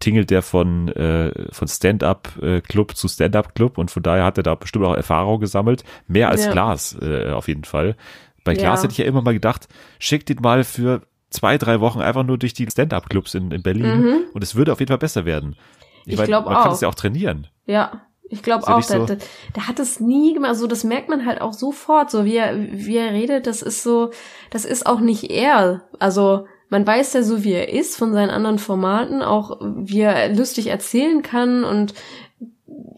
[0.00, 4.84] tingelt der von, äh, von Stand-up-Club zu Stand-up-Club und von daher hat er da bestimmt
[4.84, 5.84] auch Erfahrung gesammelt.
[6.08, 6.52] Mehr als Ja.
[6.52, 7.96] Glas äh, auf jeden Fall.
[8.44, 8.82] Bei Glas Ja.
[8.84, 9.68] hätte ich ja immer mal gedacht,
[10.00, 14.24] schickt ihn mal für zwei, drei Wochen einfach nur durch die Stand-up-Clubs in, in Berlin
[14.34, 15.54] und es würde auf jeden Fall besser werden.
[16.04, 16.72] Ich meine, glaub man kann auch.
[16.74, 17.46] es ja auch trainieren.
[17.66, 18.02] Ja,
[18.32, 19.18] ich glaube auch, nicht der, so- der,
[19.54, 20.56] der hat es nie gemacht.
[20.56, 23.46] So, das merkt man halt auch sofort, so wie er, wie er redet.
[23.46, 24.10] Das ist so,
[24.50, 25.82] das ist auch nicht er.
[25.98, 30.34] Also man weiß ja so, wie er ist von seinen anderen Formaten, auch wie er
[30.34, 31.92] lustig erzählen kann und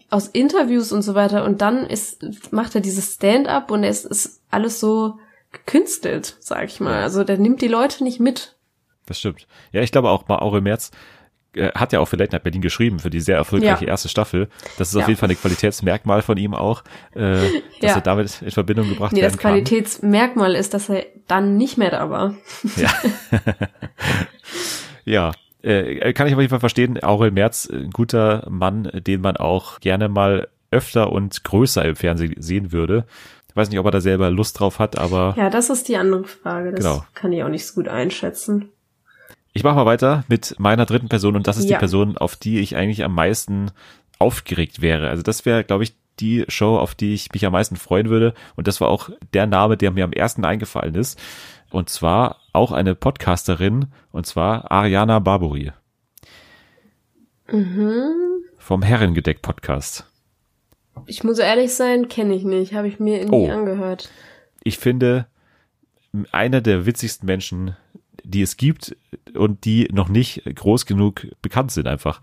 [0.09, 1.43] aus Interviews und so weiter.
[1.43, 5.15] Und dann ist, macht er dieses Stand-up und es ist alles so
[5.51, 7.01] gekünstelt, sag ich mal.
[7.03, 8.55] Also der nimmt die Leute nicht mit.
[9.05, 9.47] Das stimmt.
[9.71, 10.91] Ja, ich glaube auch, Mauro Merz äh,
[11.75, 13.91] hat ja auch für Late Night Berlin geschrieben, für die sehr erfolgreiche Ja.
[13.91, 14.47] erste Staffel.
[14.77, 15.07] Das ist auf Ja.
[15.09, 16.83] jeden Fall ein Qualitätsmerkmal von ihm auch,
[17.13, 17.41] äh, dass
[17.81, 17.95] Ja.
[17.95, 19.51] er damit in Verbindung gebracht Nee, das werden kann.
[19.51, 22.35] Qualitätsmerkmal ist, dass er dann nicht mehr da war.
[22.75, 22.89] Ja.
[25.05, 25.31] ja.
[25.61, 27.01] Äh, kann ich auf jeden Fall verstehen.
[27.03, 32.35] Aurel Merz, ein guter Mann, den man auch gerne mal öfter und größer im Fernsehen
[32.37, 33.05] sehen würde.
[33.49, 35.97] Ich weiß nicht, ob er da selber Lust drauf hat, aber Ja, das ist die
[35.97, 36.71] andere Frage.
[36.71, 37.03] Das Genau.
[37.15, 38.69] kann ich auch nicht so gut einschätzen.
[39.57, 41.77] Ich mache mal weiter mit meiner dritten Person und das ist Ja.
[41.77, 43.71] die Person, auf die ich eigentlich am meisten
[44.19, 45.09] aufgeregt wäre.
[45.09, 48.33] Also das wäre, glaube ich, die Show, auf die ich mich am meisten freuen würde.
[48.57, 51.17] Und das war auch der Name, der mir am ersten eingefallen ist.
[51.71, 55.71] Und zwar auch eine Podcasterin, und zwar Ariana Barbori.
[57.51, 58.11] Mhm.
[58.57, 60.05] Vom Herrengedeck Podcast.
[61.05, 62.73] Ich muss ehrlich sein, kenne ich nicht.
[62.73, 63.49] Habe ich mir nie Oh.
[63.49, 64.09] angehört.
[64.63, 65.27] Ich finde,
[66.33, 67.75] einer der witzigsten Menschen,
[68.25, 68.95] die es gibt
[69.33, 72.21] und die noch nicht groß genug bekannt sind einfach.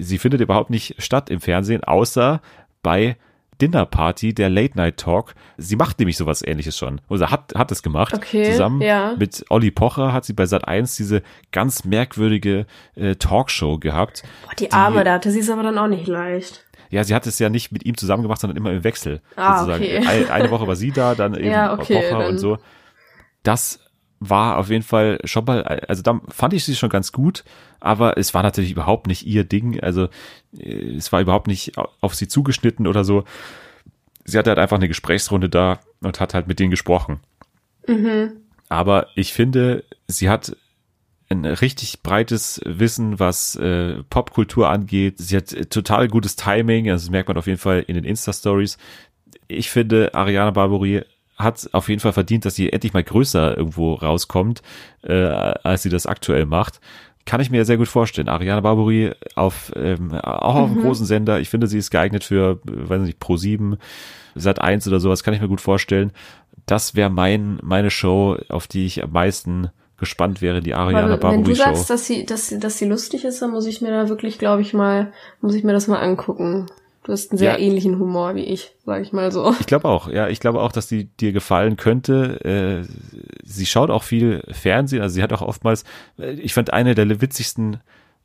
[0.00, 2.40] Sie findet überhaupt nicht statt im Fernsehen, außer
[2.82, 3.16] bei
[3.60, 5.34] Dinner Party, der Late Night Talk.
[5.56, 7.00] Sie macht nämlich sowas ähnliches schon.
[7.08, 8.12] Oder hat, hat es gemacht.
[8.12, 9.14] Okay, Zusammen ja.
[9.16, 14.24] mit Olli Pocher hat sie bei Sat 1 diese ganz merkwürdige äh, Talkshow gehabt.
[14.44, 16.64] Boah, die Arme, da hatte sie es aber dann auch nicht leicht.
[16.90, 19.20] Ja, sie hat es ja nicht mit ihm zusammen gemacht, sondern immer im Wechsel.
[19.36, 19.84] Ah, sozusagen.
[19.84, 20.06] okay.
[20.06, 22.58] Ein, eine Woche war sie da, dann eben Ja, okay, Pocher dann- und so.
[23.44, 23.78] Das
[24.28, 27.44] war auf jeden Fall schon mal, also da fand ich sie schon ganz gut,
[27.80, 29.80] aber es war natürlich überhaupt nicht ihr Ding.
[29.80, 30.08] Also
[30.56, 33.24] äh, es war überhaupt nicht au- auf sie zugeschnitten oder so.
[34.24, 37.20] Sie hatte halt einfach eine Gesprächsrunde da und hat halt mit denen gesprochen.
[38.68, 40.56] Aber ich finde, sie hat
[41.28, 45.14] ein richtig breites Wissen, was äh, Popkultur angeht.
[45.18, 48.04] Sie hat äh, total gutes Timing, also das merkt man auf jeden Fall in den
[48.04, 48.78] Insta-Stories.
[49.48, 51.02] Ich finde, Ariana Barbori
[51.36, 54.62] hat auf jeden Fall verdient, dass sie endlich mal größer irgendwo rauskommt,
[55.02, 56.80] äh, als sie das aktuell macht.
[57.24, 58.28] Kann ich mir sehr gut vorstellen.
[58.28, 61.40] Ariana Barbori auf ähm, auch auf einem großen Sender.
[61.40, 63.76] Ich finde, sie ist geeignet für, weiß nicht, Pro 7,
[64.34, 66.12] Sat 1 oder sowas, kann ich mir gut vorstellen.
[66.66, 71.30] Das wäre mein, meine Show, auf die ich am meisten gespannt wäre, die Ariana Aber
[71.30, 71.62] wenn du Show.
[71.62, 74.38] sagst, dass sie, dass sie, dass sie lustig ist, dann muss ich mir da wirklich,
[74.38, 76.66] glaube ich mal, muss ich mir das mal angucken.
[77.04, 77.58] Du hast einen sehr Ja.
[77.58, 79.54] ähnlichen Humor wie ich, sage ich mal so.
[79.58, 82.44] Ich glaube auch, ja, ich glaube auch, dass die dir gefallen könnte.
[82.44, 82.86] Äh,
[83.44, 85.84] sie schaut auch viel Fernsehen, also sie hat auch oftmals,
[86.18, 87.80] äh, ich fand eine der witzigsten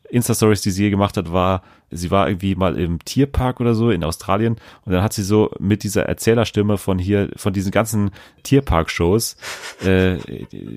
[0.10, 3.90] Insta-Stories, die sie je gemacht hat, war, sie war irgendwie mal im Tierpark oder so
[3.92, 8.12] in Australien und dann hat sie so mit dieser Erzählerstimme von hier, von diesen ganzen
[8.44, 9.38] Tierpark-Shows,
[9.86, 10.18] äh,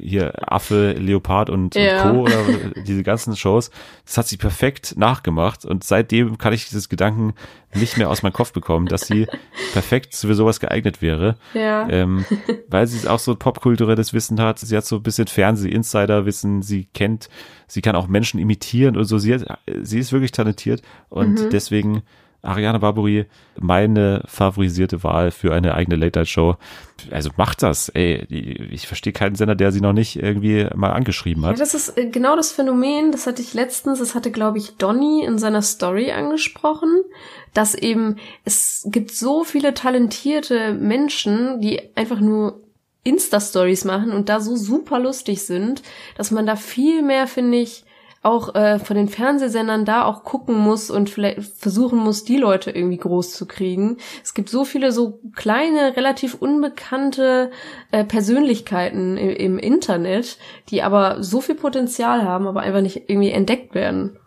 [0.03, 2.11] hier Affe, Leopard und, Ja.
[2.11, 2.23] und Co.
[2.23, 2.45] oder
[2.87, 3.71] diese ganzen Shows,
[4.05, 7.35] das hat sie perfekt nachgemacht und seitdem kann ich dieses Gedanken
[7.75, 9.27] nicht mehr aus meinem Kopf bekommen, dass sie
[9.73, 11.37] perfekt für sowas geeignet wäre.
[11.55, 11.89] Ja.
[11.89, 12.25] Ähm,
[12.69, 14.59] weil sie auch so popkulturelles Wissen hat.
[14.59, 16.63] Sie hat so ein bisschen Fernseh-Insider-Wissen.
[16.63, 17.29] Sie kennt,
[17.69, 19.19] sie kann auch Menschen imitieren und so.
[19.19, 22.03] Sie, hat, sie ist wirklich talentiert und deswegen
[22.43, 23.27] Ariana Barbori
[23.59, 26.57] meine favorisierte Wahl für eine eigene Late-Night-Show.
[27.11, 28.25] Also macht das, ey.
[28.71, 31.61] Ich verstehe keinen Sender, der sie noch nicht irgendwie mal angeschrieben Ja, hat.
[31.61, 35.23] das ist äh, genau das Phänomen, das hatte ich letztens, das hatte, glaube ich, Donny
[35.23, 37.03] in seiner Story angesprochen,
[37.53, 42.63] dass eben es gibt so viele talentierte Menschen, die einfach nur
[43.05, 45.83] Insta-Stories machen und da so super lustig sind,
[46.17, 47.85] dass man da viel mehr, finde ich,
[48.23, 52.71] auch äh, von den Fernsehsendern da auch gucken muss und vielleicht versuchen muss, die Leute
[52.71, 53.97] irgendwie groß zu kriegen.
[54.23, 57.51] Es gibt so viele so kleine, relativ unbekannte
[57.93, 60.37] äh, Persönlichkeiten im, im Internet,
[60.69, 64.20] die aber so viel Potenzial haben, aber einfach nicht irgendwie entdeckt werden.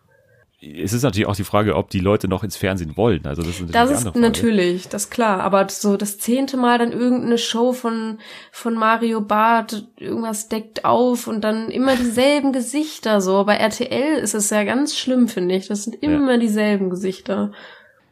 [0.81, 3.25] Es ist natürlich auch die Frage, ob die Leute noch ins Fernsehen wollen.
[3.25, 5.41] Also das ist natürlich Das ist natürlich, das ist klar.
[5.41, 8.19] Aber so das zehnte Mal dann irgendeine Show von,
[8.51, 13.43] von Mario Barth, irgendwas deckt auf und dann immer dieselben Gesichter so.
[13.43, 15.67] Bei RTL ist es ja ganz schlimm, finde ich.
[15.67, 17.51] Das sind immer dieselben Gesichter.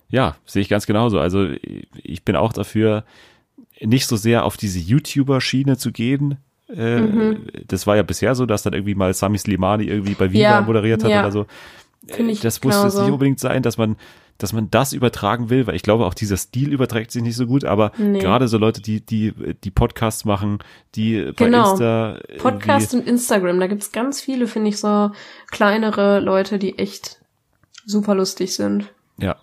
[0.10, 1.20] Ja, sehe ich ganz genauso.
[1.20, 1.48] Also
[1.94, 3.06] ich bin auch dafür,
[3.80, 6.38] nicht so sehr auf diese YouTuber-Schiene zu gehen.
[6.70, 7.48] Äh, Mhm.
[7.68, 10.62] Das war ja bisher so, dass dann irgendwie mal Sami Slimani irgendwie bei Viva Ja,
[10.62, 11.22] moderiert hat ja.
[11.22, 11.46] oder so.
[12.08, 13.96] Finde ich das muss jetzt nicht unbedingt sein, dass man,
[14.40, 17.46] dass man das übertragen will, weil ich glaube, auch dieser Stil überträgt sich nicht so
[17.46, 18.18] gut, aber Nee.
[18.20, 19.34] gerade so Leute, die, die,
[19.64, 20.60] die Podcasts machen,
[20.96, 21.72] die bei Genau.
[21.72, 25.12] Insta Podcast und Instagram, da gibt's ganz viele, finde ich, so
[25.52, 27.20] kleinere Leute, die echt
[27.86, 28.92] super lustig sind.
[29.20, 29.36] Ja,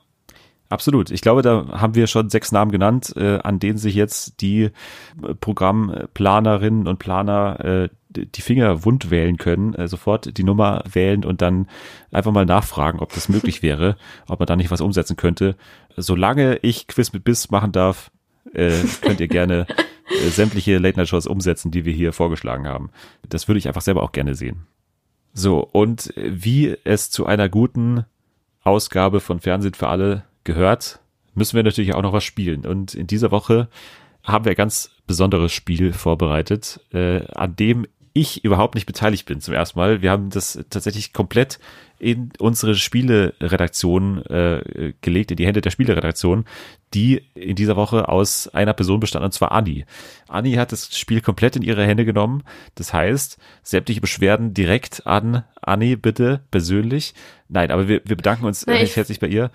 [0.69, 1.11] absolut.
[1.11, 4.65] Ich glaube, da haben wir schon sechs Namen genannt, äh, an denen sich jetzt die
[4.65, 4.70] äh,
[5.40, 11.43] Programmplanerinnen und Planer äh, die Finger wund wählen können, äh, sofort die Nummer wählen und
[11.43, 11.69] dann
[12.11, 13.97] einfach mal nachfragen, ob das möglich wäre,
[14.28, 15.57] ob man da nicht was umsetzen könnte.
[15.97, 18.11] Solange ich Quiz mit Biss machen darf,
[18.55, 18.73] äh,
[19.03, 19.66] könnt ihr gerne
[20.09, 22.90] äh, sämtliche Late-Night-Shows umsetzen, die wir hier vorgeschlagen haben.
[23.28, 24.66] Das würde ich einfach selber auch gerne sehen.
[25.35, 28.05] So, und wie es zu einer guten
[28.62, 30.99] Ausgabe von Fernsehen für alle gehört,
[31.35, 32.66] müssen wir natürlich auch noch was spielen.
[32.66, 33.69] Und in dieser Woche
[34.25, 39.41] haben wir ein ganz besonderes Spiel vorbereitet, äh, an dem ich überhaupt nicht beteiligt bin
[39.41, 40.03] zum ersten Mal.
[40.03, 41.61] Wir haben das tatsächlich komplett
[42.01, 46.45] in unsere Spieleredaktion äh, gelegt, in die Hände der Spieleredaktion,
[46.95, 49.85] die in dieser Woche aus einer Person bestand, und zwar Anni.
[50.27, 52.43] Anni hat das Spiel komplett in ihre Hände genommen.
[52.75, 57.15] Das heißt, sämtliche Beschwerden direkt an Anni bitte persönlich.
[57.49, 59.51] Nein, aber wir, wir bedanken uns recht ich- herzlich bei ihr,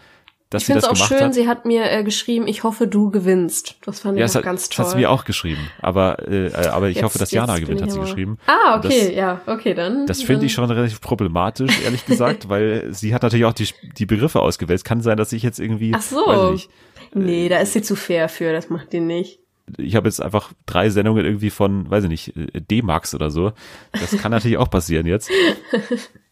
[0.54, 1.34] dass ich sie finde das es auch gemacht schön, hat.
[1.34, 3.76] sie hat mir äh, geschrieben, ich hoffe, du gewinnst.
[3.86, 4.86] Das fand Ja, ich das auch hat, ganz das toll.
[4.86, 5.68] hat sie mir auch geschrieben.
[5.82, 8.38] Aber, äh, äh, aber ich Jetzt- hoffe, dass Jana gewinnt, ich hat sie aber- geschrieben.
[8.46, 10.06] Ah, okay, Das, ja, okay, dann.
[10.08, 13.68] das finde ich schon relativ problematisch, ehrlich gesagt, weil sie hat natürlich auch die,
[13.98, 14.78] die Begriffe ausgewählt.
[14.80, 16.54] Es kann sein, dass ich jetzt irgendwie, Ach so.
[16.54, 16.70] ich nicht,
[17.16, 19.40] Nee, da ist sie zu fair für, das macht die nicht.
[19.78, 23.54] ich habe jetzt einfach drei Sendungen irgendwie von, weiß ich nicht, äh, D-Max oder so.
[23.92, 25.30] Das kann natürlich auch passieren jetzt.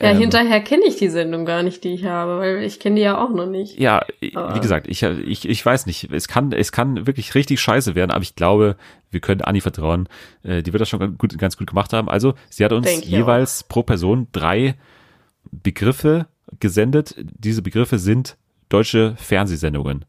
[0.00, 0.18] Ja, Ähm.
[0.18, 3.16] hinterher kenne ich die Sendung gar nicht, die ich habe, weil ich kenne die ja
[3.22, 3.78] auch noch nicht.
[3.78, 6.12] Ja, wie Aber- gesagt, ich, ich, ich weiß nicht.
[6.12, 8.76] Es kann, es kann wirklich richtig scheiße werden, aber ich glaube,
[9.10, 10.08] wir können Anni vertrauen.
[10.42, 12.08] Äh, Die wird das schon ganz gut, ganz gut gemacht haben.
[12.08, 14.74] Also, sie hat uns Denk jeweils pro Person drei
[15.50, 16.26] Begriffe
[16.60, 17.14] gesendet.
[17.18, 18.36] Diese Begriffe sind
[18.68, 20.04] deutsche Fernsehsendungen.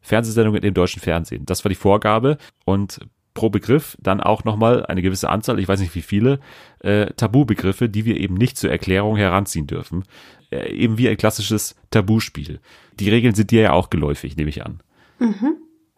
[0.00, 1.44] Fernsehsendungen im deutschen Fernsehen.
[1.46, 2.38] Das war die Vorgabe.
[2.64, 3.00] Und
[3.36, 6.40] pro Begriff dann auch nochmal eine gewisse Anzahl, ich weiß nicht wie viele,
[6.80, 10.04] äh, Tabubegriffe, die wir eben nicht zur Erklärung heranziehen dürfen.
[10.50, 12.60] Äh, eben wie ein klassisches Tabuspiel.
[12.98, 14.80] Die Regeln sind dir ja auch geläufig, nehme ich an.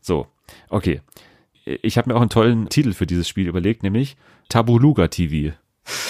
[0.01, 0.27] So,
[0.69, 1.01] okay.
[1.65, 4.17] Ich habe mir auch einen tollen Titel für dieses Spiel überlegt, nämlich
[4.49, 5.55] Tabuluga TV.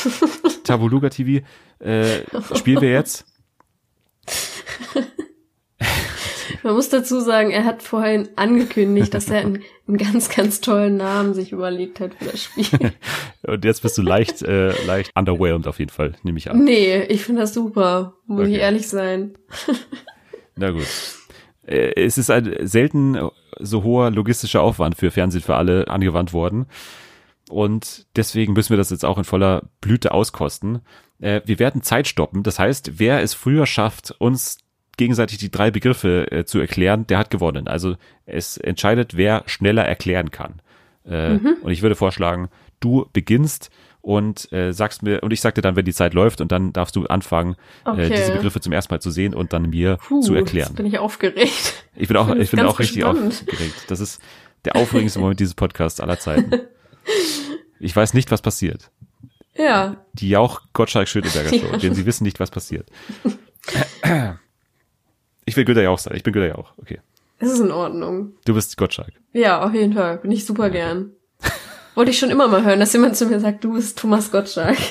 [0.64, 1.44] Tabuluga TV
[1.80, 2.22] äh,
[2.54, 3.26] spielen wir jetzt.
[6.62, 10.96] Man muss dazu sagen, er hat vorhin angekündigt, dass er einen, einen ganz, ganz tollen
[10.96, 12.92] Namen sich überlegt hat für das Spiel.
[13.46, 16.64] Und jetzt bist du leicht, äh, leicht underwhelmed auf jeden Fall, nehme ich an.
[16.64, 18.50] nee, ich finde das super, muss Okay.
[18.56, 19.34] ich ehrlich sein.
[20.56, 20.86] Na gut.
[21.66, 23.18] Äh, Es ist ein selten
[23.60, 26.66] so hoher logistischer Aufwand für Fernsehen für alle angewandt worden.
[27.50, 30.80] Und deswegen müssen wir das jetzt auch in voller Blüte auskosten.
[31.20, 32.42] Äh, Wir werden Zeit stoppen.
[32.42, 34.58] Das heißt, wer es früher schafft, uns
[34.98, 37.66] gegenseitig die drei Begriffe äh, zu erklären, der hat gewonnen.
[37.68, 37.96] Also
[38.26, 40.60] es entscheidet, wer schneller erklären kann.
[41.04, 42.50] Äh, Und ich würde vorschlagen,
[42.80, 43.70] du beginnst
[44.02, 46.72] und äh, sagst mir, und ich sag dir dann, wenn die Zeit läuft, und dann
[46.72, 47.54] darfst du anfangen,
[47.86, 48.10] äh, Okay.
[48.16, 50.74] diese Begriffe zum ersten Mal zu sehen und dann mir Puh, zu Jetzt erklären.
[50.74, 51.84] bin ich aufgeregt.
[51.96, 53.26] Ich bin auch, bin ich bin auch richtig gespannt.
[53.26, 53.84] aufgeregt.
[53.88, 54.20] Das ist
[54.64, 56.50] der aufregendste Moment dieses Podcasts aller Zeiten.
[57.80, 58.90] Ich weiß nicht, was passiert.
[59.56, 62.90] Ja, Die Jauch Gottschalk Schöneberger Show, denn sie wissen nicht, was passiert.
[65.48, 66.14] Ich will Günther Jauch sein.
[66.14, 66.74] Ich bin Günther Jauch.
[66.76, 67.00] Okay.
[67.38, 68.34] es ist in Ordnung.
[68.44, 69.14] Du bist Gottschalk.
[69.32, 70.18] Ja, auf jeden Fall.
[70.18, 71.12] Bin ich super gern.
[71.94, 74.78] Wollte ich schon immer mal hören, dass jemand zu mir sagt, du bist Thomas Gottschalk.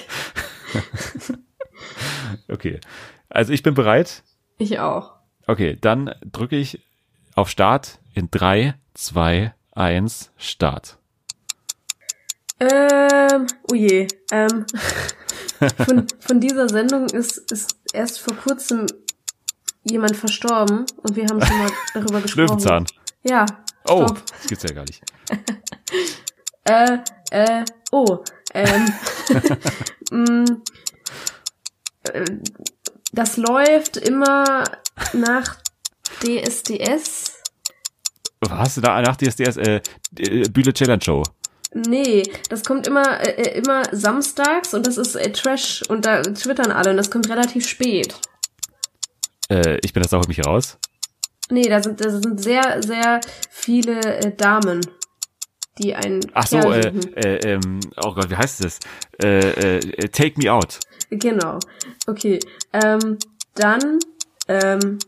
[2.50, 2.80] Okay.
[3.30, 4.24] Also ich bin bereit.
[4.58, 5.16] Ich auch.
[5.48, 6.82] Okay, dann drücke ich
[7.36, 10.98] auf Start in drei, zwei, eins, Start.
[12.60, 14.08] Ähm, oh je.
[14.32, 14.66] Ähm,
[15.86, 18.88] von, von dieser Sendung ist, ist erst vor kurzem
[19.90, 22.48] jemand verstorben und wir haben schon mal darüber gesprochen.
[22.48, 22.86] Löwenzahn.
[23.24, 23.46] Ja.
[23.88, 24.26] Oh, Stopp.
[24.26, 25.02] das gibt's ja gar nicht.
[26.70, 26.98] Äh,
[27.32, 28.20] äh, oh.
[28.54, 28.94] Ähm,
[30.12, 30.46] mm,
[32.04, 32.26] äh,
[33.14, 34.66] das läuft immer
[35.14, 35.56] nach
[36.20, 37.38] DSDS.
[38.42, 38.76] Was?
[38.76, 39.82] Da, nach DSDS, äh,
[40.18, 41.24] äh, Bühle Challenge Show.
[41.74, 46.22] Nee, das kommt immer äh, äh, immer samstags und das ist äh, Trash und da
[46.22, 48.16] twittern alle und das kommt relativ spät.
[49.50, 50.78] Äh, ich bin das auch mich raus.
[51.50, 54.82] Nee, da sind da sind sehr sehr viele äh, Damen,
[55.78, 58.80] die einen Ach so, äh, äh, ähm, oh Gott, wie heißt das?
[59.22, 60.80] Äh, äh, Take Me Out.
[61.10, 61.60] Genau.
[62.06, 62.40] Okay.
[62.74, 63.18] Ähm,
[63.56, 64.00] dann
[64.48, 65.00] ähm,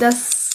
[0.00, 0.47] das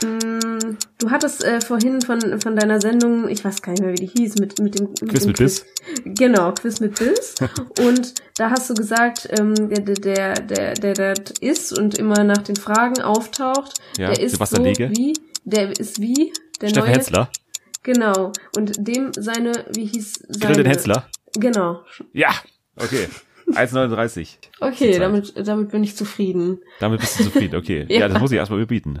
[0.00, 4.06] Du hattest äh, vorhin von, von deiner Sendung, ich weiß gar nicht mehr, wie die
[4.06, 5.66] hieß, mit, mit dem mit Quiz dem mit Biss.
[6.04, 7.34] Genau, Quiz mit Biss.
[7.80, 12.38] und da hast du gesagt, ähm, der, der, der, der, der ist und immer nach
[12.38, 14.90] den Fragen auftaucht, Ja, der ist Sebastian so Lege.
[14.90, 15.14] wie,
[15.44, 16.96] der ist wie, der Steffen neue.
[16.96, 17.30] Hensler.
[17.82, 18.32] Genau.
[18.56, 20.54] Und dem seine, wie hieß seine?
[20.54, 21.08] Grill den Hensler.
[21.34, 21.82] Genau.
[22.12, 22.34] Ja,
[22.76, 23.08] okay.
[23.52, 24.28] 1,39.
[24.60, 26.58] Okay, damit, damit bin ich zufrieden.
[26.80, 27.86] Damit bist du zufrieden, okay.
[27.88, 28.00] ja.
[28.00, 28.08] Ja.
[28.08, 29.00] das muss ich erstmal überbieten.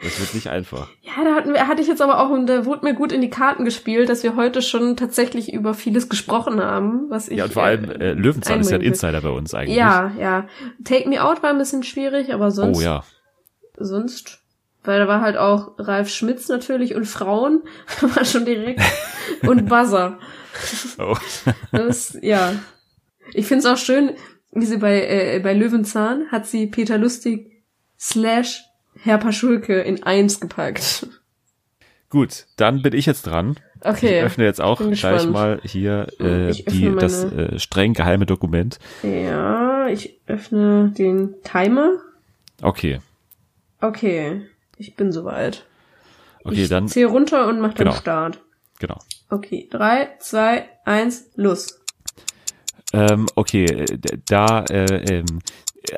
[0.00, 0.88] Das wird nicht einfach.
[1.02, 3.20] Ja, da hatten wir, hatte ich jetzt aber auch, und da wurde mir gut in
[3.20, 7.38] die Karten gespielt, dass wir heute schon tatsächlich über vieles gesprochen haben, was ich.
[7.38, 8.82] Ja, und vor allem äh, Löwenzahn ist ja ein.
[8.82, 9.76] Insider bei uns eigentlich.
[9.76, 10.46] Ja, ja.
[10.84, 13.02] Take Me Out war ein bisschen schwierig, aber sonst, Oh ja.
[13.76, 14.40] sonst,
[14.84, 17.62] weil da war halt auch Ralf Schmitz natürlich und Frauen,
[18.00, 18.80] war schon direkt,
[19.42, 20.18] und Buzzer.
[20.98, 21.16] Oh.
[21.70, 22.52] Das, ja.
[23.32, 24.16] Ich find's auch schön,
[24.50, 27.62] wie sie bei, äh, bei Löwenzahn hat sie Peter Lustig
[27.96, 28.64] slash
[29.08, 31.06] Herr Paschulke in eins gepackt.
[32.10, 33.56] Gut, dann bin ich jetzt dran.
[33.82, 34.18] Okay.
[34.18, 35.30] Ich öffne jetzt auch gleich gespannt.
[35.32, 38.78] mal hier äh, Ich öffne die, meine- das äh, streng geheime Dokument.
[39.02, 41.92] Ja, ich öffne den Timer.
[42.62, 43.00] Okay,
[43.80, 44.42] Okay,
[44.76, 45.64] ich bin soweit.
[46.44, 47.92] okay, ich dann, zähle runter und mach Genau.
[47.92, 48.40] Start.
[48.80, 48.98] genau.
[49.30, 51.80] Okay, drei, zwei, eins, los.
[52.92, 55.26] Ähm, okay, äh, da, äh, ähm,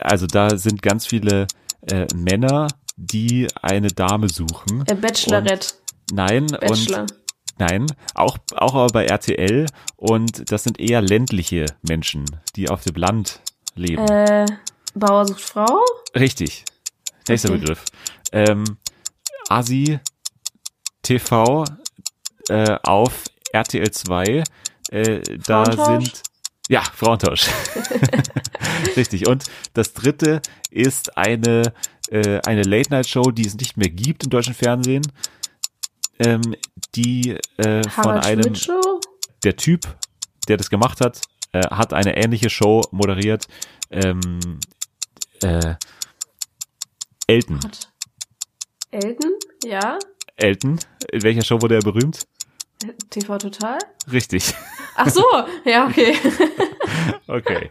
[0.01, 1.47] also da sind ganz viele
[1.91, 2.67] äh, Männer,
[3.01, 4.85] die eine Dame suchen.
[4.87, 5.75] Äh, Bachelorette.
[6.13, 7.01] Nein, Bachelor.
[7.03, 7.15] und
[7.59, 9.67] nein, auch, auch aber bei RTL
[9.97, 12.25] und das sind eher ländliche Menschen,
[12.57, 13.41] die auf dem Land
[13.75, 14.07] leben.
[14.07, 14.47] Äh,
[14.95, 15.81] Bauer sucht Frau?
[16.15, 16.65] Richtig.
[17.29, 17.59] Nächster Okay.
[17.61, 17.85] Begriff.
[18.33, 18.77] Ähm,
[19.49, 19.99] Asi
[21.03, 21.65] TV
[22.49, 24.45] äh, auf RTL 2.
[24.91, 26.23] Äh, da sind
[26.69, 27.49] ja Frauentausch.
[28.97, 29.27] Richtig.
[29.27, 29.45] Und
[29.75, 31.73] das dritte ist eine
[32.11, 35.03] äh, eine Late Night Show, die es nicht mehr gibt im deutschen Fernsehen.
[36.19, 36.55] Ähm,
[36.95, 38.55] die äh, von einem
[39.43, 39.87] der Typ,
[40.49, 41.23] der das gemacht hat,
[41.53, 43.47] äh, hat eine ähnliche Show moderiert.
[43.91, 44.61] Ähm,
[45.43, 45.75] äh,
[47.27, 47.61] Elton.
[47.63, 47.91] Hat
[48.91, 49.31] Elton?
[49.65, 49.99] Ja.
[50.37, 50.81] Elton.
[51.13, 52.27] In welcher Show wurde er berühmt?
[53.11, 53.79] TV Total?
[54.11, 54.55] Richtig.
[54.95, 55.25] Ach so,
[55.65, 56.17] ja, okay.
[57.27, 57.71] Okay.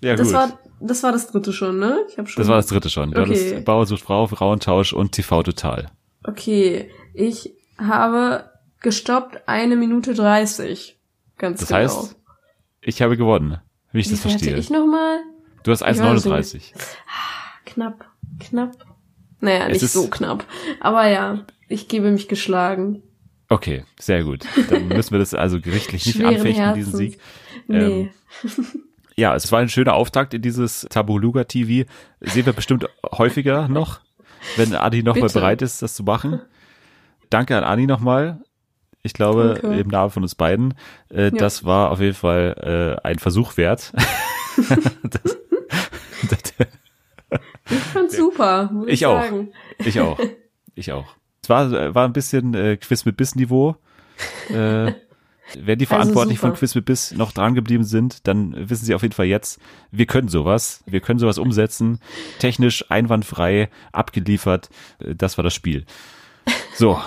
[0.00, 0.36] Ja, Das gut.
[0.36, 1.98] war, das war das dritte schon, ne?
[2.08, 2.40] Ich habe schon.
[2.40, 3.10] das war das dritte schon.
[3.10, 3.30] Du Okay.
[3.30, 5.90] hattest Bauer sucht Frau, Frauentausch und TV Total.
[6.24, 8.50] Okay, ich habe
[8.80, 10.98] gestoppt eine Minute dreißig.
[11.36, 11.80] Ganz Das genau.
[11.80, 12.16] heißt,
[12.80, 13.58] ich habe gewonnen,
[13.92, 14.58] wie ich Wie das viel hatte verstehe.
[14.60, 15.18] ich nochmal?
[15.64, 16.72] Du hast Ich weiß 1,39.
[17.64, 18.04] Knapp,
[18.40, 18.72] knapp.
[19.40, 20.44] Naja, Es nicht so knapp.
[20.80, 23.02] Aber ja, ich gebe mich geschlagen.
[23.48, 24.44] Okay, sehr gut.
[24.68, 26.96] Dann müssen wir das also gerichtlich nicht anfechten, diesen Herzens.
[26.98, 27.18] Sieg.
[27.66, 28.10] Nee.
[29.18, 31.90] Ja, es war ein schöner Auftakt in dieses Tabuluga TV.
[32.20, 33.98] Sehen wir bestimmt häufiger noch,
[34.54, 36.40] wenn Adi nochmal bereit ist, das zu machen.
[37.28, 38.40] Danke an Adi nochmal.
[39.02, 39.80] Ich glaube, Danke.
[39.80, 40.74] im Namen von uns beiden.
[41.08, 43.92] Äh, Das war auf jeden Fall äh, ein Versuch wert.
[45.02, 45.36] das,
[46.30, 46.68] das,
[47.70, 49.20] ich fand's super, muss ich, Ich auch.
[49.20, 49.52] sagen.
[49.84, 50.20] ich auch.
[50.76, 51.06] Ich auch.
[51.42, 53.74] Es war, war ein bisschen äh, Quiz mit Biss-Niveau.
[54.50, 54.92] Äh,
[55.58, 56.48] wenn die Verantwortlichen super.
[56.52, 59.60] von Quiz mit Biss noch dran geblieben sind, dann wissen sie auf jeden Fall jetzt,
[59.90, 60.82] wir können sowas.
[60.86, 62.00] Wir können sowas umsetzen.
[62.38, 64.68] Technisch einwandfrei, abgeliefert.
[65.00, 65.84] Äh, Das war das Spiel.
[66.74, 66.98] So.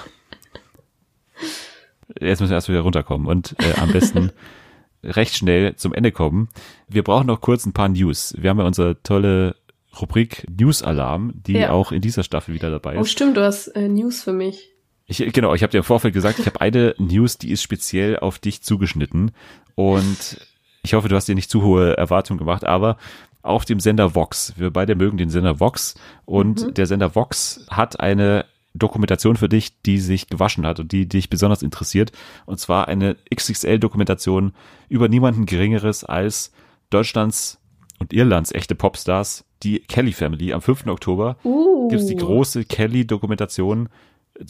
[2.20, 4.32] Jetzt müssen wir erst wieder runterkommen und äh, am besten
[5.04, 6.50] recht schnell zum Ende kommen.
[6.88, 8.36] Wir brauchen noch kurz ein paar News.
[8.38, 9.56] Wir haben ja unsere tolle
[10.00, 11.72] Rubrik News Alarm, die Ja.
[11.72, 13.12] auch in dieser Staffel wieder dabei Oh, ist.
[13.12, 14.71] stimmt, du hast äh, News für mich.
[15.12, 18.18] Ich, genau, ich habe dir im Vorfeld gesagt, ich habe eine News, die ist speziell
[18.18, 19.32] auf dich zugeschnitten
[19.76, 20.48] und
[20.84, 22.96] ich hoffe, du hast dir nicht zu hohe Erwartungen gemacht, aber
[23.42, 28.00] auf dem Sender Vox, wir beide mögen den Sender Vox und der Sender Vox hat
[28.00, 32.14] eine Dokumentation für dich, die sich gewaschen hat und die dich besonders interessiert
[32.46, 34.54] und zwar eine XXL-Dokumentation
[34.88, 36.54] über niemanden Geringeres als
[36.90, 37.60] Deutschlands
[38.00, 40.54] und Irlands echte Popstars, die Kelly Family.
[40.54, 40.88] Am 5.
[40.88, 41.90] Oktober Uh.
[41.90, 43.90] gibt's die große Kelly-Dokumentation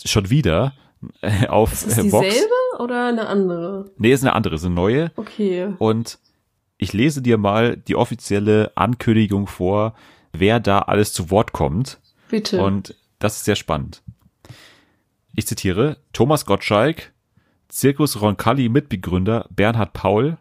[0.06, 0.74] schon wieder
[1.22, 2.28] äh, auf Ist äh, es Vox.
[2.28, 3.92] dieselbe oder eine andere?
[3.98, 5.12] Nee, ist eine andere, ist eine neue.
[5.16, 5.74] Okay.
[5.78, 6.20] Und
[6.78, 9.94] ich lese dir mal die offizielle Ankündigung vor,
[10.34, 12.00] wer da alles zu Wort kommt.
[12.30, 12.62] Bitte.
[12.64, 14.02] Und das ist sehr spannend.
[15.36, 17.14] Ich zitiere Thomas Gottschalk,
[17.70, 20.38] Zirkus Roncalli Mitbegründer Bernhard Paul,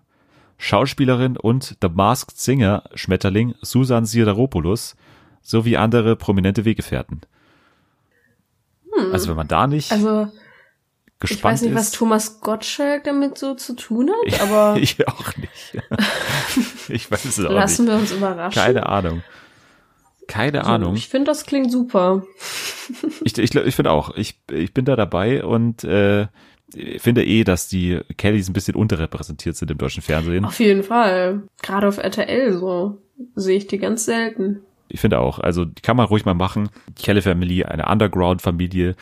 [0.58, 4.96] Schauspielerin und The Masked Singer Schmetterling Susan Sideropoulos
[5.42, 7.20] sowie andere prominente Weggefährten.
[9.12, 10.28] Also wenn man da nicht also,
[11.22, 15.06] ich gespannt weiß nicht, was ist, Thomas Gottschalk damit so zu tun hat, aber ich
[15.06, 15.78] auch nicht.
[16.88, 17.94] ich weiß es auch lassen nicht.
[17.94, 18.60] wir uns überraschen.
[18.60, 19.22] Keine Ahnung.
[20.26, 20.94] Keine Ahnung.
[20.94, 22.22] Ich finde, das klingt super.
[23.22, 26.26] Ich, ich, ich finde auch, ich, ich bin da dabei und äh,
[26.98, 30.44] finde eh, dass die Kellys ein bisschen unterrepräsentiert sind im deutschen Fernsehen.
[30.44, 31.42] Auf jeden Fall.
[31.62, 32.98] Gerade auf RTL so.
[33.36, 34.62] Sehe ich die ganz selten.
[34.90, 36.68] Ich finde auch, also kann man ruhig mal machen.
[36.98, 38.96] Die Kelly Family, eine Underground-Familie,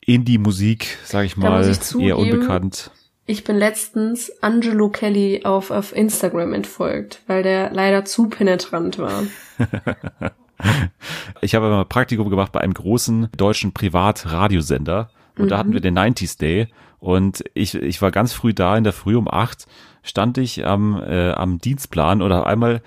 [0.00, 2.90] Indie-Musik, sage ich mal, ich zugeben, eher unbekannt.
[3.26, 9.24] Ich bin letztens Angelo Kelly auf, auf Instagram entfolgt, weil der leider zu penetrant war.
[11.42, 15.98] Ich habe mal Praktikum gemacht bei einem großen deutschen Privatradiosender und da hatten wir den
[15.98, 16.68] 90s Day
[16.98, 19.66] und ich, ich war ganz früh da, in der Früh um acht
[20.02, 22.80] stand ich am, äh, am Dienstplan auf einmal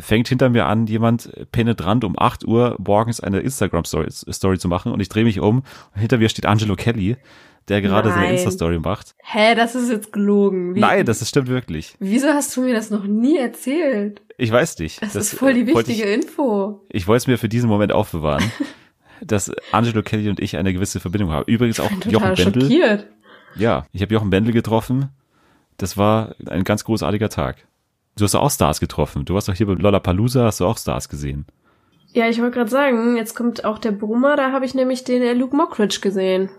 [0.00, 4.92] fängt hinter mir an, jemand penetrant um 8 Uhr morgens eine Instagram-Story Story zu machen
[4.92, 5.58] und ich drehe mich um
[5.94, 7.16] und hinter mir steht Angelo Kelly,
[7.68, 8.34] der gerade seine Nein.
[8.34, 9.14] Insta-Story macht.
[9.22, 10.74] Hä, das ist jetzt gelogen.
[10.74, 11.94] Wie, Nein, das ist, stimmt wirklich.
[11.98, 14.22] Wieso hast du mir das noch nie erzählt?
[14.36, 15.00] Ich weiß nicht.
[15.02, 16.80] Das, ist voll die äh, wichtige Info.
[16.88, 18.50] Ich, ich wollte es mir für diesen Moment aufbewahren,
[19.20, 21.44] dass Angelo Kelly und ich eine gewisse Verbindung haben.
[21.46, 22.62] Übrigens auch Ich bin Jochen Bendel.
[22.62, 23.06] schockiert.
[23.56, 25.10] Ja, ich habe Jochen Bendel getroffen.
[25.76, 27.66] Das war ein ganz großartiger Tag.
[28.16, 29.24] Du hast auch Stars getroffen.
[29.24, 31.46] Du warst doch hier bei Lollapalooza, hast du auch Stars gesehen.
[32.12, 35.22] Ja, ich wollte gerade sagen, jetzt kommt auch der Brummer, da habe ich nämlich den
[35.22, 36.50] äh, Luke Mockridge gesehen.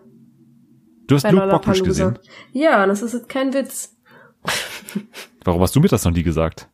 [1.07, 2.17] Du hast Bei Luke Mockridge gesehen.
[2.53, 3.95] Ja, das ist jetzt kein Witz.
[5.43, 6.69] Warum hast du mir das noch nie gesagt?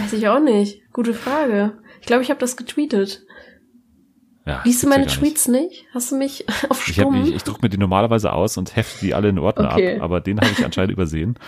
[0.00, 0.80] Weiß ich auch nicht.
[0.92, 1.72] Gute Frage.
[2.00, 3.22] Ich glaube, ich habe das getweetet.
[4.46, 5.20] Ja, Liest du gibt's ja meine gar nicht.
[5.20, 5.86] Tweets nicht?
[5.92, 7.24] Hast du mich auf Ich, hab, Stumm?
[7.24, 9.96] ich, ich druck mir die normalerweise aus und hefte die alle in Ordner Okay.
[9.96, 11.38] ab, aber den habe ich anscheinend übersehen.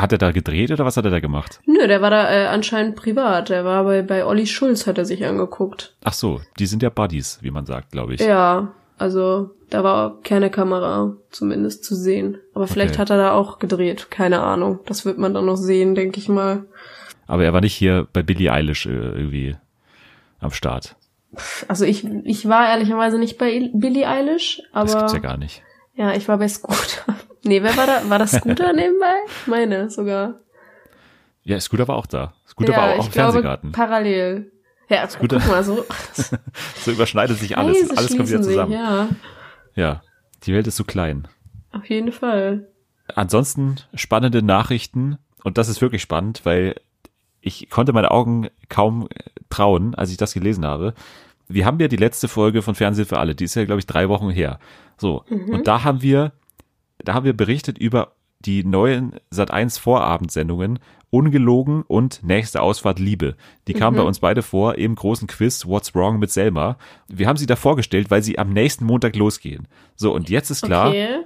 [0.00, 1.60] Hat er da gedreht oder was hat er da gemacht?
[1.66, 3.48] Nö, der war da äh, anscheinend privat.
[3.48, 5.94] Der war bei, bei Olli Schulz, hat er sich angeguckt.
[6.04, 8.20] Ach so, die sind ja Buddies, wie man sagt, glaube ich.
[8.20, 12.38] Ja, also da war keine Kamera zumindest zu sehen.
[12.54, 13.00] Aber vielleicht Okay.
[13.02, 14.10] hat er da auch gedreht.
[14.10, 14.80] Keine Ahnung.
[14.86, 16.64] Das wird man dann noch sehen, denke ich mal.
[17.26, 19.56] Aber er war nicht hier bei Billie Eilish äh, irgendwie
[20.40, 20.96] am Start.
[21.68, 25.36] Also ich, ich war ehrlicherweise nicht bei Il- Billie Eilish, Das aber gibt's ja gar
[25.36, 25.62] nicht.
[25.94, 27.14] ja, ich war bei Scooter.
[27.44, 28.02] Nee, wer war da?
[28.08, 29.14] War das Scooter nebenbei?
[29.46, 30.34] Meine sogar.
[31.42, 32.34] Ja, Scooter war auch da.
[32.46, 33.72] Scooter ja, war auch im Fernsehgarten.
[33.72, 34.52] Parallel.
[34.88, 35.84] Ja, Scooter- guck mal, so
[36.84, 37.78] So überschneidet sich alles.
[37.78, 38.72] Kreise alles kommt wieder schließen sich, zusammen.
[38.72, 39.08] Ja,
[39.74, 40.02] Ja,
[40.44, 41.28] die Welt ist so klein.
[41.72, 42.68] auf jeden Fall.
[43.14, 46.76] Ansonsten spannende Nachrichten und das ist wirklich spannend, weil
[47.40, 49.08] ich konnte meine Augen kaum
[49.48, 50.94] trauen, als ich das gelesen habe.
[51.48, 53.86] Wir haben ja die letzte Folge von Fernsehen für alle, die ist ja glaube ich
[53.86, 54.58] drei Wochen her.
[54.96, 56.32] So und da haben wir,
[57.04, 58.12] da haben wir berichtet über
[58.44, 60.78] die neuen Sat1 Vorabendsendungen
[61.12, 63.34] Ungelogen und nächste Ausfahrt Liebe.
[63.66, 66.78] Die kamen bei uns beide vor im großen Quiz What's Wrong mit Selma.
[67.08, 69.66] Wir haben sie da vorgestellt, weil sie am nächsten Montag losgehen.
[69.96, 71.18] So und jetzt ist klar, Okay.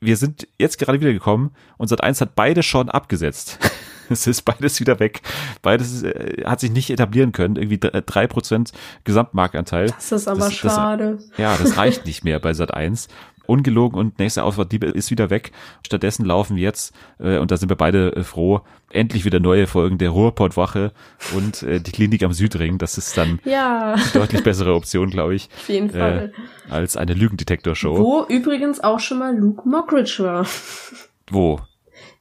[0.00, 3.58] wir sind jetzt gerade wieder gekommen und Sat1 hat beide schon abgesetzt.
[4.10, 5.22] Es ist beides wieder weg.
[5.62, 7.56] Beides äh, hat sich nicht etablieren können.
[7.56, 8.72] Irgendwie drei- drei Prozent
[9.04, 9.86] Gesamtmarktanteil.
[9.86, 11.18] Das ist aber Das- das- schade.
[11.38, 13.08] Ja, das reicht nicht mehr bei Sat1.
[13.46, 15.52] Ungelogen und nächste Ausfahrt Liebe ist wieder weg.
[15.84, 18.60] Stattdessen laufen jetzt, äh, und da sind wir beide äh, froh,
[18.90, 20.92] endlich wieder neue Folgen der Ruhrpottwache
[21.34, 22.78] und äh, die Klinik am Südring.
[22.78, 26.32] Das ist dann Ja, die deutlich bessere Option, glaube ich, auf jeden äh, Fall.
[26.70, 27.98] als eine Lügendetektor-Show.
[27.98, 30.46] Wo übrigens auch schon mal Luke Mockridge war.
[31.30, 31.60] Wo?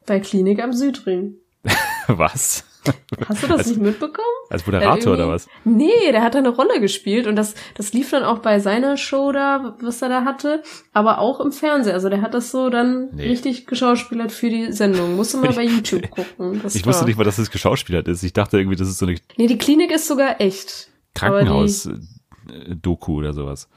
[0.06, 1.36] Bei Klinik am Südring.
[2.08, 2.66] Was?
[3.30, 4.26] Hast du das nicht mitbekommen?
[4.50, 5.48] Als Der Moderator oder was?
[5.64, 8.98] Nee, der hat da eine Rolle gespielt und das, das lief dann auch bei seiner
[8.98, 11.94] Show da, was er da hatte, aber auch im Fernsehen.
[11.94, 13.28] Also der hat das so dann Nee.
[13.30, 15.16] richtig geschauspielert für die Sendung.
[15.16, 16.60] Musst du mal bei YouTube gucken.
[16.62, 18.24] Das Ich wusste nicht mal, dass es geschauspielert ist.
[18.24, 20.90] Ich dachte irgendwie, das ist so eine Nee, die Klinik ist sogar echt.
[21.16, 23.70] Krankenhaus-Doku oder sowas.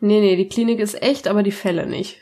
[0.00, 2.18] Nee, nee, die Klinik ist echt, aber die Fälle nicht.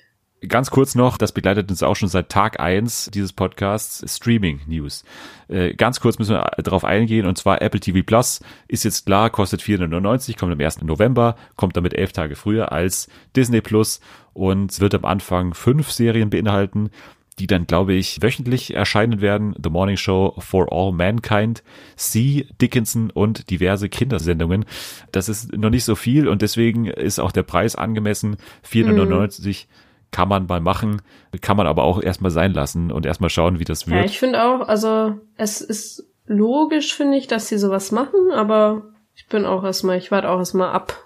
[0.48, 5.04] Ganz kurz noch, das begleitet uns auch schon seit Tag eins dieses Podcasts, Streaming News.
[5.46, 9.30] Äh, ganz kurz müssen wir darauf eingehen, und zwar Apple TV Plus ist jetzt klar,
[9.30, 10.82] kostet 499, kommt am 1.
[10.82, 14.00] November, kommt damit elf Tage früher als Disney Plus
[14.32, 16.90] und wird am Anfang fünf Serien beinhalten,
[17.38, 19.54] die dann, glaube ich, wöchentlich erscheinen werden.
[19.62, 21.62] The Morning Show for All Mankind,
[21.94, 24.64] C, Dickinson und diverse Kindersendungen.
[25.12, 28.38] Das ist noch nicht so viel und deswegen ist auch der Preis angemessen.
[28.62, 29.68] 499
[30.12, 31.02] kann man mal machen,
[31.40, 34.04] kann man aber auch erstmal sein lassen und erstmal schauen, wie das Ja, wird.
[34.06, 38.84] ich finde auch, also es ist logisch, finde ich, dass sie sowas machen, aber
[39.14, 40.96] ich bin auch erstmal, ich warte auch erstmal ab,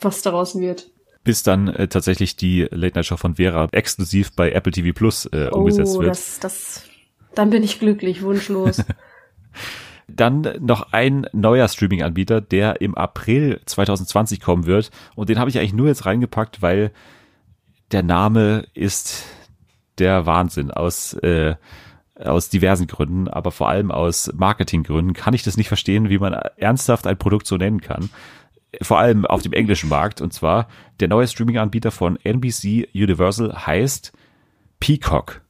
[0.00, 0.90] was daraus wird.
[1.22, 5.26] bis dann äh, tatsächlich die Late Night Show von Vera exklusiv bei Apple TV Plus
[5.26, 6.10] äh, umgesetzt oh, wird.
[6.10, 6.84] das, das,
[7.34, 8.82] dann bin ich glücklich, wunschlos.
[10.08, 14.90] Dann noch ein neuer Streaming-Anbieter, der im April 2020 kommen wird.
[15.14, 16.90] Und den habe ich eigentlich nur jetzt reingepackt, weil
[17.92, 19.24] der Name ist
[19.98, 21.54] der Wahnsinn aus, äh,
[22.16, 26.32] aus diversen Gründen, aber vor allem aus Marketinggründen kann ich das nicht verstehen, wie man
[26.32, 28.10] ernsthaft ein Produkt so nennen kann.
[28.82, 30.20] vor allem auf dem englischen Markt.
[30.20, 30.68] Und zwar
[31.00, 34.12] der neue Streaming-Anbieter von NBC Universal heißt
[34.78, 35.40] Peacock.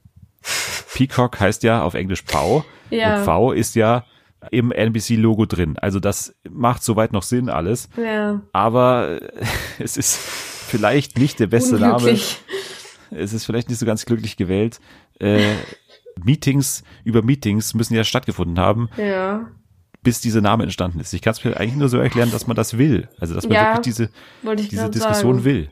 [0.94, 2.64] Peacock heißt ja auf Englisch V.
[2.88, 3.18] Ja.
[3.18, 4.04] Und V ist ja
[4.50, 5.76] im NBC-Logo drin.
[5.78, 7.90] Also das macht soweit noch Sinn alles.
[8.02, 8.40] Ja.
[8.52, 9.20] Aber
[9.78, 10.18] es ist
[10.70, 11.94] vielleicht nicht der beste Name.
[11.96, 12.38] Unglücklich.
[13.10, 14.80] Es ist vielleicht nicht so ganz glücklich gewählt.
[15.18, 15.54] Äh,
[16.24, 19.48] Meetings über Meetings müssen ja stattgefunden haben, Ja.
[20.02, 21.12] bis dieser Name entstanden ist.
[21.12, 23.08] Ich kann es mir eigentlich nur so erklären, dass man das will.
[23.18, 24.10] Also dass man Ja, wirklich diese,
[24.68, 25.44] diese Diskussion sagen.
[25.44, 25.70] will.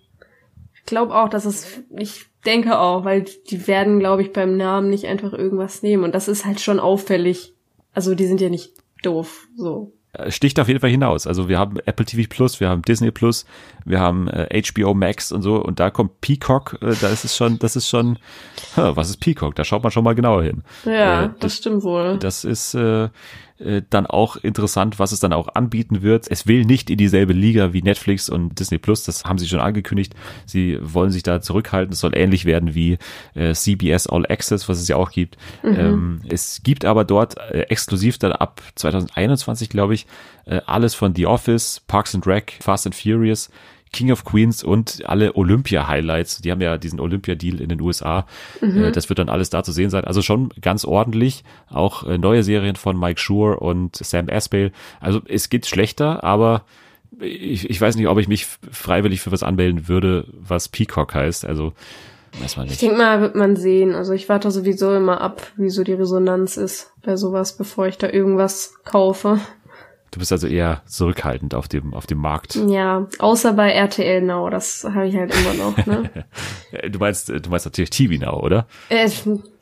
[0.75, 4.89] Ich glaube auch, dass es, ich denke auch, weil die werden, glaube ich, beim Namen
[4.91, 6.03] nicht einfach irgendwas nehmen.
[6.05, 7.55] Und das ist halt schon auffällig.
[7.93, 8.73] Also die sind ja nicht
[9.03, 9.93] doof, so.
[10.13, 11.27] Äh, Sticht auf jeden Fall hinaus.
[11.27, 13.45] Also wir haben Apple TV Plus, wir haben Disney Plus,
[13.85, 17.37] wir haben äh, HBO Max und so und da kommt Peacock, äh, da ist es
[17.37, 18.19] schon, das ist schon,
[18.77, 19.55] huh, was ist Peacock?
[19.55, 20.63] Da schaut man schon mal genauer hin.
[20.85, 22.19] Ja, Äh, das, stimmt wohl.
[22.19, 22.77] Das ist
[23.59, 26.31] äh, dann auch interessant, was es dann auch anbieten wird.
[26.31, 29.61] Es will nicht in dieselbe Liga wie Netflix und Disney Plus, das haben sie schon
[29.61, 30.15] angekündigt.
[30.47, 31.93] Sie wollen sich da zurückhalten.
[31.93, 32.99] Es soll ähnlich werden wie
[33.35, 35.37] äh, CBS All Access, was es ja auch gibt.
[35.65, 40.07] Ähm, es gibt aber dort äh, exklusiv dann ab 2021, glaube ich,
[40.47, 43.51] äh, alles von The Office, Parks and Rec, Fast and Furious,
[43.93, 46.41] King of Queens und alle Olympia-Highlights.
[46.43, 48.27] Die haben ja diesen Olympia-Deal in den USA.
[48.61, 50.05] Äh, das wird dann alles da zu sehen sein.
[50.05, 51.45] Also schon ganz ordentlich.
[51.69, 54.73] Auch äh, neue Serien von Mike Schur und Sam Aspel.
[55.01, 56.65] Also es geht schlechter, aber
[57.21, 61.45] ich, ich weiß nicht, ob ich mich freiwillig für was anmelden würde, was Peacock heißt.
[61.45, 61.73] Also
[62.41, 63.95] weiß man Ich denke mal, wird man sehen.
[63.95, 67.99] Also ich warte sowieso immer ab, wie so die Resonanz ist bei sowas, bevor ich
[67.99, 69.41] da irgendwas kaufe.
[70.11, 72.55] Du bist also eher zurückhaltend auf dem, auf dem Markt.
[72.55, 76.11] Ja, außer bei RTL Now, das habe ich halt immer noch, ne?
[76.91, 78.67] Du meinst, du meinst natürlich TV Now, oder?
[78.89, 79.09] äh,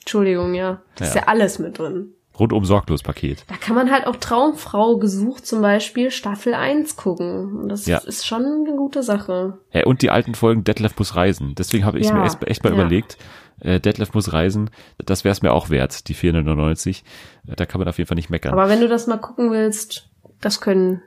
[0.01, 0.81] Entschuldigung, ja.
[0.97, 1.23] Das ist Ja.
[1.23, 2.13] ja alles mit drin.
[2.39, 3.45] Rundum sorglos Paket.
[3.49, 7.67] Da kann man halt auch Traumfrau gesucht zum Beispiel Staffel 1 gucken.
[7.69, 7.97] Das Ja.
[7.99, 9.59] ist schon eine gute Sache.
[9.73, 11.55] Ja, und die alten Folgen Detlef muss reisen.
[11.57, 12.79] Deswegen habe ich Ja, mir echt, echt mal ja.
[12.79, 13.17] überlegt,
[13.61, 14.69] äh, Detlef muss reisen,
[14.99, 17.05] das wäre es mir auch wert, die 499.
[17.49, 18.53] Äh, Da kann man auf jeden Fall nicht meckern.
[18.53, 20.11] Aber wenn du das mal gucken willst,
[20.47, 21.03] das können,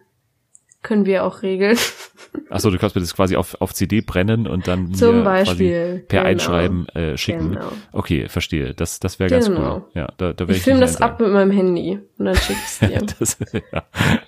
[0.84, 1.78] können wir auch regeln.
[2.50, 5.94] Achso, du kannst mir das quasi auf, auf CD brennen und dann Zum mir Beispiel,
[5.96, 6.30] quasi per genau.
[6.30, 7.54] Einschreiben äh, schicken.
[7.54, 7.72] Genau.
[7.92, 8.74] Okay, verstehe.
[8.76, 9.78] Das, das wäre ganz Genau.
[9.78, 9.84] cool.
[9.94, 12.80] Ja, da, da wär Ich filme das ab mit meinem Handy und dann schick ich's
[12.80, 13.02] dir.
[13.18, 13.38] Das,
[13.72, 13.84] ja,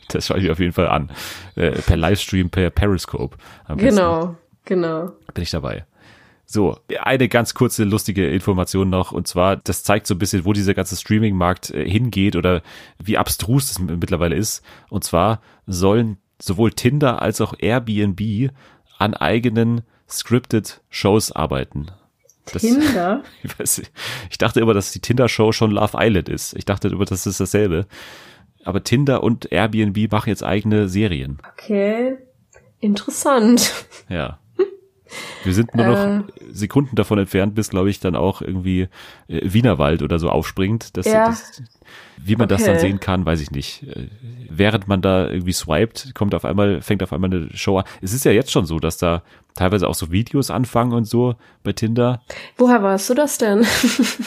[0.10, 1.12] das schaue ich mir auf jeden Fall an.
[1.56, 3.38] Äh, per Livestream, per Periscope.
[3.78, 4.36] Genau,
[4.66, 5.12] genau.
[5.34, 5.86] bin ich dabei.
[6.54, 10.52] So, eine ganz kurze lustige Information noch, und zwar, das zeigt so ein bisschen, wo
[10.52, 12.62] dieser ganze Streaming-Markt äh, hingeht oder
[13.02, 14.62] wie abstrus es m- mittlerweile ist.
[14.90, 18.52] Und zwar sollen sowohl Tinder als auch Airbnb
[18.98, 21.88] an eigenen scripted Shows arbeiten.
[22.52, 23.24] Das, Tinder?
[23.44, 23.82] ich, weiß,
[24.30, 26.54] ich dachte immer, dass die Tinder-Show schon Love Island ist.
[26.58, 27.86] Ich dachte immer, das ist dasselbe.
[28.66, 31.38] Aber Tinder und Airbnb machen jetzt eigene Serien.
[31.54, 32.18] Okay.
[32.82, 33.72] Interessant.
[34.10, 34.40] Ja.
[35.44, 35.90] Wir sind nur Äh.
[35.90, 38.88] noch Sekunden davon entfernt, bis, glaube ich, dann auch irgendwie
[39.28, 40.96] äh, Wienerwald oder so aufspringt.
[40.98, 41.26] Das, Ja.
[41.28, 41.62] das,
[42.18, 42.80] wie man das dann Okay.
[42.88, 43.84] sehen kann, weiß ich nicht.
[43.84, 44.08] Äh,
[44.54, 47.86] Während man da irgendwie swiped, kommt auf einmal, fängt auf einmal eine Show an.
[48.02, 49.24] Es ist ja jetzt schon so, dass da
[49.56, 52.22] teilweise auch so Videos anfangen und so bei Tinder.
[52.58, 53.66] Woher warst du das denn?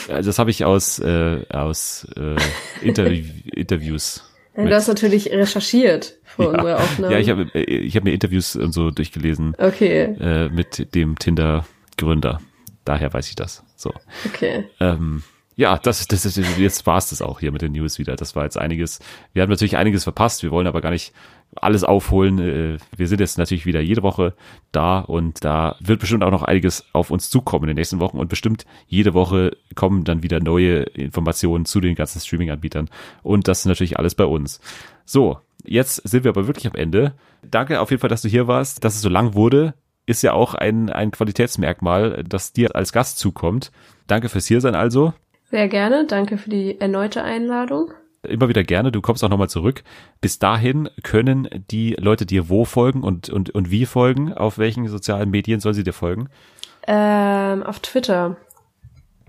[0.07, 2.35] Äh, Das habe ich aus, äh, aus äh,
[2.85, 4.23] Interview, Interviews.
[4.55, 7.13] Du hast natürlich recherchiert unsere Ja, Aufnahme.
[7.13, 11.17] ja, ich habe äh, ich hab mir Interviews und so durchgelesen Okay, äh, mit dem
[11.19, 12.41] Tinder-Gründer.
[12.83, 13.63] Daher weiß ich das.
[13.75, 13.93] So.
[14.25, 14.65] okay.
[14.79, 15.23] Ähm,
[15.57, 18.15] ja, das, das ist, jetzt war's das auch hier mit den News wieder.
[18.17, 18.99] Das war jetzt einiges.
[19.33, 20.43] Wir haben natürlich einiges verpasst.
[20.43, 21.13] Wir wollen aber gar nicht
[21.55, 22.39] alles aufholen.
[22.39, 24.33] Äh, Wir sind jetzt natürlich wieder jede Woche
[24.71, 28.17] da und da wird bestimmt auch noch einiges auf uns zukommen in den nächsten Wochen
[28.17, 32.89] und bestimmt jede Woche kommen dann wieder neue Informationen zu den ganzen Streaming-Anbietern
[33.23, 34.59] und das ist natürlich alles bei uns.
[35.05, 37.13] So, jetzt sind wir aber wirklich am Ende.
[37.49, 38.83] Danke auf jeden Fall, dass du hier warst.
[38.83, 43.17] Dass es so lang wurde, ist ja auch ein, ein Qualitätsmerkmal, das dir als Gast
[43.19, 43.71] zukommt.
[44.07, 45.13] Danke fürs Hiersein also.
[45.45, 46.05] Sehr gerne.
[46.07, 47.91] Danke für die erneute Einladung.
[48.27, 49.83] Immer wieder gerne, du kommst auch nochmal zurück.
[50.21, 54.33] Bis dahin können die Leute dir wo folgen und, und, und wie folgen?
[54.33, 56.29] Auf welchen sozialen Medien soll sie dir folgen?
[56.87, 58.37] Ähm, auf Twitter.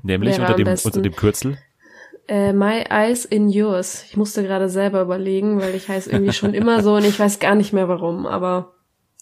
[0.03, 1.59] Nämlich unter dem, unter dem Kürzel.
[2.29, 4.05] Äh, my eyes in yours.
[4.09, 7.39] Ich musste gerade selber überlegen, weil ich heiße irgendwie schon immer so und ich weiß
[7.39, 8.73] gar nicht mehr warum, aber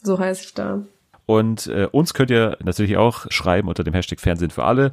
[0.02, 0.82] so heiße ich da.
[1.26, 4.92] Und äh, uns könnt ihr natürlich auch schreiben unter dem Hashtag Fernsehen für alle.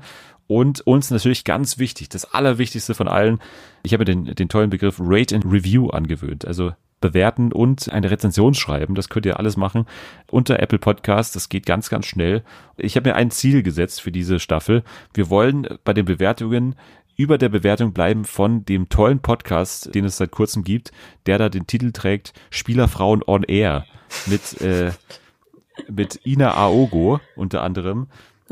[0.51, 3.39] Und uns natürlich ganz wichtig, das Allerwichtigste von allen,
[3.83, 6.43] ich habe den, den tollen Begriff Rate and Review angewöhnt.
[6.43, 8.93] Also bewerten und eine Rezension schreiben.
[8.93, 9.85] Das könnt ihr alles machen
[10.29, 11.37] unter Apple Podcast.
[11.37, 12.43] Das geht ganz, ganz schnell.
[12.75, 14.83] Ich habe mir ein Ziel gesetzt für diese Staffel.
[15.13, 16.75] Wir wollen bei den Bewertungen
[17.15, 20.91] über der Bewertung bleiben von dem tollen Podcast, den es seit kurzem gibt,
[21.27, 23.85] der da den Titel trägt Spielerfrauen on Air
[24.25, 24.91] mit, äh,
[25.87, 28.07] mit Ina Aogo unter anderem.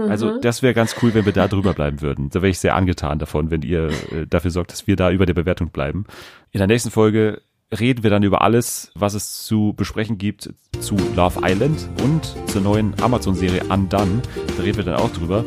[0.07, 2.29] Also das wäre ganz cool, wenn wir da drüber bleiben würden.
[2.29, 5.25] Da wäre ich sehr angetan davon, wenn ihr äh, dafür sorgt, dass wir da über
[5.25, 6.05] der Bewertung bleiben.
[6.51, 7.41] In der nächsten Folge
[7.77, 12.61] reden wir dann über alles, was es zu besprechen gibt zu Love Island und zur
[12.61, 14.21] neuen Amazon-Serie Undone.
[14.57, 15.43] Da reden wir dann auch drüber.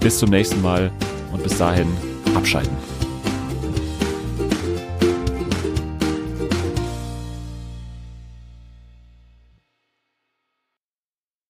[0.00, 0.90] Bis zum nächsten Mal
[1.32, 1.86] und bis dahin
[2.34, 2.91] abschalten.